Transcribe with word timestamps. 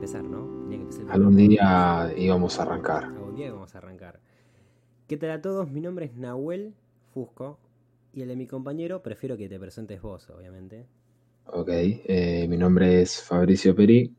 empezar, 0.00 0.24
¿no? 0.24 0.62
Tenía 0.62 0.78
que 0.78 0.82
empezar 0.84 1.04
el 1.04 1.10
Algún 1.10 1.36
día 1.36 2.14
íbamos 2.16 2.58
a 2.58 2.62
arrancar. 2.62 3.04
Algún 3.04 3.34
día 3.34 3.52
vamos 3.52 3.74
a 3.74 3.78
arrancar. 3.78 4.18
¿Qué 5.06 5.18
tal 5.18 5.30
a 5.30 5.42
todos? 5.42 5.70
Mi 5.70 5.82
nombre 5.82 6.06
es 6.06 6.14
Nahuel 6.14 6.74
Fusco 7.12 7.58
y 8.14 8.22
el 8.22 8.28
de 8.28 8.36
mi 8.36 8.46
compañero 8.46 9.02
prefiero 9.02 9.36
que 9.36 9.46
te 9.46 9.60
presentes 9.60 10.00
vos, 10.00 10.30
obviamente. 10.30 10.86
Ok, 11.44 11.68
eh, 11.68 12.46
mi 12.48 12.56
nombre 12.56 13.02
es 13.02 13.22
Fabricio 13.22 13.74
Peri. 13.74 14.10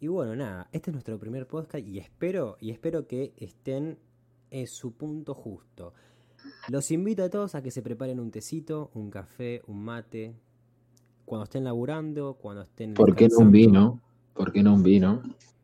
Y 0.00 0.06
bueno, 0.06 0.34
nada, 0.34 0.70
este 0.72 0.90
es 0.90 0.94
nuestro 0.94 1.18
primer 1.18 1.46
podcast 1.46 1.86
y 1.86 1.98
espero, 1.98 2.56
y 2.58 2.70
espero 2.70 3.06
que 3.06 3.34
estén 3.36 3.98
en 4.50 4.66
su 4.66 4.94
punto 4.94 5.34
justo. 5.34 5.92
Los 6.70 6.90
invito 6.90 7.22
a 7.22 7.28
todos 7.28 7.54
a 7.54 7.62
que 7.62 7.70
se 7.70 7.82
preparen 7.82 8.18
un 8.18 8.30
tecito, 8.30 8.90
un 8.94 9.10
café, 9.10 9.60
un 9.66 9.84
mate, 9.84 10.34
cuando 11.26 11.44
estén 11.44 11.64
laburando, 11.64 12.38
cuando 12.40 12.62
estén 12.62 12.94
¿Por 12.94 13.14
qué 13.14 13.28
no 13.28 13.40
un 13.40 13.50
vino? 13.50 14.00
¿Por 14.38 14.52
qué 14.52 14.62
no 14.62 14.72
un 14.74 14.84
vino? 14.84 15.20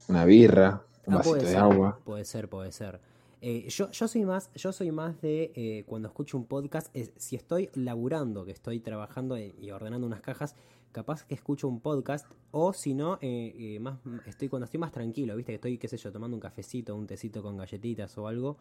Una 0.09 0.25
birra, 0.25 0.83
un 1.07 1.15
Ah, 1.15 1.17
vasito 1.19 1.37
puede 1.37 1.45
de 1.47 1.53
ser, 1.53 1.61
agua. 1.61 2.01
Puede 2.05 2.25
ser, 2.25 2.49
puede 2.49 2.73
ser. 2.73 3.01
Eh, 3.41 3.69
yo, 3.69 3.89
yo 3.93 4.09
soy 4.09 4.25
más, 4.25 4.51
yo 4.57 4.73
soy 4.73 4.91
más 4.91 5.21
de 5.23 5.53
eh, 5.55 5.85
cuando 5.87 6.09
escucho 6.09 6.37
un 6.37 6.45
podcast, 6.47 6.89
es, 6.93 7.13
si 7.17 7.37
estoy 7.37 7.71
laburando, 7.75 8.45
que 8.45 8.51
estoy 8.51 8.81
trabajando 8.81 9.39
y 9.39 9.55
y 9.61 9.71
ordenando 9.71 10.05
unas 10.09 10.23
cajas, 10.23 10.57
capaz 10.91 11.25
que 11.25 11.37
escucho 11.37 11.69
un 11.69 11.79
podcast, 11.81 12.27
o 12.51 12.73
si 12.73 12.95
no, 12.95 13.19
eh, 13.21 13.55
eh, 13.57 13.79
más 13.79 13.99
estoy 14.27 14.49
cuando 14.49 14.65
estoy 14.65 14.81
más 14.81 14.91
tranquilo, 14.91 15.37
viste, 15.37 15.53
que 15.53 15.57
estoy, 15.57 15.79
qué 15.79 15.87
sé 15.87 15.97
yo, 15.97 16.11
tomando 16.11 16.37
un 16.37 16.41
cafecito, 16.41 16.97
un 16.97 17.07
tecito 17.07 17.45
con 17.45 17.57
galletitas 17.57 18.19
o 18.19 18.27
algo. 18.27 18.57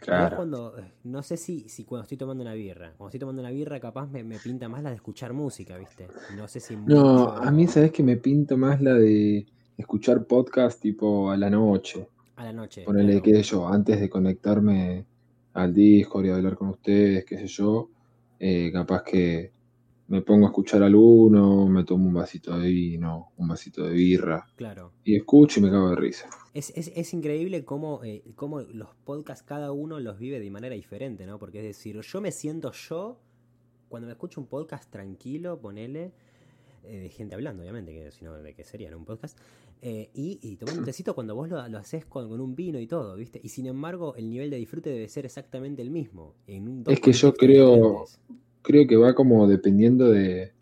Claro. 0.00 0.36
cuando, 0.36 0.74
no 1.04 1.22
sé 1.22 1.36
si, 1.36 1.68
si 1.68 1.84
cuando 1.84 2.02
estoy 2.02 2.16
tomando 2.18 2.42
una 2.42 2.54
birra. 2.54 2.92
Cuando 2.96 3.08
estoy 3.08 3.20
tomando 3.20 3.42
una 3.42 3.50
birra, 3.50 3.80
capaz 3.80 4.06
me, 4.08 4.22
me 4.24 4.38
pinta 4.38 4.68
más 4.68 4.82
la 4.82 4.90
de 4.90 4.96
escuchar 4.96 5.32
música, 5.32 5.76
¿viste? 5.76 6.06
No 6.36 6.46
sé 6.48 6.60
si 6.60 6.76
No, 6.76 6.82
mucho- 6.84 7.32
a 7.32 7.50
mí 7.50 7.66
sabes 7.66 7.90
que 7.92 8.02
me 8.02 8.16
pinto 8.16 8.56
más 8.56 8.80
la 8.80 8.94
de 8.94 9.46
escuchar 9.76 10.24
podcast 10.24 10.80
tipo 10.80 11.30
a 11.30 11.36
la 11.36 11.50
noche. 11.50 12.08
a 12.36 12.44
la 12.44 12.52
noche. 12.52 12.82
Ponele, 12.84 13.20
claro. 13.20 13.22
qué 13.24 13.34
sé 13.36 13.42
yo, 13.42 13.66
antes 13.68 14.00
de 14.00 14.08
conectarme 14.08 15.04
al 15.54 15.74
Discord 15.74 16.26
y 16.26 16.30
hablar 16.30 16.54
con 16.56 16.68
ustedes, 16.68 17.24
qué 17.24 17.36
sé 17.36 17.46
yo, 17.48 17.88
eh, 18.38 18.70
capaz 18.72 19.02
que 19.02 19.50
me 20.08 20.22
pongo 20.22 20.46
a 20.46 20.48
escuchar 20.50 20.82
alguno, 20.82 21.66
me 21.66 21.84
tomo 21.84 22.06
un 22.08 22.14
vasito 22.14 22.58
de 22.58 22.68
vino, 22.68 23.32
un 23.36 23.48
vasito 23.48 23.84
de 23.84 23.92
birra, 23.92 24.46
Claro. 24.56 24.92
y 25.04 25.16
escucho 25.16 25.60
y 25.60 25.62
me 25.64 25.70
cago 25.70 25.90
de 25.90 25.96
risa. 25.96 26.28
Es, 26.54 26.72
es, 26.76 26.90
es 26.96 27.12
increíble 27.14 27.64
cómo, 27.64 28.02
eh, 28.02 28.22
cómo 28.34 28.60
los 28.62 28.88
podcasts 29.04 29.44
cada 29.44 29.70
uno 29.72 30.00
los 30.00 30.18
vive 30.18 30.40
de 30.40 30.50
manera 30.50 30.74
diferente, 30.74 31.26
¿no? 31.26 31.38
Porque 31.38 31.58
es 31.58 31.64
decir, 31.64 32.00
yo 32.00 32.20
me 32.20 32.32
siento 32.32 32.72
yo 32.72 33.20
cuando 33.88 34.06
me 34.06 34.12
escucho 34.12 34.40
un 34.40 34.46
podcast 34.46 34.90
tranquilo, 34.90 35.60
ponele, 35.60 36.12
eh, 36.84 37.00
de 37.00 37.08
gente 37.10 37.34
hablando, 37.34 37.62
obviamente, 37.62 37.92
que 37.92 38.10
si 38.10 38.24
no, 38.24 38.34
¿de 38.34 38.54
qué 38.54 38.64
sería? 38.64 38.90
¿no? 38.90 38.98
Un 38.98 39.04
podcast. 39.04 39.38
eh, 39.82 40.10
y, 40.14 40.38
y 40.42 40.56
tomando 40.56 40.80
un 40.80 40.84
tecito 40.92 41.14
cuando 41.14 41.34
vos 41.34 41.48
lo, 41.50 41.68
lo 41.68 41.78
haces 41.78 42.04
con, 42.06 42.28
con 42.28 42.40
un 42.40 42.54
vino 42.54 42.78
y 42.80 42.86
todo, 42.86 43.14
¿viste? 43.14 43.40
Y 43.42 43.48
sin 43.50 43.66
embargo, 43.66 44.14
el 44.16 44.28
nivel 44.30 44.48
de 44.50 44.56
disfrute 44.56 44.90
debe 44.90 45.08
ser 45.08 45.26
exactamente 45.26 45.82
el 45.82 45.90
mismo. 45.90 46.34
En 46.46 46.66
un, 46.68 46.82
dos 46.84 46.94
Es 46.94 47.00
que 47.00 47.12
yo 47.12 47.32
creo- 47.34 47.74
diferentes. 48.06 48.20
Creo 48.62 48.86
que 48.86 48.96
va 48.96 49.14
como 49.14 49.46
dependiendo 49.46 50.10
de, 50.10 50.52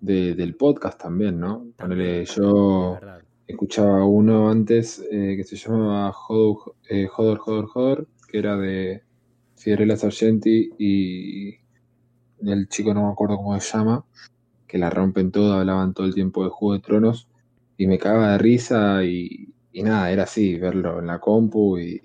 de- 0.00 0.34
del 0.34 0.54
podcast 0.56 1.00
también, 1.00 1.38
¿no? 1.38 1.66
Ponele, 1.76 2.24
yo 2.24 2.98
escuchaba 3.46 4.04
uno 4.04 4.50
antes 4.50 5.04
eh, 5.10 5.34
que 5.36 5.44
se 5.44 5.56
llamaba 5.56 6.10
Hodor, 6.28 6.74
eh, 6.88 7.08
Hodor, 7.16 7.40
Hodor, 7.44 7.68
Hodor, 7.74 8.08
que 8.28 8.38
era 8.38 8.56
de 8.56 9.02
Fiorella 9.56 9.96
Sargenti 9.96 10.70
y 10.78 11.54
el 12.44 12.68
chico 12.68 12.92
no 12.94 13.06
me 13.06 13.12
acuerdo 13.12 13.36
cómo 13.36 13.58
se 13.60 13.76
llama, 13.78 14.04
que 14.66 14.78
la 14.78 14.90
rompen 14.90 15.30
todo, 15.30 15.52
hablaban 15.54 15.94
todo 15.94 16.06
el 16.06 16.14
tiempo 16.14 16.42
de 16.44 16.50
Juego 16.50 16.74
de 16.74 16.80
Tronos 16.80 17.28
y 17.76 17.86
me 17.86 17.98
cagaba 17.98 18.32
de 18.32 18.38
risa 18.38 19.04
y, 19.04 19.52
y 19.72 19.82
nada, 19.82 20.10
era 20.10 20.24
así, 20.24 20.58
verlo 20.58 20.98
en 20.98 21.06
la 21.06 21.20
compu 21.20 21.78
y 21.78 22.00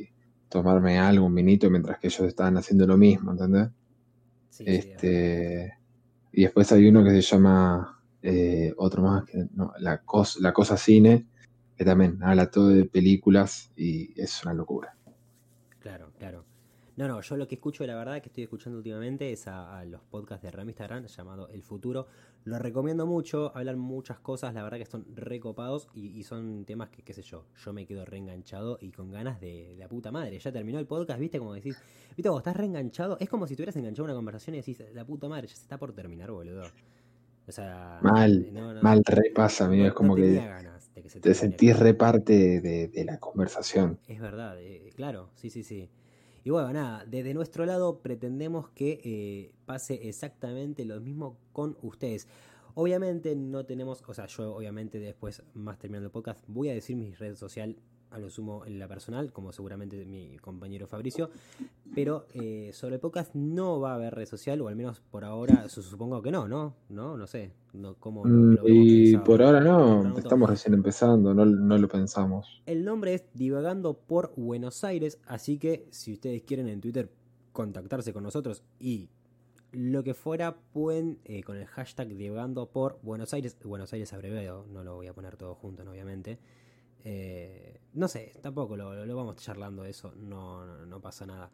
tomarme 0.49 0.99
algo, 0.99 1.25
un 1.25 1.35
vinito, 1.35 1.69
mientras 1.69 1.97
que 1.99 2.07
ellos 2.07 2.21
estaban 2.27 2.57
haciendo 2.57 2.85
lo 2.85 2.97
mismo, 2.97 3.31
¿entendés? 3.31 3.69
Sí. 4.49 4.63
Este, 4.67 5.73
y 6.31 6.43
después 6.43 6.71
hay 6.71 6.87
uno 6.87 7.03
que 7.03 7.11
se 7.11 7.21
llama 7.21 8.01
eh, 8.21 8.73
otro 8.77 9.03
más, 9.03 9.25
que 9.25 9.45
no, 9.53 9.71
la, 9.79 10.03
Cos- 10.03 10.39
la 10.39 10.51
Cosa 10.53 10.77
Cine, 10.77 11.27
que 11.75 11.85
también 11.85 12.17
habla 12.23 12.49
todo 12.49 12.69
de 12.69 12.85
películas 12.85 13.71
y 13.75 14.19
es 14.19 14.43
una 14.43 14.53
locura. 14.53 14.95
Claro, 15.79 16.11
claro. 16.17 16.45
No, 16.97 17.07
no, 17.07 17.21
yo 17.21 17.37
lo 17.37 17.47
que 17.47 17.55
escucho, 17.55 17.85
la 17.85 17.95
verdad, 17.95 18.19
que 18.21 18.27
estoy 18.29 18.43
escuchando 18.43 18.79
últimamente 18.79 19.31
es 19.31 19.47
a, 19.47 19.77
a 19.79 19.85
los 19.85 20.01
podcasts 20.01 20.43
de 20.43 20.49
Ram 20.49 20.67
Instagram 20.67 21.05
llamado 21.05 21.47
El 21.49 21.61
Futuro. 21.61 22.07
Lo 22.43 22.57
recomiendo 22.57 23.05
mucho, 23.05 23.55
hablan 23.55 23.77
muchas 23.77 24.19
cosas, 24.19 24.53
la 24.55 24.63
verdad 24.63 24.79
que 24.79 24.85
son 24.87 25.05
recopados 25.15 25.89
y, 25.93 26.07
y 26.17 26.23
son 26.23 26.65
temas 26.65 26.89
que, 26.89 27.03
qué 27.03 27.13
sé 27.13 27.21
yo, 27.21 27.45
yo 27.63 27.71
me 27.71 27.85
quedo 27.85 28.03
reenganchado 28.03 28.79
y 28.81 28.91
con 28.91 29.11
ganas 29.11 29.39
de, 29.39 29.69
de 29.69 29.77
la 29.77 29.87
puta 29.87 30.11
madre. 30.11 30.39
Ya 30.39 30.51
terminó 30.51 30.79
el 30.79 30.87
podcast, 30.87 31.19
viste, 31.19 31.37
como 31.37 31.53
decís, 31.53 31.75
viste, 32.15 32.23
cuando 32.23 32.39
estás 32.39 32.57
reenganchado, 32.57 33.17
es 33.19 33.29
como 33.29 33.45
si 33.45 33.55
tuvieras 33.55 33.75
enganchado 33.75 34.05
una 34.05 34.15
conversación 34.15 34.55
y 34.55 34.59
decís, 34.59 34.81
la 34.93 35.05
puta 35.05 35.29
madre, 35.29 35.45
ya 35.47 35.55
se 35.55 35.61
está 35.61 35.77
por 35.77 35.93
terminar, 35.93 36.31
boludo. 36.31 36.63
O 37.47 37.51
sea, 37.51 37.99
Mal, 38.01 38.47
no, 38.53 38.73
no, 38.73 38.81
Mal 38.81 39.03
repasa, 39.05 39.65
amigo, 39.65 39.83
no- 39.83 39.89
es 39.89 39.93
como 39.93 40.15
que 40.15 40.35
ganas 40.35 40.93
de 40.95 41.01
que 41.03 41.09
se 41.09 41.19
te 41.19 41.33
sentís 41.33 41.77
reparte 41.77 42.59
de, 42.59 42.87
de 42.87 43.05
la 43.05 43.19
conversación. 43.19 43.99
Es 44.07 44.19
verdad, 44.19 44.59
eh, 44.59 44.91
claro, 44.95 45.29
sí, 45.35 45.49
sí, 45.49 45.63
sí. 45.63 45.89
Y 46.47 46.49
bueno, 46.49 46.71
nada, 46.71 47.03
desde 47.05 47.33
nuestro 47.33 47.65
lado 47.65 47.99
pretendemos 47.99 48.69
que 48.69 49.01
eh, 49.03 49.51
pase 49.65 50.07
exactamente 50.07 50.85
lo 50.85 51.01
mismo 51.01 51.37
con 51.51 51.75
ustedes. 51.81 52.29
Obviamente 52.73 53.35
no 53.35 53.65
tenemos, 53.65 54.01
o 54.07 54.13
sea, 54.13 54.27
yo 54.27 54.55
obviamente 54.55 54.97
después, 54.97 55.43
más 55.55 55.77
terminando 55.77 56.05
el 56.05 56.11
podcast, 56.13 56.39
voy 56.47 56.69
a 56.69 56.73
decir 56.73 56.95
mi 56.95 57.13
red 57.13 57.35
social 57.35 57.75
a 58.11 58.19
lo 58.19 58.29
sumo 58.29 58.65
en 58.65 58.79
la 58.79 58.87
personal, 58.87 59.31
como 59.33 59.51
seguramente 59.51 60.05
mi 60.05 60.37
compañero 60.37 60.87
Fabricio, 60.87 61.29
pero 61.93 62.25
eh, 62.33 62.71
sobre 62.73 62.95
el 62.95 63.01
podcast 63.01 63.35
no 63.35 63.79
va 63.79 63.91
a 63.91 63.95
haber 63.95 64.15
red 64.15 64.25
social, 64.25 64.61
o 64.61 64.67
al 64.69 64.75
menos 64.75 64.99
por 65.01 65.25
ahora 65.25 65.67
su- 65.69 65.81
supongo 65.81 66.21
que 66.21 66.31
no, 66.31 66.47
¿no? 66.47 66.75
No, 66.89 67.17
no 67.17 67.27
sé, 67.27 67.51
no, 67.73 67.95
cómo 67.95 68.23
lo- 68.25 68.29
Mm, 68.29 68.53
lo 68.55 68.67
Y 68.69 69.03
pensado. 69.11 69.23
por 69.25 69.41
ahora 69.43 69.59
no, 69.61 70.17
estamos 70.17 70.49
recién 70.49 70.73
empezando, 70.73 71.33
no, 71.33 71.45
no 71.45 71.77
lo 71.77 71.87
pensamos. 71.87 72.61
El 72.65 72.85
nombre 72.85 73.13
es 73.13 73.25
Divagando 73.33 73.93
por 73.97 74.33
Buenos 74.35 74.83
Aires, 74.83 75.19
así 75.27 75.57
que 75.59 75.87
si 75.91 76.13
ustedes 76.13 76.43
quieren 76.43 76.67
en 76.69 76.79
Twitter 76.81 77.09
contactarse 77.51 78.13
con 78.13 78.23
nosotros 78.23 78.63
y 78.79 79.09
lo 79.73 80.01
que 80.03 80.13
fuera, 80.13 80.55
pueden 80.71 81.19
eh, 81.25 81.43
con 81.43 81.57
el 81.57 81.65
hashtag 81.65 82.07
Divagando 82.15 82.67
por 82.69 82.99
Buenos 83.03 83.33
Aires, 83.33 83.57
Buenos 83.65 83.91
Aires 83.91 84.13
abreviado, 84.13 84.65
no 84.71 84.83
lo 84.83 84.95
voy 84.95 85.07
a 85.07 85.13
poner 85.13 85.35
todo 85.35 85.55
junto, 85.55 85.83
obviamente. 85.83 86.39
Eh, 87.09 87.79
no 87.93 88.07
sé, 88.09 88.33
tampoco 88.41 88.75
lo, 88.75 89.05
lo 89.05 89.15
vamos 89.15 89.37
charlando 89.37 89.85
eso, 89.85 90.11
no, 90.17 90.65
no, 90.65 90.85
no 90.85 90.99
pasa 90.99 91.25
nada. 91.25 91.49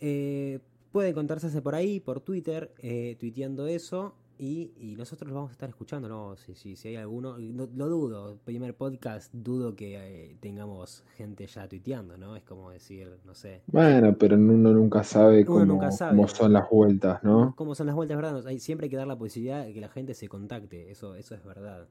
Eh, 0.00 0.58
pueden 0.90 1.14
contactarse 1.14 1.62
por 1.62 1.74
ahí, 1.76 2.00
por 2.00 2.20
Twitter, 2.20 2.72
eh, 2.82 3.16
tuiteando 3.18 3.66
eso. 3.68 4.14
Y, 4.40 4.70
y 4.78 4.94
nosotros 4.96 5.28
lo 5.28 5.34
vamos 5.34 5.50
a 5.50 5.52
estar 5.52 5.68
escuchando, 5.68 6.08
¿no? 6.08 6.36
Si, 6.36 6.54
si, 6.54 6.76
si 6.76 6.88
hay 6.88 6.96
alguno, 6.96 7.38
no- 7.38 7.68
lo 7.74 7.88
dudo, 7.88 8.38
primer 8.44 8.72
podcast, 8.76 9.32
dudo 9.34 9.74
que 9.74 9.96
eh, 9.98 10.36
tengamos 10.40 11.02
gente 11.16 11.44
ya 11.46 11.68
tuiteando, 11.68 12.16
¿no? 12.16 12.36
Es 12.36 12.44
como 12.44 12.70
decir, 12.70 13.18
no 13.24 13.34
sé, 13.34 13.62
Bueno, 13.66 14.16
pero 14.16 14.36
uno 14.36 14.72
nunca 14.72 15.02
sabe 15.02 15.38
Uno 15.40 15.46
cómo, 15.46 15.64
nunca 15.64 15.90
sabe. 15.90 16.14
cómo 16.16 16.28
son 16.28 16.52
las 16.52 16.70
vueltas, 16.70 17.22
¿no? 17.24 17.52
cómo 17.56 17.74
son 17.74 17.86
las 17.88 17.96
vueltas, 17.96 18.16
¿verdad? 18.16 18.46
Hay, 18.46 18.60
siempre 18.60 18.84
hay 18.86 18.90
que 18.90 18.96
dar 18.96 19.08
la 19.08 19.18
posibilidad 19.18 19.64
de 19.64 19.72
que 19.74 19.80
la 19.80 19.88
gente 19.88 20.14
se 20.14 20.28
contacte, 20.28 20.88
eso, 20.90 21.16
eso 21.16 21.34
es 21.34 21.44
verdad. 21.44 21.88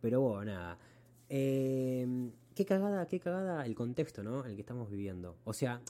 Pero 0.00 0.20
bueno, 0.20 0.46
nada. 0.46 0.78
Eh, 1.28 2.30
qué 2.54 2.64
cagada, 2.64 3.06
qué 3.06 3.20
cagada 3.20 3.66
el 3.66 3.74
contexto, 3.74 4.22
¿no? 4.22 4.44
El 4.44 4.54
que 4.54 4.62
estamos 4.62 4.90
viviendo. 4.90 5.36
O 5.44 5.52
sea, 5.52 5.82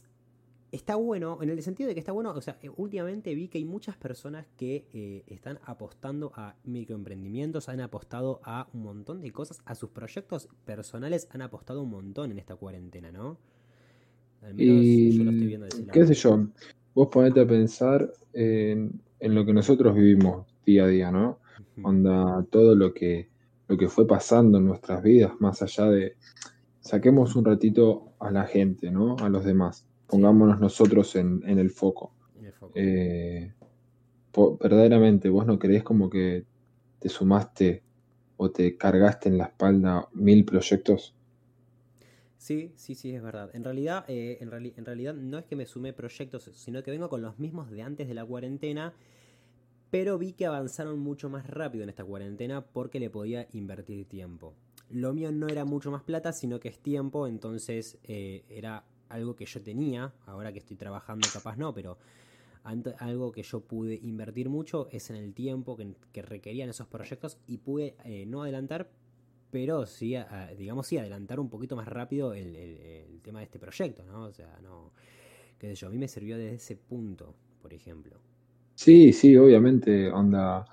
está 0.72 0.96
bueno, 0.96 1.38
en 1.42 1.50
el 1.50 1.62
sentido 1.62 1.88
de 1.88 1.94
que 1.94 2.00
está 2.00 2.12
bueno, 2.12 2.30
o 2.32 2.40
sea, 2.42 2.58
eh, 2.62 2.70
últimamente 2.76 3.34
vi 3.34 3.48
que 3.48 3.58
hay 3.58 3.64
muchas 3.64 3.96
personas 3.96 4.46
que 4.56 4.88
eh, 4.92 5.24
están 5.28 5.60
apostando 5.64 6.32
a 6.36 6.56
microemprendimientos, 6.64 7.68
han 7.68 7.80
apostado 7.80 8.40
a 8.44 8.68
un 8.74 8.82
montón 8.82 9.20
de 9.22 9.32
cosas, 9.32 9.62
a 9.66 9.74
sus 9.74 9.90
proyectos 9.90 10.48
personales 10.64 11.28
han 11.32 11.42
apostado 11.42 11.82
un 11.82 11.90
montón 11.90 12.32
en 12.32 12.38
esta 12.38 12.56
cuarentena, 12.56 13.12
¿no? 13.12 13.38
Al 14.42 14.54
menos 14.54 15.00
yo 15.06 15.24
lo 15.24 15.30
estoy 15.30 15.46
viendo 15.46 15.64
de 15.66 15.70
ese 15.70 15.84
Y 15.84 15.86
lado. 15.86 16.00
qué 16.00 16.06
sé 16.06 16.14
yo, 16.14 16.48
vos 16.94 17.08
ponete 17.08 17.40
a 17.40 17.46
pensar 17.46 18.10
en, 18.32 19.00
en 19.20 19.34
lo 19.34 19.44
que 19.44 19.52
nosotros 19.52 19.94
vivimos 19.94 20.46
día 20.64 20.84
a 20.84 20.88
día, 20.88 21.10
¿no? 21.10 21.38
Onda, 21.82 22.44
todo 22.50 22.74
lo 22.74 22.92
que, 22.92 23.28
lo 23.68 23.76
que 23.76 23.88
fue 23.88 24.06
pasando 24.06 24.58
en 24.58 24.66
nuestras 24.66 25.02
vidas, 25.02 25.32
más 25.40 25.62
allá 25.62 25.86
de, 25.90 26.16
saquemos 26.80 27.36
un 27.36 27.44
ratito 27.44 28.14
a 28.20 28.30
la 28.30 28.44
gente, 28.46 28.90
¿no? 28.90 29.16
A 29.20 29.28
los 29.28 29.44
demás, 29.44 29.86
pongámonos 30.06 30.60
nosotros 30.60 31.16
en, 31.16 31.42
en 31.46 31.58
el 31.58 31.70
foco. 31.70 32.14
En 32.38 32.46
el 32.46 32.52
foco. 32.54 32.74
Eh, 32.74 33.52
po- 34.32 34.58
verdaderamente, 34.58 35.28
vos 35.30 35.46
no 35.46 35.58
creés 35.58 35.84
como 35.84 36.10
que 36.10 36.46
te 37.00 37.08
sumaste 37.08 37.84
o 38.36 38.50
te 38.50 38.76
cargaste 38.76 39.28
en 39.30 39.38
la 39.38 39.44
espalda 39.46 40.08
mil 40.14 40.44
proyectos. 40.44 41.16
Sí, 42.36 42.72
sí, 42.76 42.94
sí, 42.94 43.14
es 43.14 43.22
verdad. 43.22 43.50
En 43.52 43.64
realidad, 43.64 44.04
eh, 44.08 44.38
en, 44.40 44.50
reali- 44.50 44.72
en 44.76 44.84
realidad 44.84 45.14
no 45.14 45.38
es 45.38 45.44
que 45.44 45.56
me 45.56 45.66
sumé 45.66 45.92
proyectos, 45.92 46.44
sino 46.54 46.82
que 46.82 46.90
vengo 46.90 47.08
con 47.08 47.20
los 47.22 47.38
mismos 47.38 47.70
de 47.70 47.82
antes 47.82 48.06
de 48.08 48.14
la 48.14 48.24
cuarentena, 48.24 48.94
pero 49.90 50.18
vi 50.18 50.32
que 50.32 50.46
avanzaron 50.46 50.98
mucho 50.98 51.30
más 51.30 51.46
rápido 51.46 51.84
en 51.84 51.90
esta 51.90 52.04
cuarentena 52.04 52.60
porque 52.60 53.00
le 53.00 53.10
podía 53.10 53.48
invertir 53.52 54.06
tiempo. 54.06 54.54
lo 54.90 55.12
mío 55.12 55.30
no 55.32 55.48
era 55.48 55.64
mucho 55.64 55.90
más 55.90 56.02
plata, 56.02 56.32
sino 56.32 56.60
que 56.60 56.68
es 56.68 56.78
tiempo, 56.78 57.26
entonces 57.26 57.98
eh, 58.04 58.44
era 58.48 58.84
algo 59.08 59.36
que 59.36 59.46
yo 59.46 59.62
tenía, 59.62 60.14
ahora 60.26 60.52
que 60.52 60.58
estoy 60.58 60.76
trabajando 60.76 61.28
capaz 61.32 61.56
no, 61.56 61.74
pero 61.74 61.98
algo 62.98 63.32
que 63.32 63.42
yo 63.42 63.60
pude 63.60 63.94
invertir 63.94 64.50
mucho 64.50 64.88
es 64.90 65.08
en 65.10 65.16
el 65.16 65.32
tiempo 65.32 65.76
que, 65.76 66.22
requerían 66.22 66.68
esos 66.68 66.86
proyectos 66.86 67.38
y 67.46 67.58
pude 67.58 67.96
eh, 68.04 68.26
no 68.26 68.42
adelantar, 68.42 68.90
pero 69.50 69.86
sí, 69.86 70.14
digamos, 70.56 70.86
sí, 70.86 70.98
adelantar 70.98 71.40
un 71.40 71.48
poquito 71.48 71.76
más 71.76 71.88
rápido 71.88 72.34
el, 72.34 73.20
tema 73.22 73.40
de 73.40 73.46
este 73.46 73.58
proyecto, 73.58 74.04
¿no? 74.04 74.24
O 74.24 74.32
sea, 74.32 74.58
no, 74.62 74.92
qué 75.58 75.68
sé 75.68 75.74
yo, 75.74 75.88
a 75.88 75.90
mí 75.90 75.98
me 75.98 76.08
sirvió 76.08 76.36
desde 76.36 76.56
ese 76.56 76.76
punto, 76.76 77.34
por 77.62 77.72
ejemplo. 77.72 78.20
Sí, 78.78 79.12
sí, 79.12 79.36
obviamente, 79.36 80.08
onda, 80.08 80.64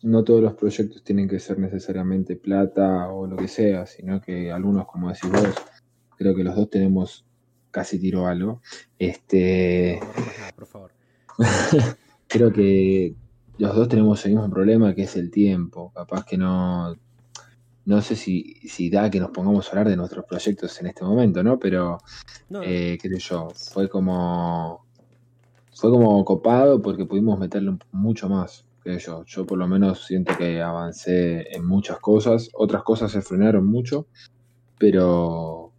no 0.00 0.24
todos 0.24 0.40
los 0.40 0.54
proyectos 0.54 1.04
tienen 1.04 1.28
que 1.28 1.38
ser 1.38 1.58
necesariamente 1.58 2.34
plata 2.34 3.10
o 3.10 3.26
lo 3.26 3.36
que 3.36 3.46
sea, 3.46 3.84
sino 3.84 4.22
que 4.22 4.50
algunos, 4.50 4.86
como 4.86 5.10
decís 5.10 5.30
vos, 5.30 5.54
creo 6.16 6.34
que 6.34 6.42
los 6.42 6.56
dos 6.56 6.70
tenemos 6.70 7.26
casi 7.70 7.98
tiro 7.98 8.26
algo. 8.26 8.62
Este. 8.98 10.00
por 10.56 10.66
favor. 10.66 10.92
creo 12.26 12.50
que 12.54 13.14
los 13.58 13.76
dos 13.76 13.90
tenemos 13.90 14.24
el 14.24 14.32
mismo 14.32 14.48
problema 14.48 14.94
que 14.94 15.02
es 15.02 15.14
el 15.14 15.30
tiempo. 15.30 15.92
Capaz 15.94 16.24
que 16.24 16.38
no. 16.38 16.96
No 17.84 18.00
sé 18.00 18.16
si, 18.16 18.54
si 18.66 18.88
da 18.88 19.10
que 19.10 19.20
nos 19.20 19.30
pongamos 19.30 19.66
a 19.66 19.70
hablar 19.72 19.90
de 19.90 19.96
nuestros 19.96 20.24
proyectos 20.24 20.80
en 20.80 20.86
este 20.86 21.04
momento, 21.04 21.42
¿no? 21.42 21.58
Pero, 21.58 21.98
eh, 22.62 22.96
qué 22.98 23.10
sé 23.10 23.18
yo, 23.18 23.50
fue 23.50 23.90
como. 23.90 24.86
Fue 25.80 25.90
como 25.90 26.22
copado 26.26 26.82
porque 26.82 27.06
pudimos 27.06 27.38
meterle 27.38 27.78
mucho 27.90 28.28
más 28.28 28.66
que 28.84 28.98
yo. 28.98 29.24
Yo 29.24 29.46
por 29.46 29.56
lo 29.56 29.66
menos 29.66 30.04
siento 30.04 30.36
que 30.36 30.60
avancé 30.60 31.56
en 31.56 31.64
muchas 31.64 31.98
cosas. 32.00 32.50
Otras 32.52 32.82
cosas 32.82 33.10
se 33.10 33.22
frenaron 33.22 33.64
mucho. 33.64 34.06
Pero. 34.78 35.72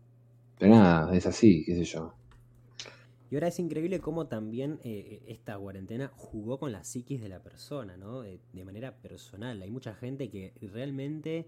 Pero 0.57 0.73
nada, 0.73 1.15
es 1.15 1.27
así, 1.27 1.63
qué 1.63 1.75
sé 1.75 1.83
yo. 1.83 2.15
Y 3.29 3.35
ahora 3.35 3.49
es 3.49 3.59
increíble 3.59 3.99
cómo 3.99 4.25
también 4.25 4.79
eh, 4.83 5.21
esta 5.27 5.55
cuarentena 5.59 6.11
jugó 6.15 6.57
con 6.57 6.71
la 6.71 6.83
psiquis 6.83 7.21
de 7.21 7.29
la 7.29 7.43
persona, 7.43 7.95
¿no? 7.95 8.21
De, 8.21 8.39
manera 8.65 8.95
personal. 8.95 9.61
Hay 9.61 9.69
mucha 9.69 9.93
gente 9.93 10.31
que 10.31 10.51
realmente 10.73 11.37
eh, 11.39 11.45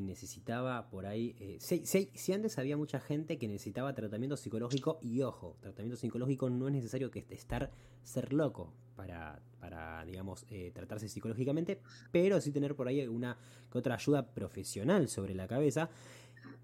necesitaba 0.00 0.88
por 0.90 1.06
ahí... 1.06 1.36
Eh, 1.38 1.58
si, 1.60 2.32
antes 2.32 2.58
había 2.58 2.76
mucha 2.76 3.00
gente 3.00 3.38
que 3.38 3.48
necesitaba 3.48 3.94
tratamiento 3.94 4.36
psicológico, 4.36 4.98
y 5.02 5.22
ojo, 5.22 5.56
tratamiento 5.60 5.96
psicológico 5.96 6.50
no 6.50 6.68
es 6.68 6.74
necesario 6.74 7.10
que 7.10 7.26
estar 7.30 7.70
ser 8.02 8.32
loco 8.32 8.72
para, 8.96 9.40
para 9.60 10.04
digamos, 10.04 10.46
tratarse 10.72 11.08
psicológicamente, 11.08 11.80
pero 12.10 12.40
sí 12.40 12.52
tener 12.52 12.74
por 12.74 12.88
ahí 12.88 13.06
una 13.06 13.36
que 13.70 13.78
otra 13.78 13.94
ayuda 13.94 14.34
profesional 14.34 15.08
sobre 15.08 15.34
la 15.34 15.46
cabeza 15.46 15.90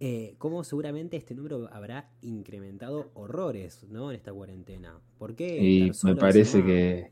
eh, 0.01 0.37
cómo 0.39 0.63
seguramente 0.63 1.17
este 1.17 1.35
número 1.35 1.69
habrá 1.73 2.09
incrementado 2.23 3.11
horrores 3.15 3.85
¿no? 3.91 4.11
en 4.11 4.17
esta 4.17 4.33
cuarentena. 4.33 5.01
¿Por 5.19 5.35
qué? 5.35 5.59
Y 5.61 5.91
me 6.05 6.15
parece 6.15 6.65
que, 6.65 7.11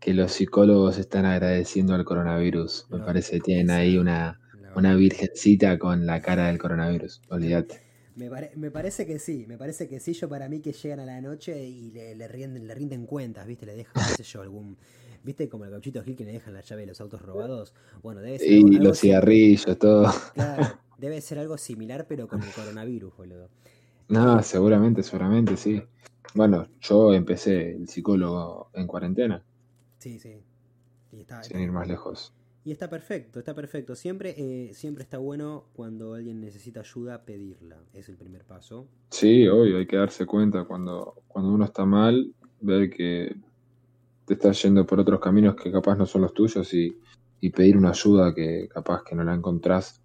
que, 0.00 0.14
los 0.14 0.32
psicólogos 0.32 0.96
están 0.96 1.26
agradeciendo 1.26 1.94
al 1.94 2.06
coronavirus. 2.06 2.86
Me 2.90 3.00
parece 3.00 3.32
que 3.32 3.40
tienen 3.40 3.70
ahí 3.70 3.98
una, 3.98 4.40
una 4.76 4.94
virgencita 4.94 5.78
con 5.78 6.06
la 6.06 6.20
cara 6.20 6.48
del 6.48 6.58
coronavirus. 6.58 7.22
Olvídate. 7.28 7.80
Me, 8.14 8.28
me, 8.56 8.70
parece 8.70 9.06
que 9.06 9.18
sí, 9.18 9.46
me 9.48 9.56
parece 9.56 9.88
que 9.88 9.98
sí. 9.98 10.12
Yo 10.12 10.28
para 10.28 10.48
mí 10.48 10.60
que 10.60 10.72
llegan 10.72 11.00
a 11.00 11.06
la 11.06 11.20
noche 11.20 11.64
y 11.64 11.90
le, 11.92 12.14
le, 12.14 12.28
rinden, 12.28 12.66
le 12.66 12.74
rinden 12.74 13.06
cuentas, 13.06 13.46
¿viste? 13.46 13.64
Le 13.64 13.74
dejan, 13.74 13.94
qué 13.94 14.22
sé 14.22 14.24
yo, 14.24 14.42
algún. 14.42 14.76
¿Viste 15.24 15.48
como 15.48 15.64
el 15.64 15.70
gauchito 15.70 16.02
Gil 16.02 16.16
que 16.16 16.24
le 16.24 16.32
dejan 16.32 16.52
la 16.52 16.62
llave 16.62 16.82
de 16.82 16.88
los 16.88 17.00
autos 17.00 17.22
robados? 17.22 17.74
Bueno, 18.02 18.20
debe 18.20 18.38
ser. 18.38 18.50
Y 18.50 18.62
los 18.78 19.00
cigarrillos, 19.00 19.78
todo. 19.78 20.12
Claro, 20.34 20.78
Debe 20.98 21.20
ser 21.20 21.38
algo 21.38 21.58
similar, 21.58 22.06
pero 22.08 22.28
con 22.28 22.42
el 22.42 22.50
coronavirus, 22.50 23.16
boludo. 23.16 23.48
No, 24.08 24.42
seguramente, 24.42 25.02
seguramente, 25.02 25.56
sí. 25.56 25.82
Bueno, 26.34 26.68
yo 26.80 27.12
empecé 27.12 27.72
el 27.72 27.88
psicólogo 27.88 28.70
en 28.74 28.86
cuarentena. 28.86 29.42
Sí, 29.98 30.18
sí. 30.18 30.42
Sin 31.42 31.60
ir 31.60 31.72
más 31.72 31.88
lejos. 31.88 32.32
Y 32.64 32.70
está 32.70 32.88
perfecto, 32.88 33.40
está 33.40 33.54
perfecto. 33.54 33.96
Siempre, 33.96 34.34
eh, 34.36 34.72
siempre 34.74 35.02
está 35.02 35.18
bueno 35.18 35.64
cuando 35.72 36.14
alguien 36.14 36.40
necesita 36.40 36.80
ayuda 36.80 37.24
pedirla. 37.24 37.78
Es 37.92 38.08
el 38.08 38.16
primer 38.16 38.44
paso. 38.44 38.86
Sí, 39.10 39.48
obvio, 39.48 39.78
hay 39.78 39.86
que 39.86 39.96
darse 39.96 40.26
cuenta 40.26 40.64
cuando, 40.64 41.22
cuando 41.26 41.52
uno 41.52 41.64
está 41.64 41.84
mal, 41.84 42.32
ver 42.60 42.88
que 42.88 43.34
te 44.26 44.34
estás 44.34 44.62
yendo 44.62 44.86
por 44.86 45.00
otros 45.00 45.18
caminos 45.20 45.56
que 45.56 45.72
capaz 45.72 45.96
no 45.96 46.06
son 46.06 46.22
los 46.22 46.32
tuyos 46.32 46.72
y, 46.72 46.96
y 47.40 47.50
pedir 47.50 47.76
una 47.76 47.90
ayuda 47.90 48.32
que 48.32 48.68
capaz 48.68 49.02
que 49.02 49.16
no 49.16 49.24
la 49.24 49.34
encontrás 49.34 50.00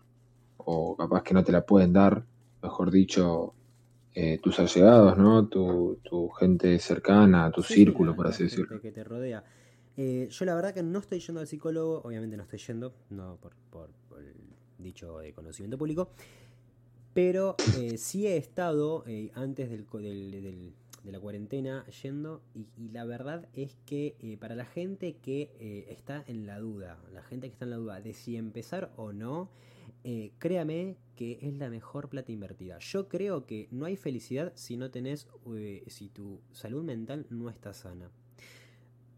o 0.58 0.98
capaz 0.98 1.22
que 1.22 1.36
no 1.36 1.44
te 1.44 1.52
la 1.52 1.66
pueden 1.66 1.94
dar, 1.94 2.26
mejor 2.64 2.90
dicho, 2.90 3.54
eh, 4.16 4.40
tus 4.42 4.60
allegados, 4.60 5.16
¿no? 5.16 5.48
Tu, 5.48 6.00
tu 6.04 6.30
gente 6.30 6.80
cercana, 6.80 7.52
tu 7.52 7.62
círculo, 7.62 8.16
por 8.16 8.26
así 8.26 8.46
decirlo. 8.46 8.82
Que 8.82 8.92
te 8.92 9.04
rodea. 9.04 9.44
Eh, 9.98 10.28
yo 10.30 10.46
la 10.46 10.56
verdad 10.56 10.74
que 10.74 10.84
no 10.84 11.00
estoy 11.00 11.20
yendo 11.20 11.42
al 11.42 11.48
psicólogo, 11.48 12.02
obviamente 12.04 12.38
no 12.38 12.44
estoy 12.44 12.60
yendo, 12.60 12.94
no 13.10 13.38
por, 13.38 13.56
el 14.18 14.36
dicho 14.78 15.18
de 15.20 15.34
conocimiento 15.34 15.78
público, 15.78 16.12
pero 17.14 17.56
eh, 17.78 17.98
sí 17.98 18.28
he 18.28 18.38
estado 18.38 19.04
antes 19.34 19.70
del, 19.70 19.86
de 21.04 21.12
la 21.12 21.20
cuarentena 21.20 21.86
yendo 21.88 22.44
y, 22.54 22.68
y, 22.78 22.90
la 22.90 23.06
verdad 23.06 23.48
es 23.54 23.76
que 23.86 24.38
para 24.40 24.56
la 24.56 24.66
gente 24.66 25.18
que 25.18 25.88
está 25.90 26.24
en 26.28 26.46
la 26.46 26.60
duda, 26.60 27.00
la 27.12 27.24
gente 27.24 27.48
que 27.48 27.54
está 27.54 27.66
en 27.66 27.72
la 27.72 27.78
duda 27.78 28.00
de 28.00 28.14
si 28.14 28.38
empezar 28.38 28.94
o 28.98 29.14
no, 29.14 29.50
eh, 30.10 30.32
créame 30.40 30.96
que 31.18 31.38
es 31.42 31.54
la 31.58 31.70
mejor 31.70 32.08
plata 32.08 32.32
invertida. 32.32 32.80
Yo 32.80 33.10
creo 33.10 33.46
que 33.46 33.68
no 33.72 33.86
hay 33.86 33.98
felicidad 33.98 34.54
si 34.56 34.78
no 34.78 34.90
tenés, 34.90 35.28
eh, 35.54 35.84
si 35.88 36.08
tu 36.08 36.40
salud 36.54 36.82
mental 36.84 37.26
no 37.30 37.50
está 37.50 37.74
sana. 37.74 38.10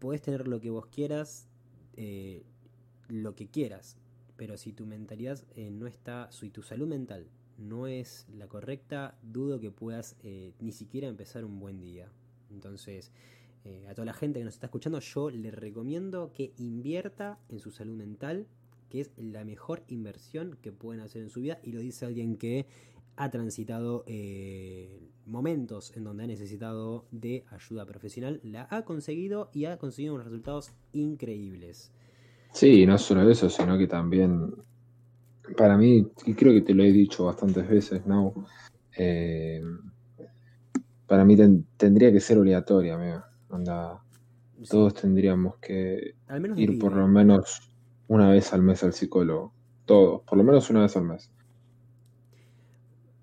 Podés 0.00 0.20
tener 0.20 0.48
lo 0.48 0.60
que 0.60 0.70
vos 0.70 0.86
quieras, 0.86 1.46
eh, 1.94 2.42
lo 3.08 3.36
que 3.36 3.46
quieras, 3.46 3.96
pero 4.36 4.56
si 4.56 4.72
tu 4.72 4.86
mentalidad 4.86 5.38
no 5.56 5.86
está, 5.86 6.30
si 6.32 6.50
tu 6.50 6.62
salud 6.62 6.88
mental 6.88 7.28
no 7.58 7.86
es 7.86 8.26
la 8.34 8.48
correcta, 8.48 9.16
dudo 9.22 9.60
que 9.60 9.70
puedas 9.70 10.16
ni 10.60 10.72
siquiera 10.72 11.08
empezar 11.08 11.44
un 11.44 11.60
buen 11.60 11.80
día. 11.82 12.10
Entonces, 12.50 13.12
a 13.86 13.94
toda 13.94 14.06
la 14.06 14.14
gente 14.14 14.38
que 14.38 14.46
nos 14.46 14.54
está 14.54 14.68
escuchando, 14.68 14.98
yo 15.00 15.28
le 15.28 15.50
recomiendo 15.50 16.32
que 16.32 16.54
invierta 16.56 17.38
en 17.50 17.58
su 17.58 17.70
salud 17.70 17.94
mental 17.96 18.46
que 18.90 19.00
es 19.00 19.12
la 19.16 19.44
mejor 19.44 19.84
inversión 19.88 20.58
que 20.60 20.72
pueden 20.72 21.00
hacer 21.00 21.22
en 21.22 21.30
su 21.30 21.40
vida 21.40 21.58
y 21.62 21.72
lo 21.72 21.80
dice 21.80 22.04
alguien 22.04 22.36
que 22.36 22.66
ha 23.16 23.30
transitado 23.30 24.04
eh, 24.06 25.00
momentos 25.30 25.96
en 25.96 26.04
donde 26.04 26.24
ha 26.24 26.26
necesitado 26.26 27.06
de 27.10 27.44
ayuda 27.50 27.86
profesional, 27.86 28.40
la 28.42 28.66
ha 28.70 28.82
conseguido 28.82 29.50
y 29.52 29.64
ha 29.64 29.78
conseguido 29.78 30.14
unos 30.14 30.26
resultados 30.26 30.72
increíbles. 30.92 31.92
Sí, 32.52 32.84
no 32.84 32.98
solo 32.98 33.28
eso, 33.30 33.48
sino 33.48 33.78
que 33.78 33.86
también, 33.86 34.52
para 35.56 35.76
mí, 35.78 36.06
y 36.26 36.34
creo 36.34 36.52
que 36.52 36.62
te 36.62 36.74
lo 36.74 36.82
he 36.82 36.92
dicho 36.92 37.26
bastantes 37.26 37.68
veces, 37.68 38.04
¿no? 38.06 38.34
Eh, 38.96 39.62
para 41.06 41.24
mí 41.24 41.36
tendría 41.76 42.12
que 42.12 42.20
ser 42.20 42.38
obligatoria, 42.38 42.94
amigo. 42.94 43.22
todos 44.68 44.94
tendríamos 44.94 45.56
que 45.58 46.14
ir 46.56 46.78
por 46.78 46.94
lo 46.94 47.08
menos 47.08 47.70
una 48.08 48.30
vez 48.30 48.52
al 48.52 48.62
mes 48.62 48.82
al 48.82 48.92
psicólogo. 48.92 49.52
Todos, 49.86 50.22
por 50.22 50.38
lo 50.38 50.44
menos 50.44 50.70
una 50.70 50.82
vez 50.82 50.96
al 50.96 51.04
mes. 51.04 51.30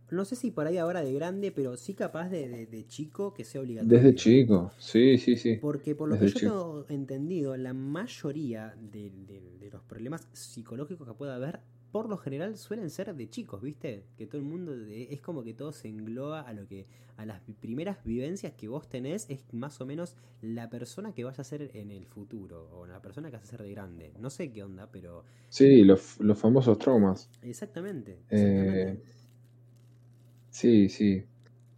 No 0.09 0.25
sé 0.25 0.35
si 0.35 0.51
por 0.51 0.67
ahí 0.67 0.77
ahora 0.77 1.01
de 1.01 1.13
grande, 1.13 1.51
pero 1.51 1.75
sí 1.75 1.93
capaz 1.93 2.29
de, 2.29 2.85
chico 2.87 3.33
que 3.33 3.43
sea 3.43 3.61
obligatorio. 3.61 3.97
Desde 3.97 4.15
chico, 4.15 4.71
sí, 4.77 5.17
sí, 5.17 5.35
sí. 5.35 5.57
Porque 5.61 5.95
por 5.95 6.09
lo 6.09 6.17
que 6.17 6.27
yo 6.27 6.39
tengo 6.39 6.85
entendido, 6.89 7.57
la 7.57 7.73
mayoría 7.73 8.75
de, 8.79 9.11
de, 9.27 9.69
los 9.69 9.81
problemas 9.83 10.27
psicológicos 10.31 11.05
que 11.07 11.13
pueda 11.13 11.35
haber 11.35 11.59
por 11.91 12.09
lo 12.09 12.17
general 12.17 12.57
suelen 12.57 12.89
ser 12.89 13.13
de 13.15 13.29
chicos, 13.29 13.61
¿viste? 13.61 14.03
Que 14.17 14.27
todo 14.27 14.37
el 14.37 14.47
mundo 14.47 14.73
es 14.89 15.19
como 15.21 15.43
que 15.43 15.53
todo 15.53 15.71
se 15.71 15.87
engloba 15.87 16.41
a 16.41 16.53
lo 16.53 16.67
que 16.67 16.85
a 17.17 17.25
las 17.25 17.41
primeras 17.59 18.03
vivencias 18.03 18.53
que 18.53 18.67
vos 18.67 18.87
tenés 18.87 19.25
es 19.29 19.41
más 19.51 19.81
o 19.81 19.85
menos 19.85 20.15
la 20.41 20.69
persona 20.69 21.13
que 21.13 21.23
vas 21.23 21.39
a 21.39 21.43
ser 21.43 21.71
en 21.73 21.91
el 21.91 22.05
futuro 22.05 22.69
o 22.71 22.85
la 22.85 23.01
persona 23.01 23.29
que 23.29 23.37
vas 23.37 23.43
a 23.45 23.47
ser 23.47 23.63
de 23.63 23.71
grande. 23.71 24.13
No 24.19 24.29
sé 24.29 24.51
qué 24.51 24.63
onda, 24.63 24.89
pero 24.91 25.23
Sí, 25.49 25.83
los, 25.83 26.19
los 26.19 26.37
famosos 26.37 26.77
traumas. 26.77 27.29
Exactamente. 27.41 28.19
Eh, 28.29 29.01
sí, 30.57 30.89
sí. 30.89 31.23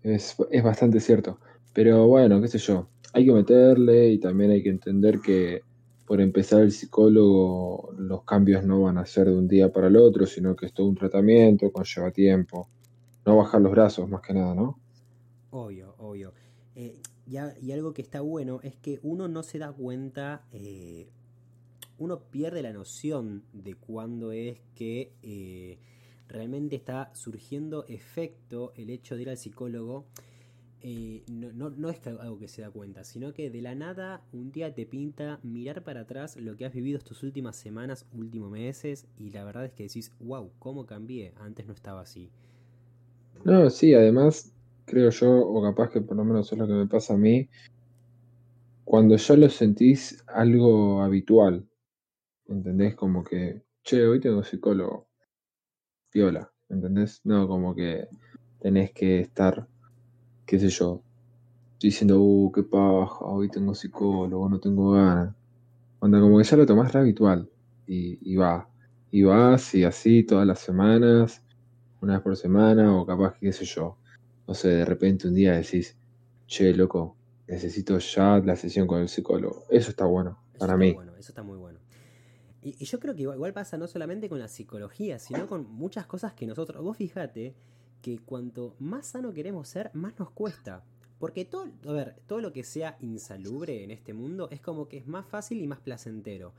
Es, 0.03 0.35
es 0.51 0.63
bastante 0.63 0.99
cierto. 0.99 1.39
Pero 1.73 2.07
bueno, 2.07 2.41
qué 2.41 2.47
sé 2.47 2.57
yo. 2.57 2.87
Hay 3.13 3.25
que 3.25 3.31
meterle 3.31 4.09
y 4.09 4.19
también 4.19 4.51
hay 4.51 4.63
que 4.63 4.69
entender 4.69 5.19
que 5.19 5.61
por 6.05 6.21
empezar 6.21 6.61
el 6.61 6.71
psicólogo, 6.71 7.93
los 7.97 8.23
cambios 8.23 8.63
no 8.65 8.81
van 8.81 8.97
a 8.97 9.05
ser 9.05 9.27
de 9.27 9.37
un 9.37 9.47
día 9.47 9.71
para 9.71 9.87
el 9.87 9.95
otro, 9.95 10.25
sino 10.25 10.55
que 10.55 10.65
es 10.65 10.73
todo 10.73 10.87
un 10.87 10.95
tratamiento, 10.95 11.71
conlleva 11.71 12.09
tiempo. 12.09 12.67
No 13.27 13.37
bajar 13.37 13.61
los 13.61 13.71
brazos, 13.71 14.09
más 14.09 14.21
que 14.21 14.33
nada, 14.33 14.55
¿no? 14.55 14.79
Obvio, 15.51 15.93
obvio. 15.99 16.33
Eh, 16.73 16.99
y, 17.27 17.71
algo 17.71 17.93
que 17.93 18.01
está 18.01 18.21
bueno 18.21 18.59
es 18.63 18.75
que 18.75 18.99
uno 19.03 19.27
no 19.27 19.43
se 19.43 19.59
da 19.59 19.71
cuenta, 19.71 20.47
eh, 20.51 21.09
uno 21.99 22.21
pierde 22.31 22.63
la 22.63 22.73
noción 22.73 23.43
de 23.53 23.75
cuándo 23.75 24.31
es 24.31 24.57
que 24.73 25.11
eh, 25.21 25.77
realmente 26.29 26.75
está 26.75 27.11
surgiendo 27.13 27.85
efecto 27.87 28.71
el 28.75 28.89
hecho 28.89 29.15
de 29.15 29.23
ir 29.23 29.29
al 29.29 29.37
psicólogo. 29.37 30.05
Eh, 30.81 31.23
no, 31.27 31.69
no, 31.69 31.89
es 31.89 31.99
algo 32.07 32.39
que 32.39 32.47
se 32.47 32.61
da 32.61 32.69
cuenta, 32.69 33.03
sino 33.03 33.33
que 33.33 33.49
de 33.49 33.61
la 33.61 33.75
nada 33.75 34.21
un 34.31 34.51
día 34.53 34.73
te 34.73 34.85
pinta 34.85 35.39
mirar 35.43 35.83
para 35.83 36.01
atrás 36.01 36.37
lo 36.37 36.55
que 36.55 36.65
has 36.65 36.73
vivido 36.73 36.97
estas 36.97 37.21
últimas 37.21 37.57
semanas, 37.57 38.05
últimos 38.13 38.49
meses, 38.49 39.05
y 39.17 39.31
la 39.31 39.43
verdad 39.43 39.65
es 39.65 39.73
que 39.73 39.83
decís, 39.83 40.13
wow, 40.21 40.51
¿cómo 40.57 40.85
cambié? 40.85 41.33
Antes 41.35 41.67
no 41.67 41.73
estaba 41.73 42.01
así. 42.01 42.29
No, 43.43 43.69
sí, 43.69 43.93
además 43.93 44.53
creo 44.85 45.09
yo, 45.09 45.29
o 45.29 45.61
capaz 45.61 45.89
que 45.89 46.01
por 46.01 46.15
lo 46.15 46.23
menos 46.23 46.51
es 46.51 46.57
lo 46.57 46.65
que 46.65 46.73
me 46.73 46.87
pasa 46.87 47.13
a 47.13 47.17
mí, 47.17 47.49
cuando 48.85 49.17
ya 49.17 49.35
lo 49.35 49.49
sentís 49.49 50.23
algo 50.27 51.01
habitual, 51.01 51.67
¿entendés? 52.47 52.95
Como 52.95 53.23
que, 53.23 53.63
che, 53.83 54.07
hoy 54.07 54.19
tengo 54.19 54.43
psicólogo, 54.43 55.08
viola, 56.13 56.51
¿entendés? 56.69 57.21
No, 57.23 57.47
como 57.47 57.75
que 57.75 58.07
tenés 58.59 58.91
que 58.91 59.21
estar, 59.21 59.67
qué 60.45 60.59
sé 60.59 60.69
yo, 60.69 61.01
diciendo, 61.79 62.21
uh, 62.21 62.51
qué 62.51 62.63
paja, 62.63 63.25
hoy 63.25 63.49
tengo 63.49 63.73
psicólogo, 63.73 64.49
no 64.49 64.59
tengo 64.59 64.91
ganas. 64.91 65.35
Cuando 65.99 66.19
como 66.21 66.37
que 66.37 66.43
ya 66.43 66.57
lo 66.57 66.65
tomás 66.65 66.93
re 66.93 67.01
habitual 67.01 67.49
y, 67.87 68.19
y 68.21 68.35
va. 68.35 68.69
Y 69.11 69.23
vas 69.23 69.73
y 69.75 69.83
así 69.83 70.23
todas 70.23 70.45
las 70.45 70.59
semanas, 70.59 71.43
una 72.01 72.13
vez 72.13 72.21
por 72.21 72.35
semana, 72.35 72.95
o 72.95 73.05
capaz, 73.05 73.35
qué 73.39 73.51
sé 73.51 73.65
yo, 73.65 73.97
no 74.47 74.53
sé, 74.53 74.69
de 74.69 74.85
repente 74.85 75.27
un 75.27 75.33
día 75.33 75.53
decís, 75.53 75.97
che, 76.47 76.73
loco, 76.73 77.15
necesito 77.47 77.97
ya 77.99 78.37
la 78.39 78.55
sesión 78.55 78.87
con 78.87 79.01
el 79.01 79.09
psicólogo. 79.09 79.63
Eso 79.69 79.89
está 79.89 80.05
bueno, 80.05 80.39
para 80.57 80.77
mí. 80.77 80.93
Bueno, 80.93 81.15
eso 81.17 81.31
está 81.31 81.43
muy 81.43 81.57
bueno. 81.57 81.79
Y, 82.61 82.83
yo 82.83 82.99
creo 82.99 83.15
que 83.15 83.23
igual, 83.23 83.53
pasa 83.53 83.77
no 83.77 83.87
solamente 83.87 84.29
con 84.29 84.39
la 84.39 84.47
psicología, 84.47 85.19
sino 85.19 85.47
con 85.47 85.69
muchas 85.69 86.05
cosas 86.05 86.33
que 86.33 86.45
nosotros. 86.45 86.83
Vos 86.83 86.97
fíjate 86.97 87.55
que 88.01 88.19
cuanto 88.19 88.75
más 88.79 89.07
sano 89.07 89.33
queremos 89.33 89.67
ser, 89.67 89.91
más 89.93 90.17
nos 90.19 90.31
cuesta. 90.31 90.83
Porque 91.19 91.43
todo, 91.45 91.67
a 91.85 91.91
ver, 91.91 92.15
todo 92.27 92.39
lo 92.39 92.53
que 92.53 92.63
sea 92.63 92.97
insalubre 93.01 93.83
en 93.83 93.91
este 93.91 94.13
mundo 94.13 94.47
es 94.51 94.61
como 94.61 94.87
que 94.87 94.97
es 94.97 95.07
más 95.07 95.25
fácil 95.25 95.61
y 95.61 95.67
más 95.67 95.79
placentero. 95.79 96.53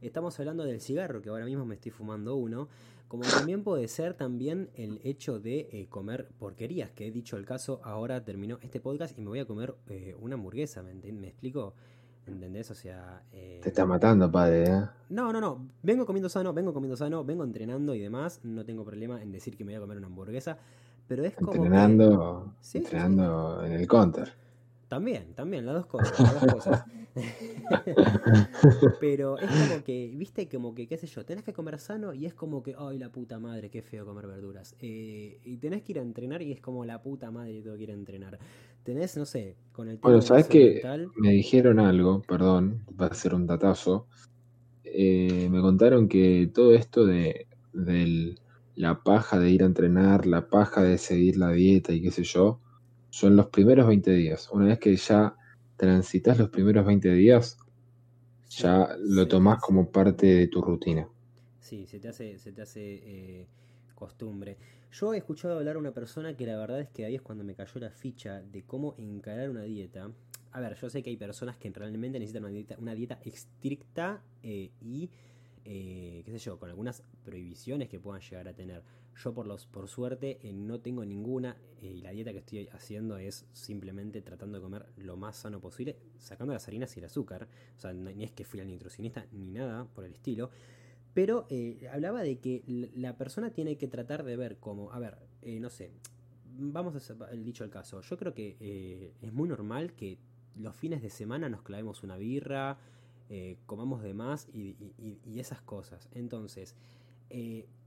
Estamos 0.00 0.38
hablando 0.40 0.64
del 0.64 0.80
cigarro, 0.80 1.22
que 1.22 1.28
ahora 1.28 1.44
mismo 1.44 1.64
me 1.64 1.74
estoy 1.74 1.90
fumando 1.90 2.36
uno, 2.36 2.68
como 3.08 3.24
también 3.24 3.62
puede 3.62 3.88
ser 3.88 4.14
también 4.14 4.70
el 4.74 5.00
hecho 5.04 5.38
de 5.38 5.68
eh, 5.72 5.86
comer 5.88 6.28
porquerías, 6.38 6.90
que 6.90 7.06
he 7.06 7.10
dicho 7.10 7.36
el 7.36 7.44
caso, 7.44 7.80
ahora 7.84 8.24
terminó 8.24 8.58
este 8.62 8.80
podcast 8.80 9.16
y 9.16 9.20
me 9.20 9.28
voy 9.28 9.38
a 9.38 9.46
comer 9.46 9.74
eh, 9.88 10.16
una 10.20 10.34
hamburguesa, 10.34 10.82
¿me, 10.82 10.94
¿me 10.94 11.28
explico? 11.28 11.74
¿Entendés? 12.26 12.70
O 12.70 12.74
sea... 12.74 13.22
Eh, 13.32 13.60
Te 13.62 13.68
está 13.68 13.86
matando, 13.86 14.30
padre, 14.30 14.64
¿eh? 14.64 14.82
No, 15.10 15.32
no, 15.32 15.40
no. 15.40 15.68
Vengo 15.82 16.04
comiendo 16.04 16.28
sano, 16.28 16.52
vengo 16.52 16.72
comiendo 16.72 16.96
sano, 16.96 17.24
vengo 17.24 17.44
entrenando 17.44 17.94
y 17.94 18.00
demás. 18.00 18.40
No 18.42 18.64
tengo 18.64 18.84
problema 18.84 19.22
en 19.22 19.30
decir 19.30 19.56
que 19.56 19.64
me 19.64 19.72
voy 19.72 19.76
a 19.76 19.80
comer 19.80 19.98
una 19.98 20.08
hamburguesa. 20.08 20.58
Pero 21.06 21.24
es 21.24 21.34
como... 21.34 21.54
Entrenando, 21.54 22.54
entrenando 22.74 23.64
en 23.64 23.72
el 23.72 23.86
counter. 23.86 24.32
También, 24.88 25.34
también, 25.34 25.66
las 25.66 25.74
dos 25.74 25.86
cosas, 25.86 26.20
las 26.20 26.40
dos 26.40 26.54
cosas. 26.54 26.84
Pero 29.00 29.36
es 29.38 29.50
como 29.50 29.82
que, 29.82 30.12
viste, 30.14 30.48
como 30.48 30.74
que, 30.74 30.86
qué 30.86 30.96
sé 30.96 31.08
yo, 31.08 31.24
tenés 31.24 31.42
que 31.42 31.52
comer 31.52 31.80
sano 31.80 32.14
y 32.14 32.24
es 32.26 32.34
como 32.34 32.62
que, 32.62 32.76
ay, 32.78 32.98
la 32.98 33.10
puta 33.10 33.40
madre, 33.40 33.68
qué 33.68 33.82
feo 33.82 34.06
comer 34.06 34.28
verduras. 34.28 34.76
Eh, 34.78 35.40
y 35.42 35.56
tenés 35.56 35.82
que 35.82 35.92
ir 35.92 35.98
a 35.98 36.02
entrenar 36.02 36.40
y 36.42 36.52
es 36.52 36.60
como 36.60 36.84
la 36.84 37.02
puta 37.02 37.32
madre, 37.32 37.62
tengo 37.62 37.76
que 37.76 37.82
ir 37.82 37.90
a 37.90 37.94
entrenar. 37.94 38.38
Tenés, 38.86 39.16
no 39.16 39.26
sé, 39.26 39.56
con 39.72 39.88
el 39.88 39.96
tema 39.96 40.10
Bueno, 40.10 40.22
¿sabes 40.22 40.46
que 40.46 40.80
Me 41.16 41.32
dijeron 41.32 41.80
algo, 41.80 42.22
perdón, 42.22 42.84
va 42.98 43.06
a 43.06 43.14
ser 43.14 43.34
un 43.34 43.44
datazo. 43.44 44.06
Eh, 44.84 45.48
me 45.50 45.60
contaron 45.60 46.06
que 46.06 46.48
todo 46.54 46.72
esto 46.72 47.04
de, 47.04 47.48
de 47.72 48.36
la 48.76 49.02
paja 49.02 49.40
de 49.40 49.50
ir 49.50 49.64
a 49.64 49.66
entrenar, 49.66 50.24
la 50.26 50.48
paja 50.48 50.84
de 50.84 50.98
seguir 50.98 51.36
la 51.36 51.50
dieta 51.50 51.92
y 51.92 52.00
qué 52.00 52.12
sé 52.12 52.22
yo, 52.22 52.60
son 53.10 53.34
los 53.34 53.48
primeros 53.48 53.88
20 53.88 54.12
días. 54.12 54.48
Una 54.52 54.66
vez 54.66 54.78
que 54.78 54.94
ya 54.94 55.34
transitas 55.76 56.38
los 56.38 56.50
primeros 56.50 56.86
20 56.86 57.12
días, 57.12 57.58
ya 58.50 58.90
lo 59.00 59.26
tomás 59.26 59.60
como 59.60 59.90
parte 59.90 60.28
de 60.28 60.46
tu 60.46 60.62
rutina. 60.62 61.08
Sí, 61.58 61.88
se 61.88 61.98
te 61.98 62.06
hace, 62.06 62.38
se 62.38 62.52
te 62.52 62.62
hace 62.62 62.94
eh, 63.02 63.46
costumbre. 63.96 64.56
Yo 64.92 65.12
he 65.12 65.18
escuchado 65.18 65.58
hablar 65.58 65.74
a 65.74 65.78
una 65.80 65.92
persona 65.92 66.36
que 66.36 66.46
la 66.46 66.56
verdad 66.56 66.80
es 66.80 66.88
que 66.90 67.04
ahí 67.04 67.16
es 67.16 67.22
cuando 67.22 67.42
me 67.42 67.56
cayó 67.56 67.80
la 67.80 67.90
ficha 67.90 68.40
de 68.40 68.62
cómo 68.62 68.94
encarar 68.98 69.50
una 69.50 69.62
dieta. 69.62 70.12
A 70.52 70.60
ver, 70.60 70.76
yo 70.76 70.88
sé 70.88 71.02
que 71.02 71.10
hay 71.10 71.16
personas 71.16 71.56
que 71.56 71.68
realmente 71.70 72.20
necesitan 72.20 72.44
una 72.44 72.52
dieta, 72.52 72.76
una 72.78 72.94
dieta 72.94 73.18
estricta 73.24 74.22
eh, 74.44 74.70
y, 74.80 75.10
eh, 75.64 76.22
qué 76.24 76.30
sé 76.30 76.38
yo, 76.38 76.58
con 76.58 76.70
algunas 76.70 77.02
prohibiciones 77.24 77.88
que 77.88 77.98
puedan 77.98 78.20
llegar 78.20 78.46
a 78.46 78.54
tener. 78.54 78.84
Yo 79.22 79.32
por, 79.32 79.46
los, 79.46 79.66
por 79.66 79.88
suerte 79.88 80.38
eh, 80.42 80.52
no 80.52 80.80
tengo 80.80 81.04
ninguna 81.04 81.56
eh, 81.80 81.86
y 81.86 82.00
la 82.02 82.10
dieta 82.10 82.32
que 82.32 82.38
estoy 82.38 82.68
haciendo 82.68 83.16
es 83.16 83.46
simplemente 83.52 84.20
tratando 84.20 84.58
de 84.58 84.62
comer 84.62 84.86
lo 84.98 85.16
más 85.16 85.36
sano 85.36 85.60
posible, 85.60 85.96
sacando 86.18 86.52
las 86.52 86.68
harinas 86.68 86.94
y 86.96 87.00
el 87.00 87.06
azúcar. 87.06 87.48
O 87.76 87.80
sea, 87.80 87.92
ni 87.92 88.24
es 88.24 88.32
que 88.32 88.44
fui 88.44 88.60
al 88.60 88.68
nutricionista 88.68 89.26
ni 89.32 89.50
nada 89.50 89.86
por 89.86 90.04
el 90.04 90.12
estilo. 90.12 90.50
Pero 91.16 91.46
eh, 91.48 91.88
hablaba 91.90 92.20
de 92.20 92.40
que 92.40 92.62
la 92.94 93.16
persona 93.16 93.48
tiene 93.48 93.78
que 93.78 93.88
tratar 93.88 94.22
de 94.22 94.36
ver 94.36 94.58
como, 94.58 94.92
a 94.92 94.98
ver, 94.98 95.16
no 95.42 95.70
sé, 95.70 95.90
vamos 96.58 96.94
a 96.94 96.98
hacer 96.98 97.16
dicho 97.42 97.64
el 97.64 97.70
caso. 97.70 98.02
Yo 98.02 98.18
creo 98.18 98.34
que 98.34 99.14
es 99.22 99.32
muy 99.32 99.48
normal 99.48 99.94
que 99.94 100.18
los 100.56 100.76
fines 100.76 101.00
de 101.00 101.08
semana 101.08 101.48
nos 101.48 101.62
clavemos 101.62 102.02
una 102.02 102.18
birra, 102.18 102.76
comamos 103.64 104.02
de 104.02 104.12
más 104.12 104.46
y 104.52 104.76
esas 105.38 105.62
cosas. 105.62 106.10
Entonces, 106.12 106.76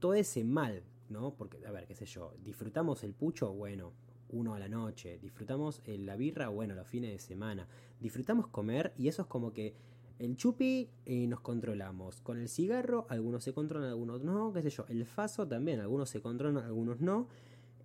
todo 0.00 0.14
ese 0.14 0.42
mal 0.42 0.82
¿no? 1.10 1.34
Porque, 1.34 1.64
a 1.66 1.70
ver, 1.70 1.86
qué 1.86 1.94
sé 1.94 2.06
yo, 2.06 2.32
disfrutamos 2.42 3.04
el 3.04 3.12
pucho, 3.12 3.52
bueno, 3.52 3.92
uno 4.30 4.54
a 4.54 4.58
la 4.58 4.68
noche, 4.68 5.18
disfrutamos 5.18 5.82
la 5.86 6.16
birra, 6.16 6.48
bueno, 6.48 6.74
los 6.74 6.86
fines 6.86 7.10
de 7.10 7.18
semana, 7.18 7.66
disfrutamos 8.00 8.46
comer 8.46 8.94
y 8.96 9.08
eso 9.08 9.22
es 9.22 9.28
como 9.28 9.52
que 9.52 9.74
el 10.20 10.36
chupi 10.36 10.88
nos 11.28 11.40
controlamos, 11.40 12.20
con 12.20 12.38
el 12.38 12.48
cigarro 12.48 13.06
algunos 13.08 13.42
se 13.42 13.54
controlan, 13.54 13.88
algunos 13.88 14.22
no, 14.22 14.52
qué 14.52 14.62
sé 14.62 14.70
yo, 14.70 14.84
el 14.88 15.06
faso 15.06 15.48
también, 15.48 15.80
algunos 15.80 16.10
se 16.10 16.20
controlan, 16.20 16.64
algunos 16.64 17.00
no. 17.00 17.26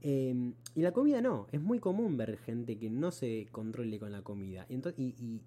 Em, 0.02 0.54
y 0.76 0.82
la 0.82 0.92
comida 0.92 1.22
no, 1.22 1.48
es 1.52 1.62
muy 1.62 1.80
común 1.80 2.18
ver 2.18 2.38
gente 2.38 2.78
que 2.78 2.90
no 2.90 3.12
se 3.12 3.48
controle 3.52 3.98
con 3.98 4.12
la 4.12 4.22
comida. 4.22 4.66
Entonces, 4.70 5.00
y, 5.00 5.16
y 5.18 5.42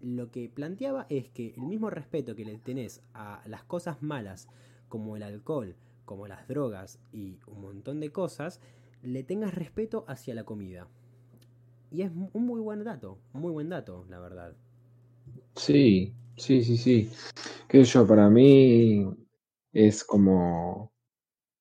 lo 0.00 0.30
que 0.30 0.48
planteaba 0.48 1.06
es 1.10 1.28
que 1.28 1.52
el 1.56 1.62
mismo 1.62 1.90
respeto 1.90 2.34
que 2.36 2.44
le 2.44 2.56
tenés 2.58 3.02
a 3.12 3.42
las 3.46 3.64
cosas 3.64 4.00
malas, 4.00 4.48
como 4.88 5.16
el 5.16 5.24
alcohol, 5.24 5.74
como 6.04 6.28
las 6.28 6.46
drogas 6.48 7.00
y 7.12 7.38
un 7.46 7.60
montón 7.60 8.00
de 8.00 8.10
cosas, 8.10 8.60
le 9.02 9.22
tengas 9.24 9.54
respeto 9.54 10.04
hacia 10.06 10.34
la 10.34 10.44
comida. 10.44 10.86
Y 11.90 12.02
es 12.02 12.12
un 12.32 12.46
muy 12.46 12.60
buen 12.60 12.84
dato, 12.84 13.18
muy 13.32 13.52
buen 13.52 13.68
dato, 13.68 14.06
la 14.08 14.20
verdad. 14.20 14.54
Sí, 15.60 16.14
sí, 16.38 16.64
sí, 16.64 16.78
sí. 16.78 17.10
Que 17.68 17.84
yo, 17.84 18.06
para 18.06 18.30
mí 18.30 19.06
es 19.74 20.02
como. 20.04 20.90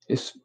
Es, 0.07 0.39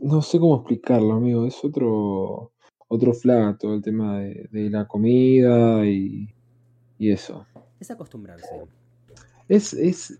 no 0.00 0.22
sé 0.22 0.38
cómo 0.38 0.56
explicarlo, 0.56 1.12
amigo. 1.12 1.46
Es 1.46 1.62
otro, 1.62 2.52
otro 2.88 3.12
flato 3.12 3.74
el 3.74 3.82
tema 3.82 4.20
de, 4.20 4.70
la 4.70 4.88
comida 4.88 5.84
y, 5.84 6.34
y, 6.98 7.10
eso. 7.10 7.46
Es 7.78 7.90
acostumbrarse. 7.90 8.62
Es, 9.46 9.74
es, 9.74 10.18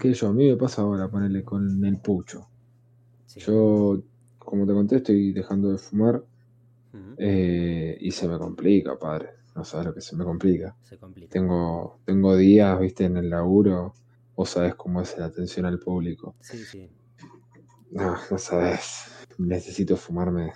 que 0.00 0.12
yo, 0.12 0.28
a 0.28 0.32
mí 0.32 0.48
me 0.48 0.56
pasa 0.56 0.82
ahora 0.82 1.08
ponerle 1.08 1.44
con 1.44 1.84
el 1.84 1.98
pucho. 2.00 2.48
Yo, 3.36 4.02
como 4.38 4.66
te 4.66 4.72
conté, 4.72 4.96
estoy 4.96 5.32
dejando 5.32 5.70
de 5.70 5.78
fumar 5.78 6.24
eh, 7.18 7.96
y 8.00 8.10
se 8.10 8.26
me 8.26 8.36
complica, 8.36 8.98
padre. 8.98 9.45
No 9.56 9.64
sabes 9.64 9.86
lo 9.86 9.94
que 9.94 10.02
se 10.02 10.14
me 10.14 10.24
complica. 10.24 10.76
Se 10.82 10.98
complica. 10.98 11.32
Tengo, 11.32 11.98
tengo 12.04 12.36
días, 12.36 12.78
viste, 12.78 13.04
en 13.04 13.16
el 13.16 13.30
laburo. 13.30 13.94
Vos 14.36 14.50
sabés 14.50 14.74
cómo 14.74 15.00
es 15.00 15.16
la 15.16 15.24
atención 15.24 15.64
al 15.64 15.78
público. 15.78 16.36
Sí, 16.40 16.58
sí. 16.58 16.90
No, 17.90 18.16
no 18.30 18.36
sabes. 18.36 19.06
Necesito 19.38 19.96
fumarme. 19.96 20.52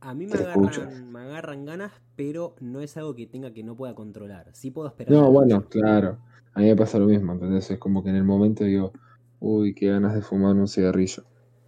A 0.00 0.12
mí 0.12 0.26
me 0.26 0.34
agarran, 0.34 1.12
me 1.12 1.20
agarran, 1.20 1.64
ganas, 1.64 1.92
pero 2.16 2.56
no 2.60 2.80
es 2.80 2.96
algo 2.96 3.14
que 3.14 3.28
tenga 3.28 3.52
que 3.52 3.62
no 3.62 3.76
pueda 3.76 3.94
controlar. 3.94 4.50
Sí 4.54 4.72
puedo 4.72 4.88
esperar. 4.88 5.12
No, 5.12 5.30
bueno, 5.30 5.68
claro. 5.68 6.18
A 6.52 6.60
mí 6.60 6.66
me 6.66 6.76
pasa 6.76 6.98
lo 6.98 7.06
mismo, 7.06 7.32
entonces 7.32 7.70
es 7.70 7.78
como 7.78 8.02
que 8.02 8.10
en 8.10 8.16
el 8.16 8.24
momento 8.24 8.64
digo, 8.64 8.92
uy, 9.38 9.72
qué 9.72 9.86
ganas 9.88 10.14
de 10.14 10.22
fumar 10.22 10.56
un 10.56 10.66
cigarrillo. 10.66 11.24